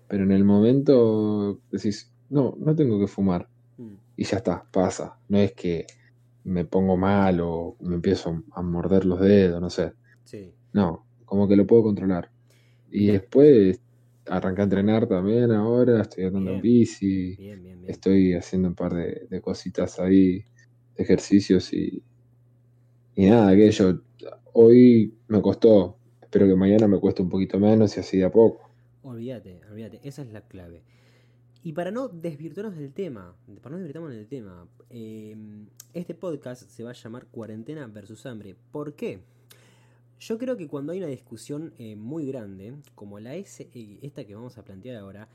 Pero 0.09 0.25
en 0.25 0.33
el 0.33 0.45
momento 0.45 1.61
decís, 1.71 2.12
no, 2.31 2.57
no 2.59 2.75
tengo 2.75 2.99
que 2.99 3.07
fumar. 3.07 3.49
Mm. 3.77 3.95
Y 4.17 4.25
ya 4.25 4.38
está, 4.38 4.65
pasa. 4.73 5.19
No 5.29 5.38
es 5.38 5.53
que 5.53 5.87
me 6.49 6.64
pongo 6.64 6.97
mal 6.97 7.40
o 7.40 7.76
me 7.81 7.95
empiezo 7.95 8.43
a 8.52 8.62
morder 8.62 9.05
los 9.05 9.21
dedos, 9.21 9.61
no 9.61 9.71
sé. 9.71 9.93
Sí. 10.25 10.52
No, 10.73 11.07
como 11.25 11.47
que 11.47 11.57
lo 11.57 11.67
puedo 11.67 11.83
controlar. 11.83 12.31
Y 12.90 13.09
después 13.09 13.81
arranqué 14.26 14.62
a 14.62 14.64
entrenar 14.64 15.07
también 15.07 15.50
ahora, 15.52 16.02
estoy 16.02 16.25
andando 16.25 16.52
en 16.52 16.61
bici, 16.61 17.37
estoy 17.87 18.35
haciendo 18.35 18.69
un 18.69 18.75
par 18.75 18.95
de, 18.95 19.40
cositas 19.40 19.99
ahí, 20.00 20.45
ejercicios 20.97 21.73
y, 21.73 22.02
y 23.14 23.26
nada, 23.26 23.50
aquello. 23.50 24.02
Hoy 24.52 25.14
me 25.28 25.40
costó, 25.40 25.99
espero 26.21 26.47
que 26.47 26.57
mañana 26.57 26.88
me 26.88 26.99
cueste 26.99 27.23
un 27.23 27.28
poquito 27.28 27.59
menos 27.59 27.97
y 27.97 28.00
así 28.00 28.19
de 28.19 28.25
a 28.25 28.31
poco. 28.31 28.71
Olvídate, 29.02 29.61
olvídate, 29.71 30.00
esa 30.02 30.23
es 30.23 30.33
la 30.33 30.43
clave. 30.43 30.83
Y 31.69 31.75
para 31.75 31.91
no 31.91 32.09
desvirtuarnos 32.09 32.79
del 32.79 32.95
tema, 32.95 33.37
para 33.61 33.75
no 33.75 33.77
desvirtuarnos 33.77 34.17
del 34.17 34.27
tema, 34.27 34.67
em, 34.89 35.67
este 35.93 36.15
podcast 36.15 36.63
se 36.63 36.83
va 36.83 36.93
a 36.93 36.95
llamar 36.95 37.27
Cuarentena 37.27 37.87
versus 37.89 38.25
Hambre. 38.25 38.57
¿Por 38.73 38.95
qué? 38.95 39.21
Yo 40.19 40.39
creo 40.39 40.57
que 40.57 40.67
cuando 40.67 40.93
hay 40.93 40.99
una 41.01 41.09
discusión 41.09 41.75
eh, 41.77 41.95
muy 41.95 42.25
grande, 42.25 42.73
como 42.95 43.21
la 43.21 43.35
es 43.35 43.61
eh, 43.61 43.99
esta 44.01 44.25
que 44.25 44.35
vamos 44.35 44.57
a 44.57 44.65
plantear 44.65 44.97
ahora, 44.97 45.29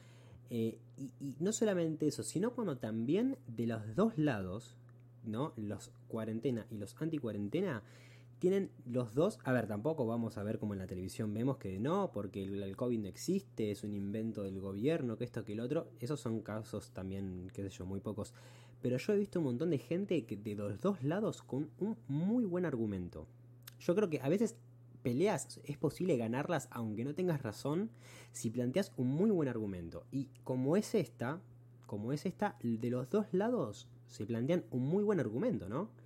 eh, 0.49 0.79
y, 0.97 1.35
no 1.39 1.53
solamente 1.53 2.07
eso, 2.07 2.23
sino 2.23 2.55
cuando 2.55 2.79
también 2.79 3.37
de 3.45 3.67
los 3.67 3.95
dos 3.95 4.17
lados, 4.17 4.75
¿no? 5.23 5.53
Los 5.55 5.91
cuarentena 6.07 6.65
y 6.71 6.79
los 6.79 6.99
anti-cuarentena, 6.99 7.83
tienen 8.43 8.71
los 8.85 9.13
dos, 9.13 9.39
a 9.45 9.53
ver, 9.53 9.67
tampoco 9.67 10.05
vamos 10.05 10.37
a 10.37 10.43
ver 10.43 10.59
como 10.59 10.73
en 10.73 10.79
la 10.79 10.85
televisión 10.85 11.33
vemos 11.33 11.55
que 11.55 11.79
no, 11.79 12.11
porque 12.11 12.43
el, 12.43 12.75
COVID 12.75 12.99
no 12.99 13.07
existe, 13.07 13.71
es 13.71 13.85
un 13.85 13.93
invento 13.93 14.43
del 14.43 14.59
gobierno, 14.59 15.15
que 15.15 15.23
esto, 15.23 15.45
que 15.45 15.53
el 15.53 15.61
otro, 15.61 15.87
esos 16.01 16.19
son 16.19 16.41
casos 16.41 16.91
también, 16.91 17.47
qué 17.53 17.63
sé 17.63 17.69
yo, 17.69 17.85
muy 17.85 18.01
pocos. 18.01 18.33
Pero 18.81 18.97
yo 18.97 19.13
he 19.13 19.17
visto 19.17 19.39
un 19.39 19.45
montón 19.45 19.69
de 19.69 19.77
gente 19.77 20.25
que 20.25 20.35
de 20.35 20.55
los 20.55 20.81
dos 20.81 21.01
lados 21.03 21.41
con 21.41 21.69
un 21.79 21.95
muy 22.09 22.43
buen 22.43 22.65
argumento. 22.65 23.27
Yo 23.79 23.95
creo 23.95 24.09
que 24.09 24.19
a 24.19 24.27
veces 24.27 24.57
peleas 25.03 25.61
es 25.63 25.77
posible 25.77 26.17
ganarlas 26.17 26.67
aunque 26.69 27.05
no 27.05 27.15
tengas 27.15 27.43
razón 27.43 27.91
si 28.33 28.49
planteas 28.49 28.91
un 28.97 29.07
muy 29.07 29.31
buen 29.31 29.47
argumento. 29.47 30.03
Y 30.11 30.27
como 30.43 30.75
es 30.75 30.95
esta, 30.95 31.39
como 31.85 32.11
es 32.11 32.25
esta, 32.25 32.57
de 32.61 32.89
los 32.89 33.09
dos 33.09 33.25
lados 33.31 33.87
se 34.07 34.25
plantean 34.25 34.65
un 34.69 34.85
muy 34.85 35.05
buen 35.05 35.21
argumento, 35.21 35.69
¿no? 35.69 36.02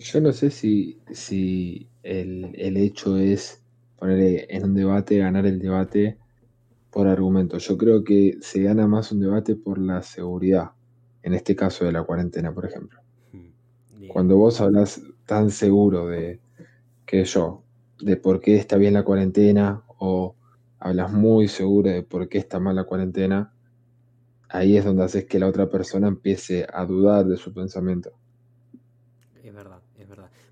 Yo 0.00 0.20
no 0.20 0.32
sé 0.32 0.50
si, 0.50 1.00
si 1.12 1.88
el, 2.02 2.50
el 2.56 2.76
hecho 2.76 3.16
es 3.18 3.62
poner 3.96 4.46
en 4.50 4.64
un 4.64 4.74
debate, 4.74 5.18
ganar 5.18 5.46
el 5.46 5.60
debate 5.60 6.18
por 6.90 7.08
argumento. 7.08 7.58
Yo 7.58 7.78
creo 7.78 8.04
que 8.04 8.38
se 8.42 8.62
gana 8.62 8.86
más 8.88 9.12
un 9.12 9.20
debate 9.20 9.56
por 9.56 9.78
la 9.78 10.02
seguridad, 10.02 10.72
en 11.22 11.34
este 11.34 11.56
caso 11.56 11.84
de 11.86 11.92
la 11.92 12.04
cuarentena, 12.04 12.54
por 12.54 12.66
ejemplo. 12.66 13.00
Hmm, 13.32 13.50
Cuando 14.06 14.36
vos 14.36 14.60
hablas 14.60 15.00
tan 15.24 15.50
seguro 15.50 16.06
de 16.08 16.42
que 17.06 17.24
yo, 17.24 17.64
de 18.00 18.16
por 18.16 18.40
qué 18.40 18.56
está 18.56 18.76
bien 18.78 18.94
la 18.94 19.04
cuarentena, 19.04 19.84
o 19.98 20.36
hablas 20.78 21.12
muy 21.12 21.48
seguro 21.48 21.90
de 21.90 22.02
por 22.02 22.28
qué 22.28 22.38
está 22.38 22.60
mal 22.60 22.76
la 22.76 22.84
cuarentena, 22.84 23.54
ahí 24.48 24.76
es 24.76 24.84
donde 24.84 25.04
haces 25.04 25.26
que 25.26 25.38
la 25.40 25.48
otra 25.48 25.70
persona 25.70 26.08
empiece 26.08 26.66
a 26.72 26.86
dudar 26.86 27.26
de 27.26 27.38
su 27.38 27.54
pensamiento. 27.54 28.12
Es 29.34 29.42
verdad, 29.42 29.42
es 29.42 29.54
verdad. 29.54 29.79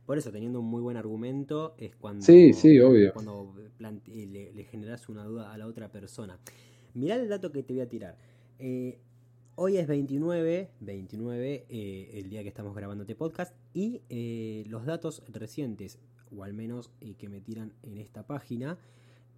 Por 0.09 0.17
eso, 0.17 0.33
teniendo 0.33 0.61
un 0.61 0.65
muy 0.65 0.81
buen 0.81 0.97
argumento, 0.97 1.75
es 1.77 1.95
cuando, 1.95 2.25
sí, 2.25 2.55
sí, 2.55 2.81
obvio. 2.81 3.12
cuando 3.12 3.55
le, 3.79 4.53
le, 4.55 4.65
generas 4.65 5.07
una 5.11 5.23
duda 5.23 5.53
a 5.53 5.59
la 5.59 5.67
otra 5.67 5.93
persona. 5.93 6.38
Mirá 6.95 7.17
el 7.17 7.29
dato 7.29 7.53
que 7.53 7.62
te 7.62 7.75
voy 7.75 7.83
a 7.83 7.91
tirar. 7.91 8.17
Eh, 8.59 9.00
hoy 9.57 9.77
es 9.77 9.87
29, 9.87 10.71
29, 10.81 11.67
eh, 11.69 12.11
el 12.15 12.31
día 12.31 12.43
que 12.43 12.49
estamos 12.49 12.75
grabando 12.75 13.03
este 13.03 13.17
podcast, 13.17 13.55
y 13.75 14.00
eh, 14.09 14.65
los 14.69 14.87
datos 14.87 15.23
recientes, 15.29 15.99
o 16.35 16.43
al 16.43 16.55
menos 16.55 16.91
que 17.19 17.29
me 17.29 17.43
tiran 17.43 17.75
en 17.83 17.99
esta 17.99 18.27
página, 18.27 18.79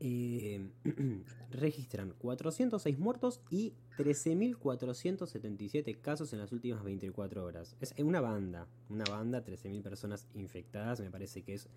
eh, 0.01 0.69
registran 1.51 2.15
406 2.19 2.99
muertos 2.99 3.41
y 3.51 3.75
13.477 3.99 6.01
casos 6.01 6.33
en 6.33 6.39
las 6.39 6.53
últimas 6.53 6.83
24 6.83 7.45
horas. 7.45 7.77
Es 7.81 7.95
una 7.99 8.23
banda, 8.23 8.67
una 8.89 9.05
banda, 9.05 9.45
13.000 9.45 9.83
personas 9.83 10.27
infectadas, 10.35 11.01
me 11.01 11.11
parece 11.11 11.43
que 11.43 11.53
es 11.55 11.69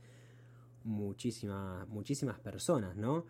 muchísima, 0.83 1.85
muchísimas 1.89 2.39
personas, 2.39 2.95
¿no? 2.95 3.25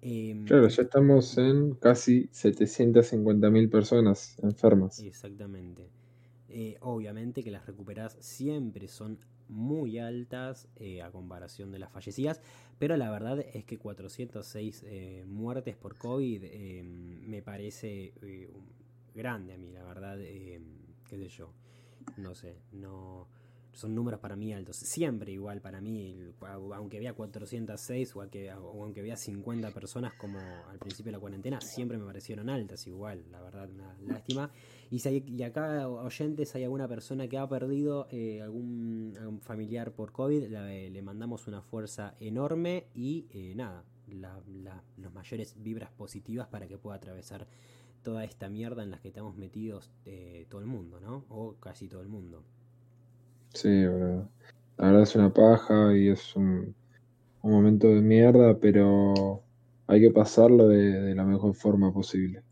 Em, 0.00 0.44
claro, 0.44 0.66
ya 0.66 0.82
estamos 0.82 1.38
en 1.38 1.76
casi 1.76 2.28
750.000 2.32 3.70
personas 3.70 4.36
enfermas. 4.42 4.98
Exactamente. 4.98 5.88
Eh, 6.48 6.76
obviamente 6.80 7.44
que 7.44 7.52
las 7.52 7.66
recuperadas 7.66 8.16
siempre 8.20 8.88
son 8.88 9.20
muy 9.52 9.98
altas 9.98 10.68
eh, 10.76 11.02
a 11.02 11.10
comparación 11.10 11.70
de 11.70 11.78
las 11.78 11.92
fallecidas, 11.92 12.40
pero 12.78 12.96
la 12.96 13.10
verdad 13.10 13.40
es 13.40 13.64
que 13.64 13.78
406 13.78 14.82
eh, 14.84 15.24
muertes 15.26 15.76
por 15.76 15.96
COVID 15.96 16.42
eh, 16.44 16.82
me 16.82 17.42
parece 17.42 18.12
grande 19.14 19.54
a 19.54 19.58
mí, 19.58 19.70
la 19.72 19.84
verdad, 19.84 20.18
qué 20.18 21.18
sé 21.18 21.28
yo, 21.28 21.52
no 22.16 22.34
sé, 22.34 22.56
no 22.72 23.28
son 23.72 23.94
números 23.94 24.20
para 24.20 24.36
mí 24.36 24.52
altos. 24.52 24.76
Siempre 24.76 25.32
igual 25.32 25.60
para 25.60 25.80
mí, 25.80 26.32
aunque 26.74 27.00
vea 27.00 27.14
406 27.14 28.16
o, 28.16 28.22
aunque 28.22 29.02
vea 29.02 29.16
50 29.16 29.70
personas 29.70 30.14
como 30.14 30.38
al 30.68 30.78
principio 30.78 31.10
de 31.10 31.12
la 31.12 31.20
cuarentena, 31.20 31.60
siempre 31.60 31.98
me 31.98 32.04
parecieron 32.04 32.48
altas 32.50 32.86
igual, 32.86 33.24
la 33.30 33.40
verdad, 33.40 33.70
una 33.70 33.96
lástima. 34.06 34.50
Y 34.92 34.98
si 34.98 35.08
hay, 35.08 35.24
y 35.26 35.42
acá, 35.42 35.88
oyentes, 35.88 36.54
hay 36.54 36.64
alguna 36.64 36.86
persona 36.86 37.26
que 37.26 37.38
ha 37.38 37.48
perdido 37.48 38.08
eh, 38.10 38.42
algún, 38.42 39.40
familiar 39.40 39.92
por 39.92 40.12
COVID, 40.12 40.48
le 40.48 41.00
mandamos 41.00 41.48
una 41.48 41.62
fuerza 41.62 42.14
enorme 42.20 42.88
y 42.94 43.24
eh, 43.30 43.54
nada, 43.56 43.84
los 44.98 45.14
mayores 45.14 45.54
vibras 45.56 45.90
positivas 45.92 46.46
para 46.48 46.68
que 46.68 46.76
pueda 46.76 46.96
atravesar 46.96 47.46
toda 48.02 48.22
esta 48.24 48.50
mierda 48.50 48.82
en 48.82 48.90
la 48.90 48.98
que 48.98 49.08
estamos 49.08 49.34
metidos 49.34 49.90
eh, 50.04 50.44
todo 50.50 50.60
el 50.60 50.66
mundo, 50.66 51.00
¿no? 51.00 51.24
O 51.30 51.54
casi 51.54 51.88
todo 51.88 52.02
el 52.02 52.08
mundo. 52.08 52.44
Sí, 53.54 53.70
La 53.70 54.28
verdad 54.76 55.04
es 55.04 55.16
una 55.16 55.32
paja 55.32 55.96
y 55.96 56.08
es 56.08 56.36
un, 56.36 56.74
momento 57.42 57.86
de 57.86 58.02
mierda, 58.02 58.58
pero 58.58 59.42
hay 59.86 60.02
que 60.02 60.10
pasarlo 60.10 60.68
de, 60.68 61.14
la 61.14 61.24
mejor 61.24 61.54
forma 61.54 61.94
posible. 61.94 62.42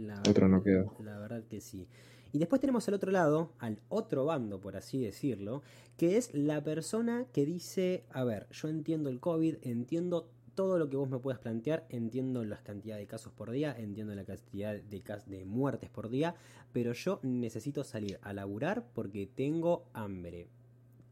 La, 0.00 0.22
Otra 0.28 0.48
no 0.48 0.62
queda. 0.62 0.86
La 1.04 1.18
verdad 1.18 1.44
que 1.44 1.60
sí. 1.60 1.86
Y 2.32 2.38
después 2.38 2.60
tenemos 2.60 2.86
al 2.88 2.94
otro 2.94 3.10
lado, 3.10 3.52
al 3.58 3.80
otro 3.88 4.24
bando, 4.24 4.60
por 4.60 4.76
así 4.76 4.98
decirlo, 4.98 5.62
que 5.96 6.16
es 6.16 6.32
la 6.32 6.62
persona 6.62 7.26
que 7.32 7.44
dice, 7.44 8.04
a 8.10 8.24
ver, 8.24 8.46
yo 8.50 8.68
entiendo 8.68 9.10
el 9.10 9.18
COVID, 9.18 9.56
entiendo 9.62 10.30
todo 10.54 10.78
lo 10.78 10.88
que 10.88 10.96
vos 10.96 11.08
me 11.08 11.18
puedas 11.18 11.40
plantear, 11.40 11.86
entiendo 11.88 12.44
la 12.44 12.62
cantidad 12.62 12.96
de 12.96 13.06
casos 13.06 13.32
por 13.32 13.50
día, 13.50 13.74
entiendo 13.76 14.14
la 14.14 14.24
cantidad 14.24 14.74
de, 14.74 15.02
de 15.26 15.44
muertes 15.44 15.90
por 15.90 16.08
día, 16.08 16.34
pero 16.72 16.92
yo 16.92 17.18
necesito 17.22 17.82
salir 17.82 18.18
a 18.22 18.32
laburar 18.32 18.86
porque 18.94 19.26
tengo 19.26 19.86
hambre. 19.92 20.48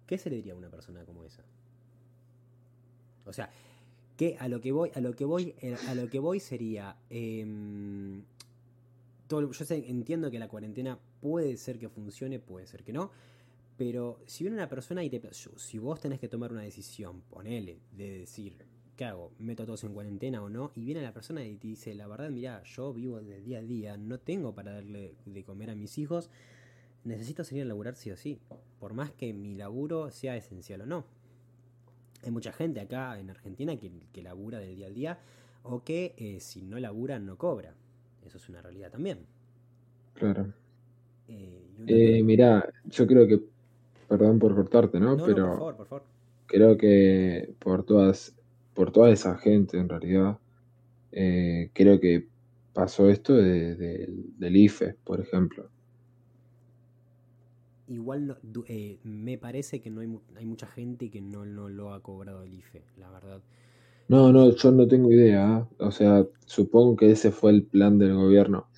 ¿Qué 0.07 0.18
se 0.18 0.31
le 0.31 0.37
diría 0.37 0.53
a 0.53 0.57
una 0.57 0.70
persona 0.70 1.05
como 1.05 1.24
esa? 1.24 1.42
O 3.27 3.33
sea, 3.33 3.51
que 4.16 4.37
a 4.38 4.48
lo 4.48 4.61
que 4.61 4.72
voy, 4.72 4.90
a 4.94 5.01
lo 5.01 5.14
que 5.14 5.24
voy, 5.24 5.55
eh, 5.61 5.77
a 5.88 5.94
lo 5.94 6.09
que 6.09 6.18
voy 6.18 6.40
sería. 6.40 6.96
Em, 7.11 8.22
todo, 9.29 9.53
yo 9.53 9.64
sé, 9.64 9.88
entiendo 9.88 10.31
que 10.31 10.38
la 10.38 10.49
cuarentena 10.49 10.99
puede 11.21 11.57
ser 11.57 11.79
que 11.79 11.88
funcione, 11.88 12.41
puede 12.41 12.67
ser 12.67 12.83
que 12.83 12.93
no. 12.93 13.11
Pero 13.77 14.21
si 14.27 14.43
viene 14.43 14.57
una 14.57 14.69
persona 14.69 15.05
y 15.05 15.11
te. 15.11 15.23
Si 15.33 15.79
vos 15.79 16.01
tenés 16.01 16.19
que 16.19 16.29
tomar 16.29 16.51
una 16.51 16.62
decisión, 16.62 17.23
ponele, 17.31 17.79
de 17.93 18.19
decir, 18.19 18.57
¿qué 18.97 19.05
hago? 19.05 19.31
¿Meto 19.38 19.62
a 19.62 19.67
todos 19.67 19.85
en 19.85 19.95
cuarentena 19.95 20.43
o 20.43 20.49
no? 20.49 20.73
Y 20.75 20.85
viene 20.85 21.01
la 21.01 21.12
persona 21.12 21.45
y 21.45 21.57
te 21.57 21.69
dice, 21.69 21.95
la 21.95 22.09
verdad, 22.09 22.31
mira, 22.31 22.62
yo 22.64 22.93
vivo 22.93 23.21
del 23.21 23.45
día 23.45 23.59
a 23.59 23.62
día, 23.62 23.97
no 23.97 24.19
tengo 24.19 24.53
para 24.55 24.73
darle 24.73 25.14
de 25.25 25.45
comer 25.45 25.71
a 25.71 25.77
mis 25.77 25.97
hijos, 25.99 26.29
necesito 27.05 27.45
salir 27.45 27.62
a 27.62 27.67
laburar 27.67 27.95
sí 27.95 28.11
o 28.11 28.17
sí, 28.17 28.41
por 28.81 28.95
más 28.95 29.12
que 29.12 29.33
mi 29.33 29.55
laburo 29.55 30.11
sea 30.11 30.37
esencial 30.37 30.81
o 30.81 30.87
no. 30.87 31.05
Hay 32.25 32.33
mucha 32.33 32.53
gente 32.53 32.81
acá 32.81 33.21
en 33.21 33.31
Argentina 33.31 33.77
que, 33.77 33.93
que 34.12 34.23
labura 34.23 34.59
del 34.59 34.75
día 34.75 34.88
a 34.88 34.91
día 34.91 35.19
o 35.62 35.85
que 35.85 36.14
eh, 36.17 36.41
si 36.41 36.62
no 36.62 36.81
labura 36.81 37.21
no 37.21 37.38
cobra. 37.38 37.77
Eso 38.29 38.37
es 38.37 38.49
una 38.49 38.62
realidad 38.62 38.91
también. 38.91 39.19
Claro. 40.14 40.53
Eh, 41.29 41.67
eh 41.87 42.23
mira, 42.23 42.71
yo 42.85 43.07
creo 43.07 43.27
que, 43.27 43.41
perdón 44.07 44.38
por 44.38 44.55
cortarte, 44.55 45.01
¿no? 45.01 45.17
Pero 45.17 45.49
por 45.49 45.57
favor, 45.57 45.77
por 45.77 45.87
favor. 45.87 46.03
creo 46.47 46.77
que 46.77 47.55
por 47.59 47.85
todas 47.85 48.35
por 48.75 48.93
toda 48.93 49.11
esa 49.11 49.37
gente 49.38 49.77
en 49.77 49.88
realidad. 49.88 50.38
Eh, 51.11 51.71
creo 51.73 51.99
que 51.99 52.29
pasó 52.73 53.09
esto 53.09 53.35
del 53.35 54.57
IFE, 54.57 54.95
por 55.03 55.21
ejemplo. 55.21 55.69
Igual 57.88 58.38
eh, 58.69 58.99
me 59.03 59.38
parece 59.38 59.81
que 59.81 59.91
no 59.91 60.03
hay, 60.03 60.17
hay 60.37 60.45
mucha 60.45 60.67
gente 60.67 61.11
que 61.11 61.21
no, 61.23 61.47
no, 61.47 61.69
lo 61.69 61.93
ha 61.93 62.03
cobrado 62.03 62.45
el 62.45 62.53
IFE, 62.53 62.85
la 62.99 63.11
verdad. 63.11 63.41
No, 64.09 64.33
no, 64.33 64.51
yo 64.55 64.73
no 64.73 64.88
tengo 64.88 65.12
idea. 65.12 65.57
¿ah? 65.57 65.68
O 65.79 65.90
sea, 65.90 66.27
supongo 66.47 66.97
que 66.97 67.11
ese 67.11 67.31
fue 67.31 67.51
el 67.53 67.62
plan 67.62 67.99
del 67.99 68.14
gobierno. 68.14 68.68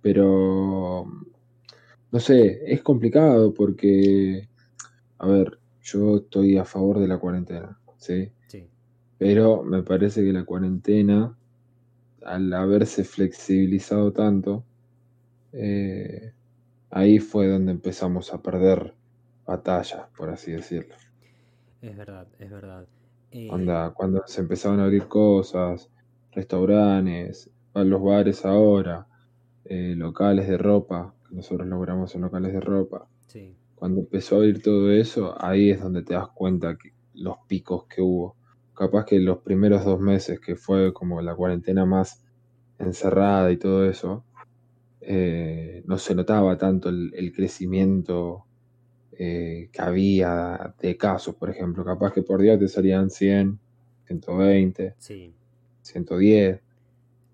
Pero, 0.00 1.06
no 2.12 2.20
sé, 2.20 2.72
es 2.72 2.82
complicado 2.82 3.52
porque, 3.52 4.48
a 5.18 5.26
ver, 5.26 5.58
yo 5.82 6.18
estoy 6.18 6.56
a 6.56 6.64
favor 6.64 7.00
de 7.00 7.08
la 7.08 7.18
cuarentena, 7.18 7.78
¿sí? 7.98 8.30
Pero 9.18 9.62
me 9.62 9.82
parece 9.82 10.22
que 10.22 10.32
la 10.32 10.44
cuarentena, 10.44 11.34
al 12.22 12.52
haberse 12.52 13.02
flexibilizado 13.02 14.12
tanto, 14.12 14.62
eh, 15.52 16.32
ahí 16.90 17.18
fue 17.18 17.48
donde 17.48 17.72
empezamos 17.72 18.34
a 18.34 18.42
perder 18.42 18.92
batallas, 19.46 20.02
por 20.16 20.28
así 20.28 20.52
decirlo. 20.52 20.94
Es 21.80 21.96
verdad, 21.96 22.26
es 22.38 22.50
verdad. 22.50 22.86
Eh, 23.38 23.48
cuando 23.94 24.22
se 24.26 24.40
empezaban 24.40 24.80
a 24.80 24.84
abrir 24.84 25.08
cosas, 25.08 25.90
restaurantes, 26.32 27.50
los 27.74 28.02
bares 28.02 28.46
ahora, 28.46 29.06
eh, 29.66 29.94
locales 29.94 30.48
de 30.48 30.56
ropa, 30.56 31.14
que 31.28 31.34
nosotros 31.34 31.68
logramos 31.68 32.14
en 32.14 32.22
locales 32.22 32.54
de 32.54 32.60
ropa. 32.60 33.06
Sí. 33.26 33.54
Cuando 33.74 34.00
empezó 34.00 34.36
a 34.36 34.38
abrir 34.38 34.62
todo 34.62 34.90
eso, 34.90 35.34
ahí 35.38 35.70
es 35.70 35.82
donde 35.82 36.02
te 36.02 36.14
das 36.14 36.28
cuenta 36.28 36.76
que 36.76 36.94
los 37.12 37.36
picos 37.46 37.84
que 37.84 38.00
hubo. 38.00 38.36
Capaz 38.74 39.04
que 39.04 39.20
los 39.20 39.38
primeros 39.38 39.84
dos 39.84 40.00
meses, 40.00 40.40
que 40.40 40.56
fue 40.56 40.94
como 40.94 41.20
la 41.20 41.34
cuarentena 41.34 41.84
más 41.84 42.24
encerrada 42.78 43.52
y 43.52 43.58
todo 43.58 43.84
eso, 43.84 44.24
eh, 45.02 45.82
no 45.86 45.98
se 45.98 46.14
notaba 46.14 46.56
tanto 46.56 46.88
el, 46.88 47.12
el 47.14 47.32
crecimiento 47.34 48.45
eh, 49.18 49.68
que 49.72 49.82
había 49.82 50.74
de 50.80 50.96
casos, 50.96 51.34
por 51.36 51.50
ejemplo. 51.50 51.84
Capaz 51.84 52.12
que 52.12 52.22
por 52.22 52.40
día 52.40 52.58
te 52.58 52.68
salían 52.68 53.10
100, 53.10 53.58
120, 54.06 54.94
Sí, 54.98 55.34
110, 55.82 56.60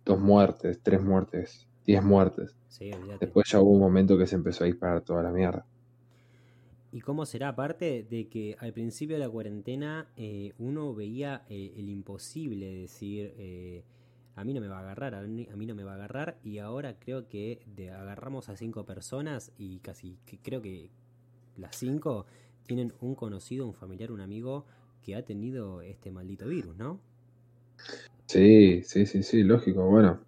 dos 0.05 0.21
muertes, 0.21 0.81
tres 0.83 1.03
muertes, 1.03 1.69
10 1.87 2.03
muertes. 2.05 2.57
sí. 2.69 2.91
Después 3.21 3.49
ya 3.51 3.61
hubo 3.61 3.71
un 3.73 3.81
momento 3.81 4.19
que 4.19 4.27
se 4.27 4.37
empezó 4.37 4.65
a 4.65 4.67
disparar 4.69 5.03
toda 5.03 5.23
la 5.23 5.33
mierda. 5.33 5.67
¿Y 6.91 7.01
cómo 7.01 7.25
será? 7.25 7.49
Aparte 7.49 8.05
de 8.09 8.29
que 8.29 8.57
al 8.61 8.73
principio 8.73 9.17
de 9.17 9.21
la 9.21 9.31
cuarentena 9.31 10.09
eh, 10.17 10.53
uno 10.59 10.95
veía 10.95 11.45
eh, 11.49 11.73
el 11.77 11.89
imposible, 11.89 12.67
de 12.67 12.81
decir, 12.83 13.35
eh, 13.39 13.85
a 14.35 14.45
mí 14.45 14.53
no 14.53 14.61
me 14.61 14.69
va 14.69 14.79
a 14.79 14.81
agarrar, 14.81 15.15
a 15.15 15.23
mí, 15.23 15.49
a 15.51 15.57
mí 15.57 15.65
no 15.67 15.75
me 15.75 15.85
va 15.85 15.93
a 15.93 15.95
agarrar, 15.95 16.39
y 16.45 16.59
ahora 16.59 16.99
creo 16.99 17.29
que 17.29 17.63
de, 17.67 17.91
agarramos 17.91 18.49
a 18.51 18.57
cinco 18.57 18.85
personas 18.85 19.53
y 19.57 19.79
casi 19.79 20.19
que 20.27 20.39
creo 20.39 20.61
que 20.61 20.91
las 21.57 21.77
cinco 21.77 22.27
tienen 22.67 22.93
un 23.01 23.15
conocido, 23.15 23.67
un 23.67 23.75
familiar, 23.75 24.13
un 24.13 24.21
amigo 24.21 24.67
que 25.03 25.17
ha 25.17 25.25
tenido 25.25 25.83
este 25.83 26.11
maldito 26.13 26.47
virus, 26.49 26.77
¿no? 26.77 27.01
Sí, 28.27 28.83
sí, 28.85 29.07
sí, 29.07 29.23
sí, 29.23 29.43
lógico. 29.45 29.85
Bueno, 29.87 30.25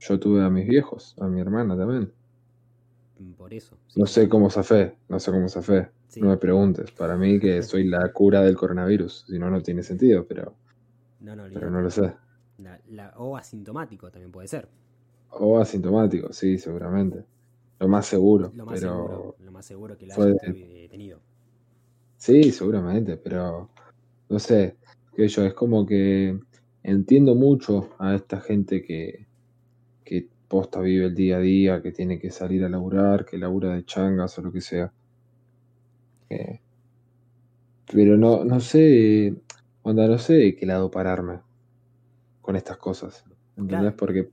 yo 0.00 0.18
tuve 0.20 0.44
a 0.44 0.50
mis 0.50 0.66
viejos, 0.68 1.14
a 1.20 1.28
mi 1.28 1.40
hermana 1.40 1.76
también. 1.76 2.12
Por 3.36 3.52
eso. 3.52 3.76
sí, 3.88 4.00
No 4.00 4.06
sé 4.06 4.28
cómo 4.28 4.50
zafé, 4.50 4.98
no 5.08 5.18
sé 5.18 5.32
cómo 5.32 5.48
zafé. 5.48 5.90
sí. 6.08 6.20
No 6.20 6.28
me 6.28 6.36
preguntes. 6.36 6.92
Para 6.92 7.16
mí 7.16 7.40
que 7.40 7.60
soy 7.64 7.84
la 7.88 8.12
cura 8.12 8.42
del 8.42 8.56
coronavirus. 8.56 9.24
Si 9.26 9.36
no, 9.38 9.50
no 9.50 9.62
tiene 9.62 9.82
sentido, 9.82 10.24
pero, 10.28 10.56
No, 11.20 11.34
no, 11.34 11.48
pero 11.52 11.70
no 11.70 11.80
lo 11.82 11.90
sé. 11.90 12.14
La- 12.58 12.80
la- 12.88 13.12
o 13.16 13.36
asintomático 13.36 14.10
también 14.10 14.32
puede 14.32 14.48
ser. 14.48 14.68
O 15.46 15.58
asintomático, 15.58 16.32
sí, 16.32 16.56
seguramente. 16.56 17.26
Lo 17.84 17.88
más 17.90 18.06
seguro, 18.06 18.50
Lo 18.54 18.64
más 18.64 18.80
pero 18.80 18.94
seguro, 18.94 19.36
lo 19.40 19.52
más 19.52 19.66
seguro 19.66 19.98
que 19.98 20.06
hayas 20.06 20.18
eh, 20.18 20.88
tenido. 20.90 21.20
sí, 22.16 22.50
seguramente, 22.50 23.18
pero 23.18 23.68
no 24.30 24.38
sé, 24.38 24.78
que 25.14 25.28
yo 25.28 25.44
es 25.44 25.52
como 25.52 25.84
que 25.84 26.40
entiendo 26.82 27.34
mucho 27.34 27.90
a 27.98 28.14
esta 28.14 28.40
gente 28.40 28.82
que, 28.82 29.26
que 30.02 30.26
posta 30.48 30.80
vive 30.80 31.04
el 31.04 31.14
día 31.14 31.36
a 31.36 31.40
día, 31.40 31.82
que 31.82 31.92
tiene 31.92 32.18
que 32.18 32.30
salir 32.30 32.64
a 32.64 32.70
laburar, 32.70 33.26
que 33.26 33.36
labura 33.36 33.74
de 33.74 33.84
changas 33.84 34.38
o 34.38 34.42
lo 34.42 34.50
que 34.50 34.62
sea. 34.62 34.90
Eh, 36.30 36.60
pero 37.92 38.16
no, 38.16 38.46
no 38.46 38.60
sé, 38.60 39.34
onda, 39.82 40.08
no 40.08 40.16
sé 40.16 40.32
de 40.32 40.56
qué 40.56 40.64
lado 40.64 40.90
pararme 40.90 41.40
con 42.40 42.56
estas 42.56 42.78
cosas. 42.78 43.26
¿Entendés? 43.58 43.78
Claro. 43.80 43.96
Porque, 43.98 44.30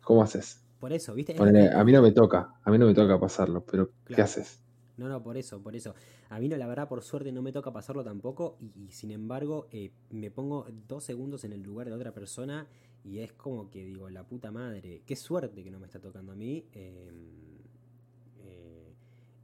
¿cómo 0.00 0.22
haces? 0.22 0.64
Por 0.80 0.92
eso, 0.92 1.14
¿viste? 1.14 1.32
A 1.78 1.84
mí 1.84 1.92
no 1.92 2.02
me 2.02 2.12
toca, 2.12 2.40
a 2.62 2.70
mí 2.70 2.76
no 2.78 2.84
me 2.86 2.92
toca 2.94 3.18
pasarlo, 3.18 3.64
pero 3.64 3.88
¿qué 4.12 4.20
haces? 4.20 4.62
No, 4.96 5.08
no, 5.08 5.22
por 5.22 5.36
eso, 5.36 5.62
por 5.62 5.76
eso. 5.76 5.94
A 6.28 6.40
mí 6.40 6.48
no, 6.48 6.56
la 6.56 6.66
verdad, 6.66 6.88
por 6.88 7.02
suerte 7.02 7.30
no 7.30 7.40
me 7.40 7.52
toca 7.52 7.72
pasarlo 7.72 8.02
tampoco 8.02 8.56
y, 8.60 8.72
y 8.86 8.90
sin 8.92 9.12
embargo 9.12 9.68
eh, 9.70 9.92
me 10.10 10.30
pongo 10.30 10.66
dos 10.88 11.04
segundos 11.04 11.44
en 11.44 11.52
el 11.52 11.62
lugar 11.62 11.86
de 11.88 11.94
otra 11.94 12.12
persona 12.12 12.66
y 13.04 13.20
es 13.20 13.32
como 13.32 13.70
que 13.70 13.84
digo, 13.84 14.10
la 14.10 14.24
puta 14.24 14.50
madre, 14.50 15.02
qué 15.06 15.14
suerte 15.14 15.62
que 15.62 15.70
no 15.70 15.78
me 15.78 15.86
está 15.86 16.00
tocando 16.00 16.32
a 16.32 16.36
mí. 16.36 16.64
eh, 16.72 17.10
eh, 18.44 18.94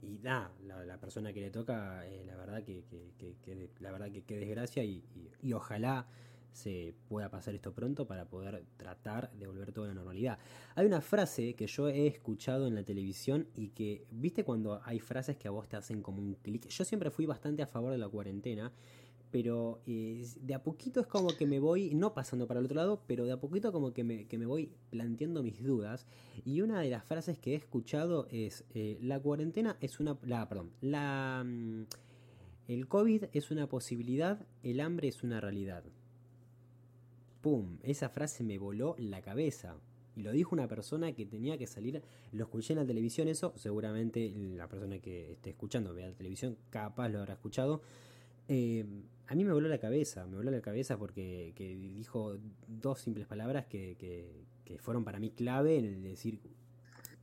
y 0.01 0.17
da, 0.19 0.51
la, 0.65 0.85
la 0.85 0.99
persona 0.99 1.33
que 1.33 1.41
le 1.41 1.49
toca, 1.51 2.05
eh, 2.07 2.23
la 2.25 2.35
verdad 2.35 2.63
que, 2.63 2.83
que- 2.85 3.11
que- 3.17 3.35
que 3.43 3.69
la 3.79 3.91
verdad 3.91 4.11
que 4.11 4.23
qué 4.23 4.37
desgracia 4.37 4.83
y, 4.83 5.03
y- 5.15 5.31
y 5.49 5.53
ojalá 5.53 6.07
se 6.55 6.95
pueda 7.09 7.29
pasar 7.29 7.53
esto 7.53 7.73
pronto 7.73 8.07
para 8.07 8.29
poder 8.29 8.63
tratar 8.77 9.31
de 9.33 9.45
volver 9.45 9.73
todo 9.73 9.85
a 9.85 9.87
la 9.89 9.93
normalidad. 9.93 10.39
Hay 10.75 10.85
una 10.85 11.01
frase 11.01 11.53
que 11.53 11.67
yo 11.67 11.89
he 11.89 12.07
escuchado 12.07 12.67
en 12.67 12.75
la 12.75 12.83
televisión 12.83 13.47
y 13.55 13.69
que, 13.69 14.05
viste 14.09 14.43
cuando 14.45 14.81
hay 14.85 14.99
frases 14.99 15.35
que 15.37 15.47
a 15.47 15.51
vos 15.51 15.67
te 15.67 15.75
hacen 15.75 16.01
como 16.01 16.19
un 16.19 16.35
clic. 16.35 16.67
Yo 16.69 16.85
siempre 16.85 17.11
fui 17.11 17.25
bastante 17.25 17.61
a 17.61 17.67
favor 17.67 17.91
de 17.91 17.97
la 17.97 18.07
cuarentena, 18.07 18.71
pero 19.31 19.81
eh, 19.85 20.25
de 20.39 20.53
a 20.53 20.63
poquito 20.63 21.01
es 21.01 21.07
como 21.07 21.27
que 21.35 21.45
me 21.45 21.59
voy, 21.59 21.93
no 21.93 22.13
pasando 22.13 22.47
para 22.47 22.61
el 22.61 22.67
otro 22.67 22.77
lado, 22.77 23.03
pero 23.05 23.25
de 23.25 23.33
a 23.33 23.39
poquito 23.39 23.73
como 23.73 23.91
que 23.91 24.05
me, 24.05 24.27
que 24.27 24.37
me 24.37 24.45
voy 24.45 24.71
planteando 24.91 25.43
mis 25.43 25.61
dudas. 25.61 26.07
Y 26.45 26.61
una 26.61 26.79
de 26.79 26.89
las 26.89 27.03
frases 27.03 27.37
que 27.37 27.51
he 27.51 27.55
escuchado 27.55 28.27
es, 28.31 28.63
eh, 28.73 28.97
la 29.01 29.19
cuarentena 29.19 29.75
es 29.81 29.99
una... 29.99 30.17
La, 30.23 30.47
perdón, 30.47 30.71
la... 30.79 31.43
mm, 31.45 31.83
El 32.67 32.87
COVID 32.87 33.25
es 33.33 33.51
una 33.51 33.67
posibilidad, 33.67 34.47
el 34.63 34.79
hambre 34.79 35.09
es 35.09 35.21
una 35.21 35.41
realidad. 35.41 35.83
¡Pum! 37.45 37.77
Esa 37.83 38.09
frase 38.09 38.43
me 38.43 38.57
voló 38.57 38.95
la 38.97 39.21
cabeza. 39.21 39.75
Y 40.15 40.23
lo 40.23 40.31
dijo 40.31 40.55
una 40.55 40.67
persona 40.67 41.11
que 41.13 41.27
tenía 41.27 41.59
que 41.59 41.67
salir. 41.67 42.01
Lo 42.31 42.45
escuché 42.45 42.73
en 42.73 42.79
la 42.79 42.87
televisión, 42.87 43.27
eso. 43.27 43.53
Seguramente 43.55 44.33
la 44.35 44.67
persona 44.67 44.97
que 44.97 45.33
esté 45.33 45.51
escuchando 45.51 45.93
vea 45.93 46.07
la 46.09 46.15
televisión, 46.15 46.57
capaz 46.71 47.07
lo 47.09 47.19
habrá 47.19 47.33
escuchado. 47.35 47.83
Eh, 48.47 48.83
a 49.27 49.35
mí 49.35 49.43
me 49.45 49.53
voló 49.53 49.67
la 49.69 49.77
cabeza. 49.77 50.25
Me 50.25 50.37
voló 50.37 50.49
la 50.49 50.59
cabeza 50.59 50.97
porque 50.97 51.53
que 51.55 51.75
dijo 51.75 52.35
dos 52.67 52.99
simples 53.01 53.27
palabras 53.27 53.67
que, 53.67 53.95
que- 53.99 54.79
fueron 54.79 55.03
para 55.03 55.19
mí 55.19 55.29
clave 55.29 55.77
en 55.77 55.85
el 55.85 56.01
decir. 56.01 56.39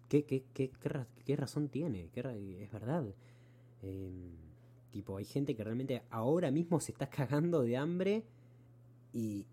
¿Qué, 0.09 0.25
qué, 0.25 0.45
qué, 0.55 0.71
qué 0.81 0.89
ra- 0.89 1.09
qué 1.25 1.35
razón 1.35 1.69
tiene? 1.69 2.11
¿Qué 2.13 2.21
es 2.63 2.71
verdad. 2.71 3.05
Eh, 3.83 4.37
tipo, 4.93 5.17
hay 5.17 5.25
gente 5.25 5.57
que 5.57 5.65
realmente 5.65 6.03
ahora 6.11 6.53
mismo 6.53 6.79
se 6.79 6.93
está 6.93 7.11
cagando 7.11 7.63
de 7.63 7.77
hambre 7.77 8.23
y 9.13 9.47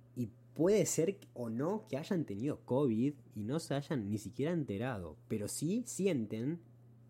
puede 0.59 0.85
ser 0.85 1.15
o 1.35 1.49
no 1.49 1.85
que 1.87 1.95
hayan 1.95 2.25
tenido 2.25 2.59
COVID 2.65 3.13
y 3.33 3.43
no 3.43 3.59
se 3.59 3.75
hayan 3.75 4.09
ni 4.09 4.17
siquiera 4.17 4.51
enterado, 4.51 5.15
pero 5.29 5.47
sí 5.47 5.83
sienten 5.85 6.59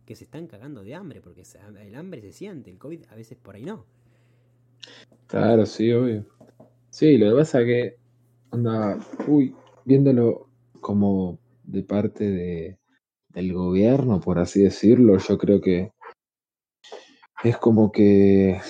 que 0.05 0.15
se 0.15 0.25
están 0.25 0.45
cagando 0.45 0.83
de 0.83 0.93
hambre, 0.93 1.19
porque 1.19 1.41
el 1.81 1.95
hambre 1.95 2.21
se 2.21 2.31
siente, 2.31 2.69
el 2.69 2.77
COVID 2.77 3.05
a 3.09 3.15
veces 3.15 3.39
por 3.39 3.55
ahí 3.55 3.63
no. 3.65 3.88
Claro, 5.25 5.65
sí, 5.65 5.91
obvio. 5.91 6.27
Sí, 6.91 7.17
lo 7.17 7.31
que 7.31 7.38
pasa 7.38 7.65
que, 7.65 7.95
onda, 8.51 8.99
uy, 9.27 9.55
viéndolo 9.83 10.47
como 10.79 11.39
de 11.63 11.81
parte 11.81 12.29
de, 12.29 12.77
del 13.29 13.51
gobierno, 13.51 14.19
por 14.21 14.38
así 14.38 14.62
decirlo, 14.62 15.17
yo 15.17 15.39
creo 15.39 15.59
que 15.59 15.89
es 17.43 17.57
como 17.57 17.91
que 17.91 18.62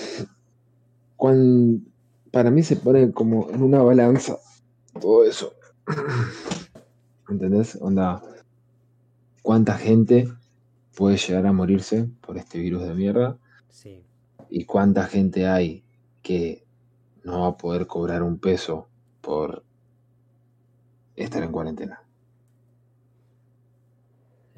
cuan- 1.16 1.84
para 2.32 2.50
mí 2.50 2.62
se 2.62 2.76
pone 2.76 3.12
como 3.12 3.50
en 3.50 3.62
una 3.62 3.82
balanza 3.82 4.38
todo 5.00 5.24
eso. 5.24 5.54
¿Entendés? 7.28 7.76
Onda, 7.80 8.22
¿cuánta 9.42 9.76
gente 9.76 10.28
puede 10.96 11.16
llegar 11.16 11.46
a 11.46 11.52
morirse 11.52 12.08
por 12.20 12.36
este 12.36 12.58
virus 12.58 12.82
de 12.82 12.94
mierda? 12.94 13.38
Sí, 13.68 14.04
¿Y 14.48 14.64
cuánta 14.64 15.04
gente 15.04 15.46
hay 15.46 15.84
que 16.22 16.64
no 17.24 17.42
va 17.42 17.48
a 17.48 17.56
poder 17.56 17.86
cobrar 17.86 18.22
un 18.22 18.38
peso 18.38 18.88
por 19.20 19.62
estar 21.16 21.42
en 21.42 21.52
cuarentena? 21.52 22.02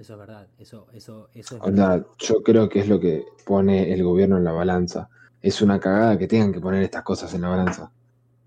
eso 0.03 0.15
es 0.15 0.19
verdad, 0.19 0.49
eso, 0.59 0.89
eso, 0.93 1.29
eso 1.33 1.57
es 1.57 1.63
verdad. 1.63 1.95
Onda, 1.95 2.07
yo 2.19 2.43
creo 2.43 2.69
que 2.69 2.81
es 2.81 2.89
lo 2.89 2.99
que 2.99 3.25
pone 3.47 3.93
el 3.93 4.03
gobierno 4.03 4.37
en 4.37 4.45
la 4.45 4.51
balanza. 4.51 5.09
Es 5.41 5.63
una 5.63 5.79
cagada 5.79 6.19
que 6.19 6.27
tengan 6.27 6.53
que 6.53 6.61
poner 6.61 6.83
estas 6.83 7.05
cosas 7.05 7.33
en 7.35 7.43
la 7.43 7.49
balanza. 7.51 7.93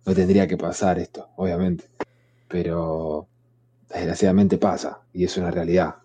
No 0.06 0.14
tendría 0.14 0.48
que 0.48 0.58
pasar 0.58 1.00
esto, 1.00 1.30
obviamente. 1.36 1.86
Pero 2.48 3.28
desgraciadamente 3.90 4.58
pasa 4.58 5.02
y 5.14 5.24
es 5.24 5.36
una 5.38 5.52
realidad. 5.52 5.96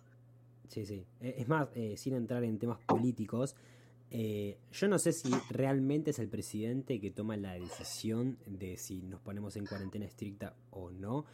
Sí, 0.69 0.87
sí. 0.87 1.05
Eh, 1.21 1.35
Es 1.39 1.49
más, 1.49 1.69
eh, 1.75 1.97
sin 1.97 2.15
entrar 2.15 2.43
en 2.45 2.59
temas 2.59 2.79
políticos, 2.87 3.57
eh, 4.11 4.57
yo 4.73 4.89
no 4.89 4.99
sé 4.99 5.13
si 5.13 5.31
realmente 5.51 6.11
es 6.11 6.19
el 6.19 6.29
presidente 6.29 7.01
que 7.01 7.11
toma 7.11 7.37
la 7.37 7.55
decisión 7.55 8.39
de 8.47 8.77
si 8.77 9.03
nos 9.03 9.21
ponemos 9.21 9.57
en 9.57 9.67
cuarentena 9.67 10.07
estricta 10.07 10.55
o 10.71 10.91
no. 10.91 11.27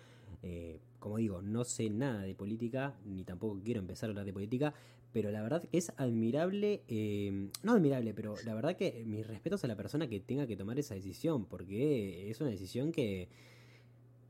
Como 1.01 1.17
digo, 1.17 1.43
no 1.43 1.65
sé 1.65 1.91
nada 1.91 2.23
de 2.23 2.35
política, 2.35 2.95
ni 3.05 3.25
tampoco 3.25 3.61
quiero 3.65 3.81
empezar 3.81 4.09
a 4.09 4.11
hablar 4.11 4.27
de 4.27 4.33
política, 4.33 4.75
pero 5.17 5.31
la 5.31 5.41
verdad 5.41 5.63
que 5.63 5.79
es 5.79 5.95
admirable, 5.97 6.83
eh, 6.89 7.49
no 7.63 7.73
admirable, 7.73 8.13
pero 8.13 8.35
la 8.45 8.53
verdad 8.53 8.77
que 8.77 9.03
mis 9.07 9.27
respetos 9.27 9.65
a 9.65 9.67
la 9.67 9.75
persona 9.75 10.09
que 10.09 10.21
tenga 10.21 10.47
que 10.47 10.59
tomar 10.59 10.79
esa 10.79 10.95
decisión, 10.95 11.47
porque 11.47 12.29
es 12.29 12.39
una 12.43 12.51
decisión 12.51 12.93
que, 12.93 13.27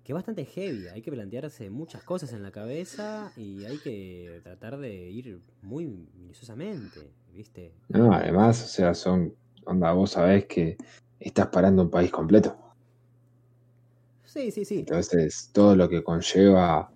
que 0.05 0.13
es 0.13 0.15
bastante 0.15 0.45
heavy. 0.45 0.87
Hay 0.87 1.03
que 1.03 1.11
plantearse 1.11 1.71
muchas 1.71 2.05
cosas 2.05 2.33
en 2.35 2.45
la 2.45 2.53
cabeza 2.53 3.33
y 3.37 3.65
hay 3.65 3.79
que 3.79 4.39
tratar 4.45 4.79
de 4.79 5.11
ir 5.11 5.41
muy 5.61 5.89
minuciosamente, 5.89 7.01
¿viste? 7.35 7.73
No, 7.89 8.13
además, 8.13 8.63
o 8.63 8.69
sea, 8.69 8.95
son. 8.95 9.35
Onda, 9.65 9.91
vos 9.91 10.13
sabés 10.13 10.47
que 10.47 10.77
estás 11.19 11.49
parando 11.49 11.83
un 11.83 11.91
país 11.91 12.13
completo. 12.13 12.57
Sí, 14.25 14.53
sí, 14.53 14.65
sí. 14.65 14.79
Entonces, 14.79 15.51
todo 15.53 15.75
lo 15.75 15.89
que 15.89 16.05
conlleva 16.05 16.93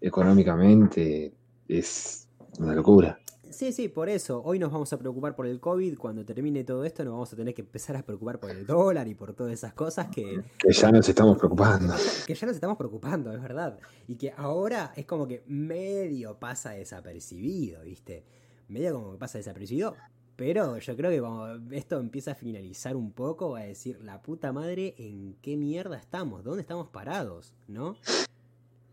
económicamente 0.00 1.32
es 1.66 2.28
una 2.60 2.76
locura. 2.76 3.18
Sí, 3.50 3.72
sí, 3.72 3.88
por 3.88 4.08
eso. 4.08 4.42
Hoy 4.44 4.58
nos 4.58 4.72
vamos 4.72 4.92
a 4.92 4.98
preocupar 4.98 5.36
por 5.36 5.46
el 5.46 5.60
COVID. 5.60 5.96
Cuando 5.96 6.24
termine 6.24 6.64
todo 6.64 6.84
esto, 6.84 7.04
nos 7.04 7.12
vamos 7.12 7.32
a 7.32 7.36
tener 7.36 7.54
que 7.54 7.62
empezar 7.62 7.96
a 7.96 8.02
preocupar 8.02 8.40
por 8.40 8.50
el 8.50 8.66
dólar 8.66 9.06
y 9.08 9.14
por 9.14 9.32
todas 9.34 9.52
esas 9.52 9.74
cosas 9.74 10.08
que. 10.08 10.42
Que 10.58 10.72
ya 10.72 10.90
nos 10.90 11.08
estamos 11.08 11.38
preocupando. 11.38 11.94
Que 12.26 12.34
ya 12.34 12.46
nos 12.46 12.56
estamos 12.56 12.76
preocupando, 12.76 13.32
es 13.32 13.40
verdad. 13.40 13.78
Y 14.08 14.16
que 14.16 14.32
ahora 14.36 14.92
es 14.96 15.06
como 15.06 15.26
que 15.26 15.44
medio 15.46 16.38
pasa 16.38 16.70
desapercibido, 16.70 17.82
¿viste? 17.82 18.24
Medio 18.68 18.94
como 18.94 19.12
que 19.12 19.18
pasa 19.18 19.38
desapercibido. 19.38 19.94
Pero 20.36 20.78
yo 20.78 20.96
creo 20.96 21.10
que 21.10 21.20
cuando 21.20 21.74
esto 21.74 22.00
empieza 22.00 22.32
a 22.32 22.34
finalizar 22.34 22.96
un 22.96 23.12
poco, 23.12 23.50
va 23.50 23.60
a 23.60 23.64
decir, 23.64 24.00
la 24.02 24.20
puta 24.20 24.52
madre, 24.52 24.94
¿en 24.98 25.36
qué 25.40 25.56
mierda 25.56 25.96
estamos? 25.96 26.42
¿Dónde 26.42 26.62
estamos 26.62 26.88
parados? 26.88 27.54
¿No? 27.68 27.96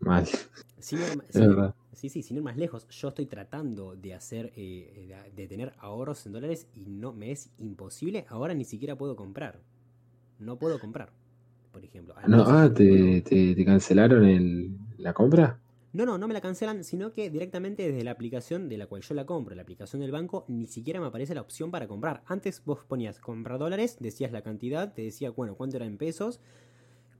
Mal. 0.02 0.26
Sin 0.78 1.00
ir, 1.00 1.24
sin 1.30 1.56
sí, 1.92 2.08
sí, 2.08 2.22
sin 2.22 2.36
ir 2.38 2.42
más 2.42 2.56
lejos, 2.56 2.88
yo 2.88 3.08
estoy 3.08 3.26
tratando 3.26 3.94
de 3.94 4.14
hacer, 4.14 4.52
eh, 4.56 5.06
de, 5.34 5.42
de 5.42 5.48
tener 5.48 5.74
ahorros 5.78 6.26
en 6.26 6.32
dólares 6.32 6.66
y 6.74 6.86
no 6.86 7.12
me 7.12 7.30
es 7.30 7.50
imposible. 7.58 8.24
Ahora 8.28 8.54
ni 8.54 8.64
siquiera 8.64 8.96
puedo 8.96 9.14
comprar. 9.16 9.60
No 10.38 10.58
puedo 10.58 10.80
comprar, 10.80 11.12
por 11.72 11.84
ejemplo. 11.84 12.14
No, 12.26 12.42
ah, 12.46 12.68
no 12.68 12.74
¿te, 12.74 12.84
puedo- 12.84 13.22
te, 13.22 13.54
te 13.54 13.64
cancelaron 13.64 14.24
el, 14.24 14.76
la 14.98 15.12
compra? 15.12 15.58
No, 15.92 16.06
no, 16.06 16.16
no 16.16 16.26
me 16.26 16.32
la 16.34 16.40
cancelan, 16.40 16.84
sino 16.84 17.12
que 17.12 17.28
directamente 17.28 17.86
desde 17.86 18.02
la 18.02 18.12
aplicación 18.12 18.68
de 18.68 18.78
la 18.78 18.86
cual 18.86 19.02
yo 19.02 19.14
la 19.14 19.26
compro, 19.26 19.54
la 19.54 19.62
aplicación 19.62 20.00
del 20.00 20.10
banco, 20.10 20.44
ni 20.48 20.66
siquiera 20.66 21.00
me 21.00 21.06
aparece 21.06 21.34
la 21.34 21.42
opción 21.42 21.70
para 21.70 21.86
comprar. 21.86 22.22
Antes 22.26 22.62
vos 22.64 22.84
ponías 22.86 23.18
comprar 23.20 23.58
dólares, 23.58 23.98
decías 24.00 24.32
la 24.32 24.42
cantidad, 24.42 24.94
te 24.94 25.02
decía, 25.02 25.30
bueno, 25.30 25.54
cuánto 25.54 25.76
era 25.76 25.84
en 25.86 25.98
pesos, 25.98 26.40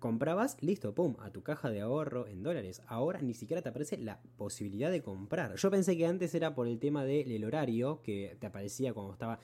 comprabas, 0.03 0.57
listo, 0.61 0.95
pum, 0.95 1.15
a 1.21 1.31
tu 1.31 1.43
caja 1.43 1.71
de 1.71 1.81
ahorro 1.81 2.27
en 2.27 2.43
dólares. 2.43 2.83
Ahora 2.89 3.23
ni 3.23 3.35
siquiera 3.35 3.63
te 3.63 3.69
aparece 3.69 3.97
la 3.99 4.21
posibilidad 4.37 4.91
de 4.91 5.01
comprar. 5.01 5.55
Yo 5.55 5.71
pensé 5.71 5.97
que 5.97 6.07
antes 6.07 6.35
era 6.35 6.57
por 6.57 6.67
el 6.67 6.81
tema 6.81 7.05
del 7.05 7.45
horario, 7.45 8.03
que 8.03 8.37
te 8.41 8.47
aparecía 8.49 8.93
cuando 8.93 9.13
estaba... 9.13 9.39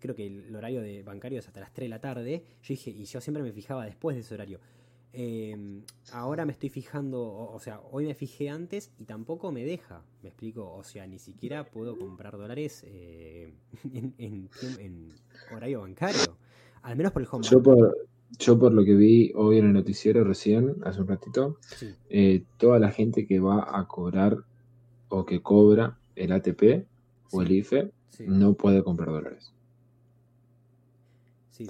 Creo 0.00 0.16
que 0.16 0.26
el 0.26 0.56
horario 0.56 0.82
de 0.82 1.04
bancario 1.04 1.38
es 1.38 1.46
hasta 1.46 1.60
las 1.60 1.72
3 1.72 1.84
de 1.84 1.88
la 1.88 2.00
tarde. 2.00 2.44
Yo 2.62 2.68
dije, 2.68 2.90
y 2.90 3.04
yo 3.04 3.20
siempre 3.20 3.44
me 3.44 3.52
fijaba 3.52 3.84
después 3.84 4.16
de 4.16 4.22
ese 4.22 4.34
horario. 4.34 4.58
Eh, 5.12 5.82
ahora 6.12 6.44
me 6.46 6.52
estoy 6.52 6.70
fijando, 6.70 7.22
o, 7.22 7.54
o 7.54 7.60
sea, 7.60 7.80
hoy 7.92 8.04
me 8.06 8.14
fijé 8.14 8.48
antes 8.48 8.90
y 8.98 9.04
tampoco 9.04 9.52
me 9.52 9.62
deja, 9.62 10.02
me 10.22 10.30
explico, 10.30 10.72
o 10.72 10.82
sea, 10.82 11.06
ni 11.06 11.18
siquiera 11.18 11.64
puedo 11.64 11.98
comprar 11.98 12.36
dólares 12.38 12.82
eh, 12.86 13.52
en, 13.92 14.14
en 14.16 14.48
en 14.80 15.12
horario 15.54 15.82
bancario, 15.82 16.38
al 16.80 16.96
menos 16.96 17.12
por 17.12 17.20
el 17.20 17.28
home 17.30 17.44
Yo 17.46 17.62
por, 17.62 17.94
yo 18.38 18.58
por 18.58 18.72
lo 18.72 18.84
que 18.84 18.94
vi 18.94 19.32
hoy 19.34 19.58
en 19.58 19.66
el 19.66 19.72
noticiero 19.72 20.24
recién, 20.24 20.76
hace 20.84 21.00
un 21.00 21.08
ratito, 21.08 21.58
Sí, 21.60 21.94
eh, 22.08 22.44
toda 22.58 22.78
la 22.78 22.90
gente 22.90 23.26
que 23.26 23.40
va 23.40 23.78
a 23.78 23.86
cobrar 23.86 24.38
o 25.08 25.24
que 25.24 25.42
cobra 25.42 25.98
el 26.16 26.32
ATP 26.32 26.86
o 27.32 27.42
el 27.42 27.50
IFE 27.52 27.92
sí, 28.10 28.24
no 28.26 28.54
puede 28.54 28.82
comprar 28.82 29.08
dólares. 29.10 29.52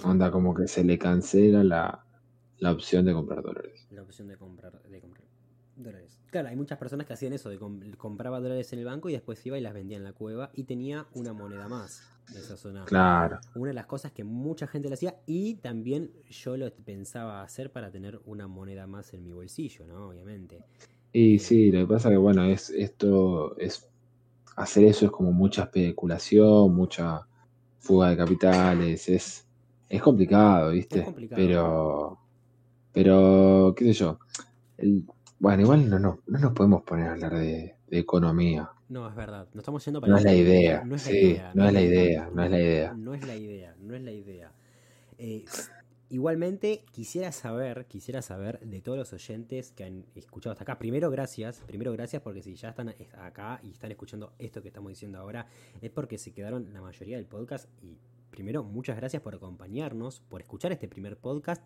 Onda 0.03 0.31
como 0.31 0.55
que 0.55 0.67
se 0.67 0.83
le 0.83 0.97
cancela 0.97 1.63
la, 1.63 2.03
la 2.57 2.71
opción 2.71 3.05
de 3.05 3.13
comprar 3.13 3.43
dólares. 3.43 3.85
la 3.91 4.01
opción 4.01 4.27
de 4.27 4.37
comprar, 4.37 4.81
de 4.89 4.99
comprar 4.99 5.22
dólares. 5.75 6.19
Claro, 6.29 6.49
hay 6.49 6.55
muchas 6.55 6.77
personas 6.77 7.07
que 7.07 7.13
hacían 7.13 7.33
eso, 7.33 7.49
de 7.49 7.57
com- 7.59 7.79
compraba 7.97 8.39
dólares 8.39 8.71
en 8.73 8.79
el 8.79 8.85
banco 8.85 9.09
y 9.09 9.13
después 9.13 9.45
iba 9.45 9.57
y 9.57 9.61
las 9.61 9.73
vendía 9.73 9.97
en 9.97 10.03
la 10.03 10.13
cueva 10.13 10.51
y 10.53 10.63
tenía 10.65 11.07
una 11.13 11.33
moneda 11.33 11.67
más. 11.67 12.05
Esa 12.31 12.55
es 12.55 12.65
una, 12.65 12.89
Claro. 12.89 13.39
una 13.53 13.69
de 13.69 13.73
las 13.75 13.85
cosas 13.87 14.11
que 14.11 14.23
mucha 14.23 14.67
gente 14.67 14.89
lo 14.89 14.95
hacía 14.95 15.17
y 15.25 15.55
también 15.55 16.11
yo 16.29 16.57
lo 16.57 16.71
pensaba 16.73 17.43
hacer 17.43 17.71
para 17.71 17.91
tener 17.91 18.21
una 18.25 18.47
moneda 18.47 18.87
más 18.87 19.13
en 19.13 19.23
mi 19.23 19.31
bolsillo, 19.33 19.85
¿no? 19.87 20.09
Obviamente. 20.09 20.65
Y 21.11 21.37
Eh, 21.37 21.39
sí, 21.39 21.71
lo 21.71 21.81
que 21.81 21.93
pasa 21.93 22.09
que 22.09 22.17
bueno, 22.17 22.43
es 22.45 22.69
esto 22.71 23.55
es 23.57 23.87
hacer 24.57 24.85
eso 24.85 25.05
es 25.07 25.11
como 25.11 25.31
mucha 25.33 25.63
especulación, 25.63 26.75
mucha 26.75 27.27
fuga 27.79 28.11
de 28.11 28.17
capitales, 28.17 29.09
es, 29.09 29.47
es 29.89 30.01
complicado, 30.01 30.71
es 30.89 30.99
¿viste? 30.99 31.01
complicado. 31.01 31.59
Pero, 31.59 32.19
pero, 32.93 33.73
qué 33.77 33.85
sé 33.87 33.93
yo. 33.93 34.19
el- 34.77 35.05
bueno, 35.39 35.61
igual 35.63 35.89
no, 35.89 35.99
no, 35.99 36.19
no 36.27 36.39
nos 36.39 36.53
podemos 36.53 36.83
poner 36.83 37.07
a 37.07 37.11
hablar 37.13 37.33
de, 37.35 37.75
de 37.87 37.99
economía. 37.99 38.69
No, 38.89 39.07
es 39.09 39.15
verdad. 39.15 39.47
No 39.53 39.59
estamos 39.61 39.83
yendo 39.83 39.99
para 40.01 40.11
No 40.11 40.17
es 40.17 40.23
la 40.23 40.33
idea, 40.33 40.83
No 40.83 40.95
es 40.95 41.05
la 41.05 41.11
sí, 41.11 41.17
idea. 41.17 41.51
no 41.53 41.65
es 41.65 41.73
la 41.73 41.81
idea, 41.81 42.29
no 42.33 42.43
es 42.43 42.51
la 42.51 42.59
idea. 42.59 42.93
No 42.93 43.13
es 43.13 43.25
la 43.25 43.35
idea, 43.35 43.75
no 43.79 43.95
es 43.95 44.01
la 44.03 44.11
idea. 44.11 44.51
Eh, 45.17 45.45
igualmente, 46.09 46.85
quisiera 46.91 47.31
saber, 47.31 47.85
quisiera 47.87 48.21
saber 48.21 48.59
de 48.59 48.81
todos 48.81 48.97
los 48.97 49.13
oyentes 49.13 49.71
que 49.71 49.83
han 49.83 50.05
escuchado 50.15 50.51
hasta 50.51 50.63
acá. 50.63 50.77
Primero, 50.79 51.09
gracias. 51.09 51.61
Primero, 51.65 51.91
gracias 51.93 52.21
porque 52.21 52.41
si 52.41 52.55
ya 52.55 52.69
están 52.69 52.93
acá 53.17 53.59
y 53.63 53.71
están 53.71 53.91
escuchando 53.91 54.33
esto 54.37 54.61
que 54.61 54.67
estamos 54.67 54.89
diciendo 54.89 55.19
ahora, 55.19 55.47
es 55.81 55.89
porque 55.89 56.17
se 56.17 56.31
quedaron 56.31 56.71
la 56.73 56.81
mayoría 56.81 57.17
del 57.17 57.25
podcast. 57.25 57.67
Y 57.81 57.97
primero, 58.29 58.63
muchas 58.63 58.95
gracias 58.95 59.21
por 59.21 59.33
acompañarnos, 59.35 60.19
por 60.21 60.41
escuchar 60.41 60.71
este 60.71 60.87
primer 60.87 61.17
podcast. 61.17 61.63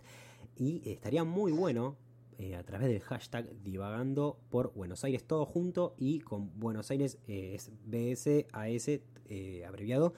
Y 0.56 0.82
estaría 0.90 1.24
muy 1.24 1.52
bueno 1.52 1.98
eh, 2.38 2.56
a 2.56 2.64
través 2.64 2.88
del 2.90 3.00
hashtag 3.02 3.50
divagando 3.64 4.40
por 4.50 4.74
Buenos 4.74 5.04
Aires 5.04 5.24
todo 5.24 5.46
junto 5.46 5.96
y 5.98 6.20
con 6.20 6.58
Buenos 6.60 6.92
Aires 6.92 7.18
eh, 7.28 7.54
es 7.56 7.72
BSAS 7.86 9.00
eh, 9.30 9.66
abreviado, 9.68 10.14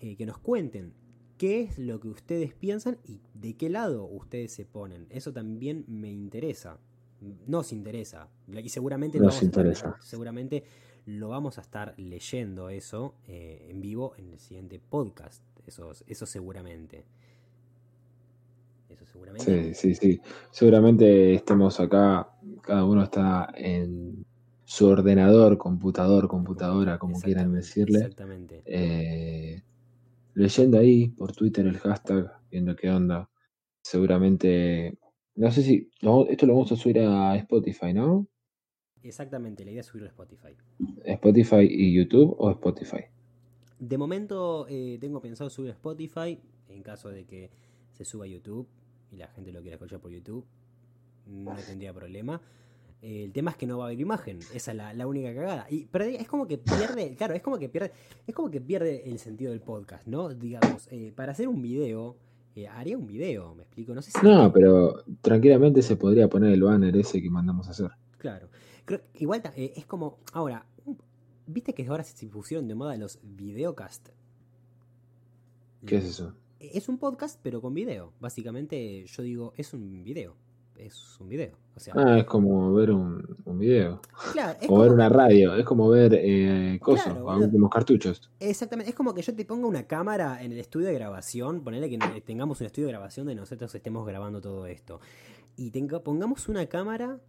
eh, 0.00 0.16
que 0.16 0.26
nos 0.26 0.38
cuenten 0.38 0.92
qué 1.38 1.62
es 1.62 1.78
lo 1.78 1.98
que 2.00 2.08
ustedes 2.08 2.54
piensan 2.54 2.98
y 3.04 3.20
de 3.34 3.54
qué 3.56 3.68
lado 3.70 4.04
ustedes 4.06 4.52
se 4.52 4.64
ponen. 4.64 5.06
Eso 5.10 5.32
también 5.32 5.84
me 5.88 6.10
interesa. 6.10 6.78
Nos 7.46 7.72
interesa. 7.72 8.28
Y 8.62 8.68
seguramente 8.68 9.18
lo 9.18 9.24
Nos 9.26 9.34
vamos 9.34 9.42
a 9.42 9.46
estar- 9.46 9.64
interesa. 9.64 9.96
seguramente 10.02 10.64
lo 11.06 11.28
vamos 11.30 11.58
a 11.58 11.62
estar 11.62 11.94
leyendo 11.98 12.68
eso 12.68 13.14
eh, 13.26 13.66
en 13.70 13.80
vivo 13.80 14.14
en 14.16 14.28
el 14.30 14.38
siguiente 14.38 14.78
podcast. 14.78 15.42
Eso, 15.66 15.92
eso 16.06 16.26
seguramente. 16.26 17.06
Eso 18.94 19.06
seguramente. 19.06 19.74
Sí, 19.74 19.94
sí, 19.94 19.94
sí. 19.94 20.20
Seguramente 20.50 21.34
estemos 21.34 21.78
acá, 21.80 22.28
cada 22.62 22.84
uno 22.84 23.02
está 23.02 23.52
en 23.56 24.24
su 24.64 24.86
ordenador, 24.86 25.58
computador, 25.58 26.28
computadora, 26.28 26.98
como 26.98 27.20
quieran 27.20 27.52
decirle. 27.52 27.98
Exactamente. 27.98 28.62
eh, 28.64 29.62
leyendo 30.34 30.78
ahí 30.78 31.08
por 31.08 31.32
Twitter 31.32 31.66
el 31.66 31.78
hashtag, 31.78 32.30
viendo 32.50 32.74
qué 32.76 32.90
onda. 32.90 33.30
Seguramente, 33.82 34.98
no 35.36 35.50
sé 35.50 35.62
si, 35.62 35.90
no, 36.02 36.26
esto 36.26 36.46
lo 36.46 36.54
vamos 36.54 36.72
a 36.72 36.76
subir 36.76 37.00
a 37.00 37.36
Spotify, 37.36 37.92
¿no? 37.92 38.26
Exactamente, 39.02 39.64
la 39.64 39.72
idea 39.72 39.80
es 39.80 39.86
subirlo 39.86 40.08
a 40.08 40.10
Spotify. 40.10 40.56
Spotify 41.04 41.68
y 41.68 41.92
YouTube 41.94 42.34
o 42.38 42.50
Spotify. 42.50 43.04
De 43.78 43.98
momento 43.98 44.66
eh, 44.68 44.96
tengo 45.00 45.20
pensado 45.20 45.50
subir 45.50 45.70
a 45.70 45.74
Spotify 45.74 46.40
en 46.68 46.82
caso 46.82 47.10
de 47.10 47.26
que 47.26 47.50
se 47.92 48.04
suba 48.04 48.24
a 48.24 48.28
YouTube 48.28 48.66
y 49.14 49.18
la 49.18 49.28
gente 49.28 49.52
lo 49.52 49.60
quiera 49.60 49.76
escuchar 49.76 50.00
por 50.00 50.10
YouTube. 50.10 50.44
No 51.26 51.54
tendría 51.54 51.92
problema. 51.92 52.40
El 53.00 53.32
tema 53.32 53.50
es 53.50 53.56
que 53.58 53.66
no 53.66 53.78
va 53.78 53.84
a 53.84 53.86
haber 53.88 54.00
imagen. 54.00 54.38
Esa 54.54 54.70
es 54.70 54.76
la, 54.76 54.94
la 54.94 55.06
única 55.06 55.34
cagada. 55.34 55.66
Y 55.68 55.84
pero 55.84 56.04
es 56.04 56.26
como 56.26 56.46
que 56.46 56.56
pierde, 56.58 57.14
claro, 57.16 57.34
es 57.34 57.42
como 57.42 57.58
que 57.58 57.68
pierde, 57.68 57.92
es 58.26 58.34
como 58.34 58.50
que 58.50 58.60
pierde 58.60 59.08
el 59.10 59.18
sentido 59.18 59.52
del 59.52 59.60
podcast, 59.60 60.06
¿no? 60.06 60.30
Digamos, 60.30 60.88
eh, 60.90 61.12
para 61.14 61.32
hacer 61.32 61.48
un 61.48 61.60
video, 61.60 62.16
eh, 62.56 62.66
haría 62.66 62.96
un 62.96 63.06
video, 63.06 63.54
me 63.54 63.64
explico. 63.64 63.94
No 63.94 64.00
sé 64.00 64.10
si. 64.10 64.26
No, 64.26 64.50
pero 64.52 65.04
tranquilamente 65.20 65.82
se 65.82 65.96
podría 65.96 66.28
poner 66.28 66.52
el 66.52 66.62
banner 66.62 66.96
ese 66.96 67.20
que 67.20 67.28
mandamos 67.28 67.68
a 67.68 67.72
hacer. 67.72 67.90
Claro. 68.16 68.48
Creo, 68.86 69.02
igual 69.14 69.42
eh, 69.54 69.74
es 69.76 69.84
como. 69.84 70.18
Ahora, 70.32 70.64
¿viste 71.46 71.74
que 71.74 71.86
ahora 71.86 72.04
se 72.04 72.26
pusieron 72.28 72.66
de 72.68 72.74
moda 72.74 72.96
los 72.96 73.18
videocast? 73.22 74.08
¿Qué 75.84 75.98
es 75.98 76.04
eso? 76.04 76.34
Es 76.60 76.88
un 76.88 76.98
podcast, 76.98 77.38
pero 77.42 77.60
con 77.60 77.74
video. 77.74 78.12
Básicamente, 78.20 79.04
yo 79.06 79.22
digo, 79.22 79.52
es 79.56 79.72
un 79.74 80.02
video. 80.02 80.34
Es 80.76 81.20
un 81.20 81.28
video. 81.28 81.52
O 81.76 81.80
sea, 81.80 81.94
Ah, 81.96 82.18
es 82.18 82.24
como 82.24 82.72
ver 82.74 82.90
un, 82.90 83.24
un 83.44 83.58
video. 83.58 84.00
claro, 84.32 84.58
es 84.60 84.68
O 84.68 84.78
ver 84.78 84.88
como- 84.88 84.94
una 84.94 85.08
radio. 85.08 85.54
Es 85.54 85.64
como 85.64 85.88
ver 85.88 86.14
eh, 86.14 86.78
cosas, 86.82 87.12
Claro, 87.14 87.36
últimos 87.38 87.70
cartuchos. 87.70 88.28
Exactamente, 88.40 88.90
es 88.90 88.96
como 88.96 89.14
que 89.14 89.22
yo 89.22 89.34
te 89.34 89.44
ponga 89.44 89.68
una 89.68 89.84
cámara 89.86 90.42
en 90.42 90.50
el 90.52 90.58
estudio 90.58 90.88
de 90.88 90.94
grabación, 90.94 91.62
ponerle 91.62 91.88
que 91.90 91.98
tengamos 92.22 92.60
un 92.60 92.66
estudio 92.66 92.86
de 92.88 92.92
grabación 92.92 93.26
de 93.26 93.34
nosotros 93.36 93.72
estemos 93.74 94.04
grabando 94.06 94.40
todo 94.40 94.66
esto. 94.66 95.00
Y 95.56 95.70
tenga, 95.70 96.00
pongamos 96.02 96.48
una 96.48 96.66
cámara 96.66 97.20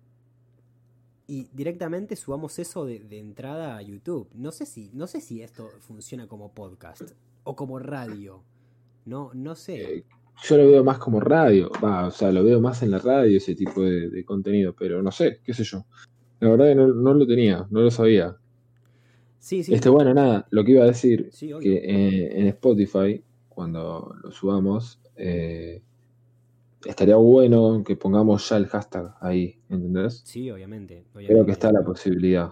y 1.27 1.49
directamente 1.53 2.15
subamos 2.15 2.57
eso 2.59 2.85
de, 2.85 2.99
de 2.99 3.19
entrada 3.19 3.77
a 3.77 3.81
YouTube. 3.83 4.27
No 4.33 4.51
sé 4.51 4.65
si, 4.65 4.89
no 4.93 5.05
sé 5.07 5.21
si 5.21 5.41
esto 5.43 5.69
funciona 5.81 6.27
como 6.27 6.51
podcast 6.53 7.11
o 7.43 7.55
como 7.55 7.77
radio. 7.77 8.41
No, 9.05 9.31
no 9.33 9.55
sé. 9.55 9.97
Eh, 9.97 10.03
Yo 10.43 10.57
lo 10.57 10.67
veo 10.67 10.83
más 10.83 10.97
como 10.97 11.19
radio. 11.19 11.71
Va, 11.83 12.07
o 12.07 12.11
sea, 12.11 12.31
lo 12.31 12.43
veo 12.43 12.59
más 12.59 12.83
en 12.83 12.91
la 12.91 12.99
radio 12.99 13.37
ese 13.37 13.55
tipo 13.55 13.81
de, 13.83 14.09
de 14.09 14.25
contenido. 14.25 14.73
Pero 14.77 15.01
no 15.01 15.11
sé, 15.11 15.39
qué 15.43 15.53
sé 15.53 15.63
yo. 15.63 15.85
La 16.39 16.49
verdad 16.49 16.65
que 16.65 16.75
no, 16.75 16.87
no 16.87 17.13
lo 17.13 17.25
tenía, 17.25 17.65
no 17.69 17.81
lo 17.81 17.91
sabía. 17.91 18.35
Sí, 19.39 19.63
sí. 19.63 19.73
Este, 19.73 19.89
bueno, 19.89 20.13
nada, 20.13 20.47
lo 20.49 20.63
que 20.65 20.71
iba 20.71 20.83
a 20.83 20.87
decir, 20.87 21.29
Sí, 21.31 21.51
que 21.61 21.75
eh, 21.75 22.39
en 22.39 22.47
Spotify, 22.47 23.23
cuando 23.47 24.15
lo 24.23 24.31
subamos, 24.31 24.99
eh, 25.15 25.83
estaría 26.83 27.15
bueno 27.15 27.83
que 27.85 27.95
pongamos 27.95 28.49
ya 28.49 28.57
el 28.57 28.65
hashtag 28.67 29.15
ahí, 29.21 29.59
¿entendés? 29.69 30.23
Sí, 30.25 30.49
obviamente. 30.49 31.05
Creo 31.13 31.25
obviamente. 31.25 31.45
que 31.45 31.51
está 31.51 31.71
la 31.71 31.83
posibilidad. 31.83 32.49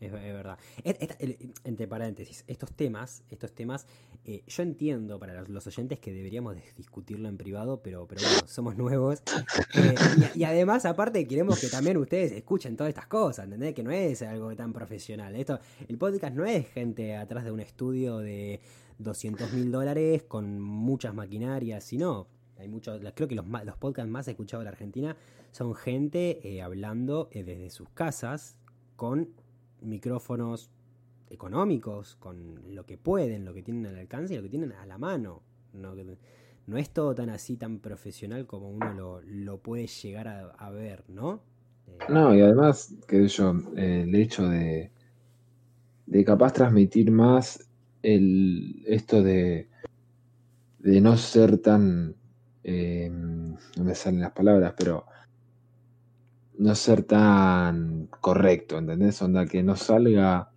Es, 0.00 0.12
es 0.12 0.34
verdad. 0.34 0.58
Esta- 0.84 1.16
entre 1.64 1.88
paréntesis, 1.88 2.44
estos 2.46 2.72
temas, 2.72 3.22
estos 3.30 3.52
temas, 3.52 3.86
eh, 4.24 4.42
yo 4.46 4.62
entiendo 4.62 5.18
para 5.18 5.42
los, 5.42 5.66
oyentes 5.66 5.98
que 5.98 6.12
deberíamos 6.12 6.54
de 6.54 6.62
discutirlo 6.76 7.28
en 7.28 7.36
privado, 7.38 7.80
pero, 7.82 8.06
pero 8.06 8.20
bueno, 8.22 8.46
somos 8.46 8.76
nuevos. 8.76 9.22
Eh, 9.74 9.94
y, 10.34 10.40
y 10.40 10.44
además, 10.44 10.86
aparte, 10.86 11.26
queremos 11.26 11.60
que 11.60 11.68
también 11.68 11.96
ustedes 11.98 12.32
escuchen 12.32 12.76
todas 12.76 12.88
estas 12.88 13.06
cosas, 13.06 13.44
¿entendés? 13.44 13.74
Que 13.74 13.82
no 13.82 13.90
es 13.90 14.22
algo 14.22 14.54
tan 14.56 14.72
profesional. 14.72 15.34
Esto, 15.36 15.58
el 15.86 15.98
podcast 15.98 16.34
no 16.34 16.46
es 16.46 16.66
gente 16.68 17.14
atrás 17.16 17.44
de 17.44 17.50
un 17.52 17.60
estudio 17.60 18.18
de 18.18 18.60
200 18.98 19.52
mil 19.52 19.70
dólares 19.70 20.22
con 20.22 20.60
muchas 20.60 21.14
maquinarias, 21.14 21.84
sino 21.84 22.26
hay 22.58 22.68
muchos, 22.68 23.00
creo 23.14 23.28
que 23.28 23.34
los, 23.34 23.44
los 23.64 23.76
podcasts 23.76 24.10
más 24.10 24.28
escuchados 24.28 24.62
de 24.62 24.64
la 24.64 24.70
Argentina 24.70 25.16
son 25.52 25.74
gente 25.74 26.40
eh, 26.48 26.62
hablando 26.62 27.28
eh, 27.32 27.44
desde 27.44 27.70
sus 27.70 27.88
casas 27.90 28.56
con 28.96 29.28
micrófonos 29.82 30.70
económicos, 31.30 32.16
con 32.16 32.74
lo 32.74 32.86
que 32.86 32.98
pueden, 32.98 33.44
lo 33.44 33.52
que 33.54 33.62
tienen 33.62 33.86
al 33.86 33.98
alcance 33.98 34.34
y 34.34 34.36
lo 34.36 34.42
que 34.42 34.48
tienen 34.48 34.72
a 34.72 34.86
la 34.86 34.98
mano. 34.98 35.42
No, 35.72 35.94
no 36.66 36.76
es 36.78 36.90
todo 36.90 37.14
tan 37.14 37.30
así, 37.30 37.56
tan 37.56 37.78
profesional 37.78 38.46
como 38.46 38.70
uno 38.70 38.92
lo, 38.92 39.20
lo 39.22 39.58
puede 39.58 39.86
llegar 39.86 40.28
a, 40.28 40.70
ver, 40.70 41.04
¿no? 41.08 41.40
Eh, 41.86 41.98
No, 42.08 42.34
y 42.34 42.40
además, 42.40 42.94
que 43.06 43.26
yo, 43.28 43.54
eh, 43.76 44.02
el 44.06 44.14
hecho 44.14 44.48
de, 44.48 44.90
de 46.06 46.24
capaz 46.24 46.52
transmitir 46.52 47.10
más 47.10 47.68
el, 48.02 48.82
esto 48.86 49.22
de, 49.22 49.68
de 50.78 51.00
no 51.00 51.16
ser 51.16 51.58
tan, 51.58 52.14
eh, 52.64 53.10
no 53.10 53.84
me 53.84 53.94
salen 53.94 54.20
las 54.20 54.32
palabras, 54.32 54.74
pero 54.76 55.06
no 56.58 56.74
ser 56.74 57.02
tan 57.02 58.08
correcto, 58.20 58.78
¿entendés? 58.78 59.20
Onda, 59.22 59.46
que 59.46 59.62
no 59.62 59.76
salga 59.76 60.50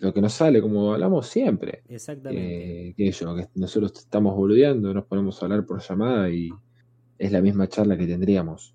lo 0.00 0.14
que 0.14 0.22
nos 0.22 0.32
sale, 0.32 0.62
como 0.62 0.94
hablamos 0.94 1.28
siempre. 1.28 1.82
Exactamente. 1.88 2.88
Eh, 2.88 2.94
que 2.96 3.12
yo, 3.12 3.36
que 3.36 3.48
nosotros 3.54 3.92
estamos 3.96 4.34
boludeando, 4.34 4.94
nos 4.94 5.04
ponemos 5.04 5.40
a 5.40 5.46
hablar 5.46 5.66
por 5.66 5.82
llamada 5.82 6.30
y 6.30 6.50
es 7.18 7.32
la 7.32 7.42
misma 7.42 7.68
charla 7.68 7.98
que 7.98 8.06
tendríamos. 8.06 8.74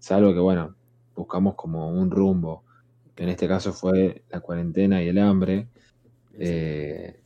Salvo 0.00 0.32
que, 0.32 0.40
bueno, 0.40 0.74
buscamos 1.14 1.54
como 1.54 1.88
un 1.88 2.10
rumbo. 2.10 2.64
que 3.14 3.22
En 3.22 3.28
este 3.28 3.46
caso 3.46 3.72
fue 3.72 4.24
la 4.30 4.40
cuarentena 4.40 5.00
y 5.00 5.08
el 5.08 5.18
hambre. 5.18 5.68
Eh, 6.36 7.20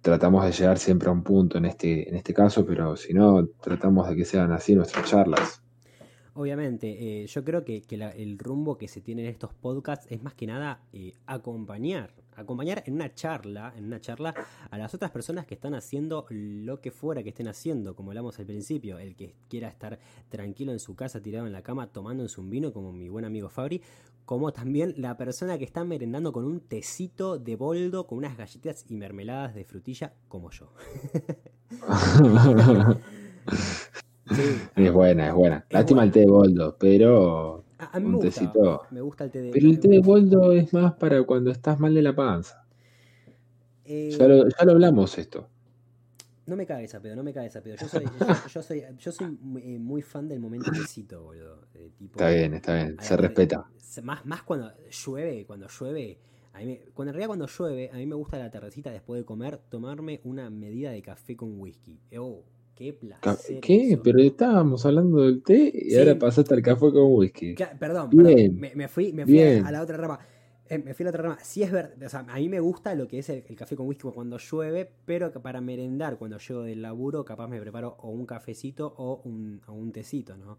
tratamos 0.00 0.44
de 0.44 0.52
llegar 0.52 0.78
siempre 0.78 1.08
a 1.08 1.12
un 1.12 1.24
punto 1.24 1.58
en 1.58 1.64
este, 1.64 2.08
en 2.08 2.14
este 2.14 2.32
caso, 2.32 2.64
pero 2.64 2.96
si 2.96 3.12
no, 3.12 3.44
tratamos 3.60 4.08
de 4.08 4.14
que 4.14 4.24
sean 4.24 4.52
así 4.52 4.76
nuestras 4.76 5.04
charlas. 5.10 5.62
Obviamente, 6.38 7.24
eh, 7.24 7.26
yo 7.26 7.42
creo 7.42 7.64
que, 7.64 7.82
que 7.82 7.96
la- 7.96 8.10
el 8.10 8.38
rumbo 8.38 8.78
que 8.78 8.86
se 8.86 9.00
tiene 9.00 9.22
en 9.22 9.28
estos 9.28 9.52
podcasts 9.54 10.06
es 10.08 10.22
más 10.22 10.34
que 10.34 10.46
nada 10.46 10.80
eh, 10.92 11.12
acompañar, 11.26 12.14
acompañar 12.36 12.84
en 12.86 12.94
una 12.94 13.12
charla, 13.12 13.74
en 13.76 13.86
una 13.86 14.00
charla 14.00 14.36
a 14.70 14.78
las 14.78 14.94
otras 14.94 15.10
personas 15.10 15.46
que 15.46 15.54
están 15.54 15.74
haciendo 15.74 16.26
lo 16.30 16.80
que 16.80 16.92
fuera 16.92 17.24
que 17.24 17.30
estén 17.30 17.48
haciendo, 17.48 17.96
como 17.96 18.12
hablamos 18.12 18.38
al 18.38 18.46
principio, 18.46 19.00
el 19.00 19.16
que 19.16 19.34
quiera 19.48 19.66
estar 19.66 19.98
tranquilo 20.28 20.70
en 20.70 20.78
su 20.78 20.94
casa, 20.94 21.20
tirado 21.20 21.44
en 21.48 21.52
la 21.52 21.62
cama, 21.62 21.88
tomándose 21.88 22.40
un 22.40 22.50
vino, 22.50 22.72
como 22.72 22.92
mi 22.92 23.08
buen 23.08 23.24
amigo 23.24 23.48
Fabri, 23.48 23.82
como 24.24 24.52
también 24.52 24.94
la 24.96 25.16
persona 25.16 25.58
que 25.58 25.64
está 25.64 25.82
merendando 25.82 26.30
con 26.32 26.44
un 26.44 26.60
tecito 26.60 27.36
de 27.36 27.56
boldo, 27.56 28.06
con 28.06 28.18
unas 28.18 28.36
galletitas 28.36 28.84
y 28.88 28.94
mermeladas 28.94 29.56
de 29.56 29.64
frutilla, 29.64 30.12
como 30.28 30.52
yo. 30.52 30.72
Sí, 34.30 34.60
es 34.76 34.92
buena, 34.92 35.28
es 35.28 35.34
buena. 35.34 35.66
Lástima 35.70 36.04
el 36.04 36.10
té 36.12 36.20
de 36.20 36.26
boldo, 36.26 36.76
pero 36.78 37.64
a, 37.78 37.96
a 37.96 38.00
mí 38.00 38.06
me 38.06 38.10
un 38.10 38.16
gusta, 38.16 38.40
tecito. 38.40 38.82
me 38.90 39.00
gusta 39.00 39.24
el 39.24 39.30
té 39.30 39.40
de 39.42 39.52
Pero 39.52 39.68
el 39.68 39.80
té 39.80 39.88
de 39.88 39.98
boldo 40.00 40.52
es 40.52 40.72
más 40.72 40.94
para 40.94 41.22
cuando 41.24 41.50
estás 41.50 41.78
mal 41.80 41.94
de 41.94 42.02
la 42.02 42.14
panza. 42.14 42.64
Eh, 43.84 44.10
Ya 44.18 44.28
lo, 44.28 44.48
ya 44.48 44.64
lo 44.64 44.72
hablamos 44.72 45.16
esto. 45.18 45.48
No 46.46 46.56
me 46.56 46.64
cagues 46.66 46.94
a 46.94 47.00
pedo, 47.00 47.14
no 47.14 47.22
me 47.22 47.32
cagues 47.34 47.54
a 47.56 47.62
pedo. 47.62 47.76
Yo 47.76 47.88
soy, 47.88 48.04
yo, 48.04 48.48
yo 48.48 48.62
soy, 48.62 48.82
yo 48.98 49.12
soy 49.12 49.26
muy, 49.40 49.62
eh, 49.62 49.78
muy 49.78 50.00
fan 50.02 50.28
del 50.28 50.40
momento 50.40 50.70
tecito, 50.70 51.22
boludo. 51.22 51.66
Eh, 51.74 51.90
tipo, 51.98 52.18
Está 52.18 52.30
bien, 52.30 52.54
está 52.54 52.74
bien. 52.74 52.96
Se 53.00 53.16
respeta. 53.16 53.66
Más, 54.02 54.24
más 54.24 54.42
cuando 54.42 54.72
llueve, 54.90 55.44
cuando 55.46 55.66
llueve. 55.68 56.18
A 56.54 56.60
mí 56.60 56.66
me- 56.66 56.78
cuando 56.94 57.10
en 57.10 57.14
realidad 57.14 57.28
cuando 57.28 57.46
llueve, 57.46 57.90
a 57.92 57.96
mí 57.96 58.06
me 58.06 58.14
gusta 58.14 58.38
la 58.38 58.50
tardecita 58.50 58.90
después 58.90 59.20
de 59.20 59.24
comer, 59.26 59.58
tomarme 59.68 60.20
una 60.24 60.48
medida 60.50 60.90
de 60.90 61.02
café 61.02 61.36
con 61.36 61.60
whisky. 61.60 62.00
Oh, 62.18 62.44
qué 62.78 62.92
placer. 62.92 63.60
¿Qué? 63.60 63.92
eso. 63.92 64.02
Pero 64.04 64.20
estábamos 64.20 64.86
hablando 64.86 65.22
del 65.22 65.42
té 65.42 65.72
y 65.74 65.90
Sí. 65.90 65.98
ahora 65.98 66.18
pasaste 66.18 66.54
al 66.54 66.62
café 66.62 66.92
con 66.92 67.12
whisky. 67.14 67.54
Perdón, 67.78 68.10
Bien, 68.10 68.24
perdón, 68.24 68.60
me, 68.60 68.72
me 68.74 68.88
fui, 68.88 69.12
me 69.12 69.24
fui 69.26 69.40
a, 69.42 69.66
a 69.66 69.72
la 69.72 69.82
otra 69.82 69.96
rama. 69.96 70.18
Eh, 70.70 70.78
me 70.78 70.92
fui 70.94 71.02
a 71.02 71.06
la 71.06 71.10
otra 71.10 71.22
rama. 71.22 71.38
Sí 71.42 71.62
es 71.62 71.72
verdad, 71.72 71.94
o 72.04 72.08
sea, 72.08 72.20
a 72.28 72.36
mí 72.36 72.48
me 72.48 72.60
gusta 72.60 72.94
lo 72.94 73.08
que 73.08 73.18
es 73.18 73.28
el, 73.30 73.42
el 73.48 73.56
café 73.56 73.74
con 73.74 73.86
whisky 73.88 74.08
cuando 74.14 74.38
llueve, 74.38 74.88
pero 75.06 75.32
para 75.32 75.60
merendar 75.60 76.18
cuando 76.18 76.38
llego 76.38 76.62
del 76.62 76.82
laburo, 76.82 77.24
capaz 77.24 77.48
me 77.48 77.60
preparo 77.60 77.96
o 78.00 78.10
un 78.10 78.26
cafecito 78.26 78.94
o 78.98 79.22
un, 79.24 79.60
o 79.66 79.72
un 79.72 79.90
tecito, 79.92 80.36
¿no? 80.36 80.58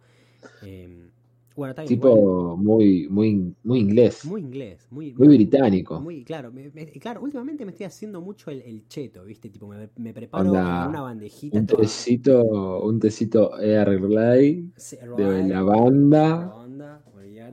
Eh, 0.66 1.10
bueno, 1.56 1.74
Tipo 1.86 2.56
muy, 2.58 3.08
muy, 3.10 3.54
muy 3.64 3.80
inglés. 3.80 4.24
muy 4.26 4.42
inglés, 4.42 4.88
muy, 4.92 5.14
Muy 5.14 5.28
británico. 5.28 6.00
muy- 6.00 6.24
claro, 6.24 6.52
me- 6.54 6.70
me- 6.72 6.86
claro, 6.94 7.22
últimamente 7.22 7.66
me 7.66 7.72
estoy 7.72 7.86
haciendo 7.86 8.22
mucho 8.22 8.50
el, 8.52 8.62
el 8.62 8.88
cheto, 8.88 9.24
¿viste? 9.26 9.50
Tipo, 9.50 9.68
me, 9.68 9.90
me 9.98 10.14
preparo 10.14 10.50
Onda, 10.52 10.88
una 10.88 11.02
bandejita 11.02 11.58
Un 11.60 11.66
toda- 11.66 11.82
tecito, 11.82 12.80
un 12.82 13.00
tecito 13.00 13.52
Grey 13.60 14.72
Sí, 14.78 14.98
de 15.18 15.44
lavanda 15.48 16.54
onda, 16.56 17.04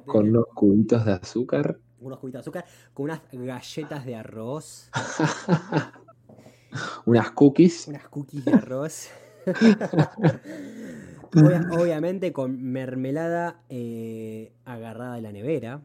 con 0.04 0.28
unos 0.28 0.46
cubitos 0.54 1.04
de 1.04 1.12
azúcar. 1.12 1.78
unos 2.00 2.18
cubitos 2.20 2.38
de 2.38 2.40
azúcar, 2.42 2.64
con 2.94 3.04
unas 3.04 3.20
galletas 3.32 4.04
de 4.06 4.14
arroz, 4.14 4.90
unas 7.06 7.30
cookies. 7.32 7.88
unas 7.88 8.06
cookies 8.08 8.44
de 8.44 8.52
arroz. 8.52 9.08
Obvia- 11.32 11.66
obviamente 11.80 12.32
con 12.32 12.62
mermelada 12.62 13.60
eh, 13.68 14.52
agarrada 14.64 15.16
de 15.16 15.22
la 15.22 15.32
nevera. 15.32 15.82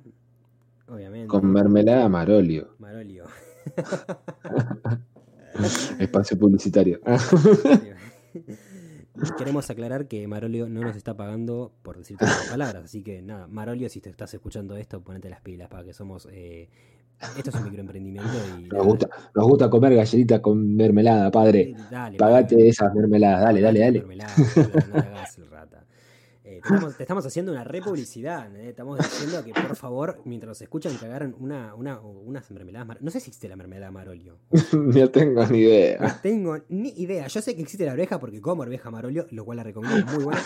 Obviamente. 0.88 1.28
Con 1.28 1.52
mermelada 1.52 2.08
marolio. 2.10 2.76
Marolio. 2.80 3.26
Espacio 6.00 6.38
publicitario. 6.38 7.00
Queremos 9.38 9.70
aclarar 9.70 10.08
que 10.08 10.28
Marolio 10.28 10.68
no 10.70 10.82
nos 10.82 10.96
está 10.96 11.16
pagando 11.16 11.74
por 11.84 11.98
decir 11.98 12.18
todas 12.18 12.38
las 12.40 12.50
palabras. 12.50 12.86
Así 12.86 13.04
que 13.04 13.22
nada, 13.22 13.48
Marolio, 13.48 13.90
si 13.90 14.00
te 14.02 14.10
estás 14.10 14.34
escuchando 14.34 14.76
esto, 14.78 15.02
ponete 15.04 15.30
las 15.30 15.42
pilas 15.42 15.70
para 15.70 15.84
que 15.84 15.94
somos. 15.94 16.28
eh, 16.32 16.70
esto 17.38 17.50
es 17.50 17.56
un 17.56 17.64
microemprendimiento 17.66 18.46
y. 18.46 18.68
Nos 18.70 18.86
gusta, 18.86 19.10
nos 19.36 19.46
gusta 19.48 19.70
comer 19.70 19.96
galletitas 19.96 20.40
con 20.40 20.76
mermelada, 20.76 21.32
padre. 21.32 21.74
Dale, 21.90 22.18
Pagate 22.18 22.56
padre. 22.56 22.70
esas 22.70 22.94
mermeladas, 22.94 23.42
dale, 23.42 23.62
dale, 23.62 23.80
dale. 23.80 24.00
Mermelada, 24.00 24.34
no 24.88 24.96
hagas 24.98 25.38
el 25.38 25.46
estamos, 26.64 26.98
te 26.98 27.04
estamos 27.04 27.26
haciendo 27.26 27.52
una 27.52 27.64
republicidad, 27.64 28.56
¿eh? 28.56 28.70
estamos 28.70 28.98
diciendo 29.00 29.44
que 29.44 29.54
por 29.54 29.76
favor, 29.76 30.22
mientras 30.26 30.48
nos 30.50 30.62
escuchan, 30.62 30.98
que 30.98 31.06
agarren 31.06 31.36
una, 31.40 31.74
una, 31.76 32.00
unas 32.00 32.50
mermeladas 32.52 32.88
mar- 32.88 32.98
No 33.02 33.12
sé 33.12 33.20
si 33.20 33.30
existe 33.30 33.48
la 33.50 33.56
mermelada 33.56 33.92
Marolio. 33.92 34.38
no 34.74 35.10
tengo 35.10 35.42
ni 35.48 35.50
No 35.50 35.58
idea. 35.58 36.20
tengo 36.22 36.58
ni 36.70 36.90
idea. 36.98 37.28
Yo 37.28 37.42
sé 37.42 37.56
que 37.56 37.62
existe 37.62 37.86
la 37.86 37.94
oreja 37.94 38.20
porque 38.20 38.42
como 38.42 38.62
oreja 38.64 38.90
Marolio, 38.92 39.28
lo 39.32 39.46
cual 39.46 39.58
la 39.58 39.64
recomiendo 39.64 40.06
muy 40.14 40.24
buena. 40.24 40.42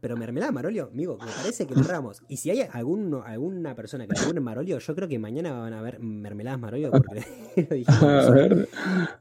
Pero 0.00 0.16
mermelada 0.16 0.50
Marolio, 0.50 0.88
amigo, 0.92 1.16
me 1.16 1.30
parece 1.30 1.64
que 1.66 1.74
lo 1.76 1.80
erramos. 1.82 2.22
Y 2.28 2.36
si 2.38 2.50
hay 2.50 2.62
alguno, 2.72 3.22
alguna 3.22 3.76
persona 3.76 4.04
que 4.06 4.14
le 4.20 4.36
en 4.36 4.42
Marolio, 4.42 4.78
yo 4.80 4.94
creo 4.96 5.06
que 5.06 5.18
mañana 5.18 5.52
van 5.52 5.72
a 5.74 5.80
ver 5.82 6.00
mermeladas 6.00 6.58
Marolio 6.58 6.90
porque 6.90 7.22
lo 7.70 7.76
dijimos 7.76 8.02
A 8.02 8.30
ver, 8.30 8.68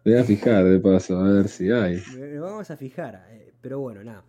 voy 0.03 0.15
a 0.15 0.23
fijar 0.23 0.63
de 0.65 0.79
paso, 0.79 1.17
a 1.19 1.23
ver 1.31 1.47
si 1.49 1.69
hay. 1.71 2.01
Nos 2.33 2.41
vamos 2.41 2.71
a 2.71 2.77
fijar. 2.77 3.27
eh, 3.29 3.53
Pero 3.61 3.79
bueno, 3.79 4.03
nada. 4.03 4.23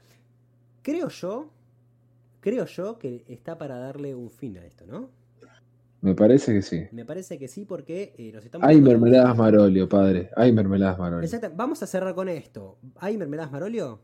Creo 0.82 1.08
yo. 1.08 1.48
Creo 2.42 2.66
yo 2.66 2.98
que 2.98 3.24
está 3.28 3.56
para 3.56 3.78
darle 3.78 4.16
un 4.16 4.28
fin 4.28 4.58
a 4.58 4.66
esto, 4.66 4.84
¿no? 4.84 5.08
Me 6.00 6.16
parece 6.16 6.52
que 6.52 6.62
sí. 6.62 6.82
Me 6.90 7.04
parece 7.04 7.38
que 7.38 7.46
sí, 7.46 7.64
porque 7.64 8.12
eh, 8.18 8.32
nos 8.34 8.44
estamos. 8.44 8.66
Hay 8.68 8.80
mermeladas 8.80 9.36
marolio, 9.36 9.88
padre. 9.88 10.28
Hay 10.34 10.50
mermeladas 10.50 10.98
marolio. 10.98 11.24
Exacto. 11.24 11.52
Vamos 11.54 11.80
a 11.84 11.86
cerrar 11.86 12.16
con 12.16 12.28
esto. 12.28 12.78
¿Hay 12.96 13.16
mermeladas 13.16 13.52
Marolio? 13.52 14.00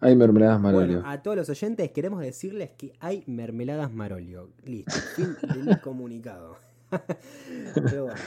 Hay 0.00 0.16
mermeladas 0.16 0.60
marolio. 0.60 0.96
Bueno, 0.96 1.08
a 1.08 1.22
todos 1.22 1.36
los 1.36 1.48
oyentes 1.48 1.92
queremos 1.92 2.20
decirles 2.20 2.72
que 2.76 2.92
hay 2.98 3.22
mermeladas 3.28 3.92
Marolio. 3.92 4.50
Listo. 4.64 4.92
Fin 5.14 5.36
del 5.54 5.80
comunicado. 5.80 6.56
Pero 7.74 8.06
bueno. 8.06 8.20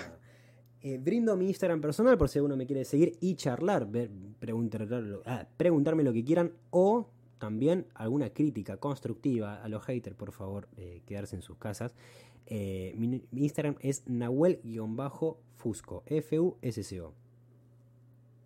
Eh, 0.81 0.97
brindo 0.97 1.35
mi 1.35 1.47
Instagram 1.47 1.81
personal 1.81 2.17
por 2.17 2.29
si 2.29 2.39
alguno 2.39 2.55
me 2.55 2.65
quiere 2.65 2.85
seguir 2.85 3.17
y 3.19 3.35
charlar, 3.35 3.85
ver, 3.91 4.09
preguntar, 4.39 4.87
ah, 5.25 5.45
preguntarme 5.57 6.03
lo 6.03 6.13
que 6.13 6.23
quieran 6.23 6.53
o 6.69 7.09
también 7.39 7.87
alguna 7.95 8.29
crítica 8.29 8.77
constructiva 8.77 9.55
a 9.63 9.69
los 9.69 9.83
haters, 9.83 10.15
por 10.15 10.31
favor, 10.31 10.67
eh, 10.77 11.01
quedarse 11.05 11.35
en 11.35 11.41
sus 11.41 11.57
casas. 11.57 11.95
Eh, 12.45 12.93
mi, 12.97 13.07
mi 13.07 13.43
Instagram 13.43 13.75
es 13.79 14.07
nahuel-fusco, 14.07 16.03
F-U-S-C-O. 16.05 17.13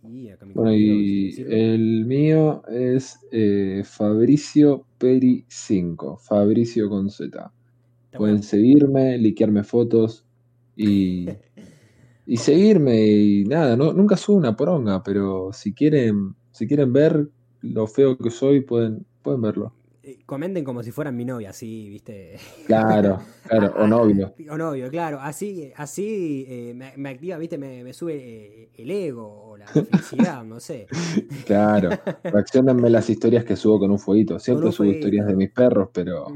Y 0.09 0.29
acá 0.29 0.45
mi 0.45 0.53
Bueno, 0.53 0.73
y 0.73 1.31
si 1.31 1.41
el 1.43 2.05
mío 2.05 2.61
es 2.67 3.19
eh, 3.31 3.83
Fabricio 3.85 4.85
Peri 4.97 5.45
5. 5.47 6.17
Fabricio 6.17 6.89
con 6.89 7.09
Z. 7.09 7.51
Pueden 8.17 8.43
seguirme, 8.43 9.17
liquearme 9.17 9.63
fotos. 9.63 10.25
y, 10.75 11.27
y 12.25 12.37
seguirme 12.37 13.05
y 13.05 13.43
nada, 13.45 13.75
no, 13.75 13.93
nunca 13.93 14.17
subo 14.17 14.37
una 14.37 14.55
poronga, 14.55 15.03
pero 15.03 15.51
si 15.51 15.73
quieren, 15.73 16.35
si 16.51 16.67
quieren 16.67 16.93
ver 16.93 17.29
lo 17.63 17.87
feo 17.87 18.17
que 18.17 18.29
soy, 18.29 18.61
pueden, 18.61 19.05
pueden 19.21 19.41
verlo. 19.41 19.73
Eh, 20.03 20.19
Comenten 20.25 20.65
como 20.65 20.83
si 20.83 20.91
fueran 20.91 21.15
mi 21.15 21.23
novia, 21.23 21.51
así, 21.51 21.89
¿viste? 21.89 22.37
Claro, 22.67 23.21
claro, 23.47 23.73
o 23.77 23.87
novio. 23.87 24.33
O 24.49 24.57
novio, 24.57 24.89
claro. 24.89 25.19
Así, 25.21 25.71
así 25.75 26.45
eh, 26.47 26.73
me, 26.75 26.93
me 26.97 27.09
activa, 27.09 27.37
¿viste? 27.37 27.57
Me, 27.57 27.83
me 27.83 27.93
sube 27.93 28.15
eh, 28.15 28.69
el 28.77 28.91
ego 28.91 29.51
o 29.51 29.57
la 29.57 29.65
felicidad, 29.67 30.43
no 30.43 30.59
sé. 30.59 30.87
Claro, 31.45 31.89
reaccionenme 32.23 32.89
las 32.89 33.09
historias 33.09 33.45
que 33.45 33.55
subo 33.55 33.79
con 33.79 33.91
un 33.91 33.99
fueguito. 33.99 34.37
Siempre 34.39 34.65
un 34.67 34.71
subo 34.73 34.85
fueguito. 34.85 35.07
historias 35.07 35.27
de 35.27 35.35
mis 35.35 35.51
perros, 35.51 35.89
pero 35.93 36.27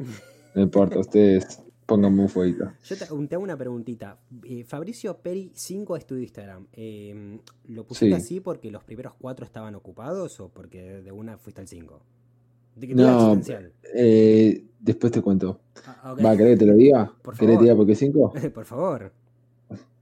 no 0.56 0.62
importa, 0.62 1.00
ustedes 1.00 1.62
pónganme 1.88 2.22
un 2.22 2.30
fueguito. 2.30 2.72
Yo 2.84 2.96
te, 2.98 3.06
te 3.28 3.36
hago 3.36 3.44
una 3.44 3.58
preguntita. 3.58 4.20
Eh, 4.44 4.64
Fabricio 4.64 5.18
Peri 5.18 5.52
5 5.56 5.98
es 5.98 6.06
tu 6.06 6.16
Instagram. 6.16 6.68
Eh, 6.74 7.40
¿Lo 7.70 7.86
pusiste 7.86 8.08
Sí. 8.08 8.14
así 8.14 8.40
porque 8.42 8.70
los 8.70 8.84
primeros 8.84 9.14
cuatro 9.20 9.46
estaban 9.46 9.74
ocupados 9.74 10.40
o 10.40 10.50
porque 10.50 11.02
de 11.02 11.12
una 11.12 11.38
fuiste 11.40 11.62
al 11.62 11.68
5? 11.68 12.00
De 12.76 12.88
que 12.88 12.94
No. 12.94 13.42
Eh, 13.96 14.64
después 14.80 15.12
te 15.12 15.22
cuento. 15.22 15.60
Ah. 15.88 16.14
Va, 16.14 16.38
¿querés 16.38 16.60
que 16.60 16.66
te 16.66 16.72
lo 16.72 16.76
diga? 16.76 17.12
Por 17.24 17.36
¿Querés 17.36 17.56
que 17.56 17.58
te 17.58 17.64
diga 17.64 17.76
por 17.76 17.88
qué 17.88 17.96
cinco? 17.96 18.34
Por 18.54 18.66
favor. 18.66 19.12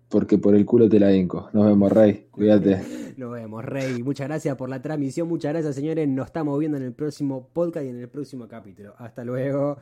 Porque 0.10 0.38
por 0.38 0.56
el 0.56 0.66
culo 0.66 0.88
te 0.90 1.00
la 1.00 1.14
hinco. 1.16 1.50
Nos 1.54 1.66
vemos, 1.66 1.92
Rey. 1.92 2.28
Cuídate. 2.32 2.82
Nos 3.18 3.32
vemos, 3.32 3.64
Rey. 3.64 4.04
Muchas 4.04 4.28
gracias 4.28 4.56
por 4.58 4.70
la 4.70 4.82
transmisión. 4.82 5.28
Muchas 5.28 5.54
gracias, 5.54 5.76
señores. 5.76 6.08
Nos 6.08 6.28
estamos 6.28 6.60
viendo 6.60 6.78
en 6.78 6.84
el 6.84 6.94
próximo 6.94 7.48
podcast 7.54 7.86
y 7.86 7.90
en 7.90 8.00
el 8.00 8.10
próximo 8.10 8.48
capítulo. 8.48 8.94
Hasta 8.98 9.24
luego. 9.24 9.78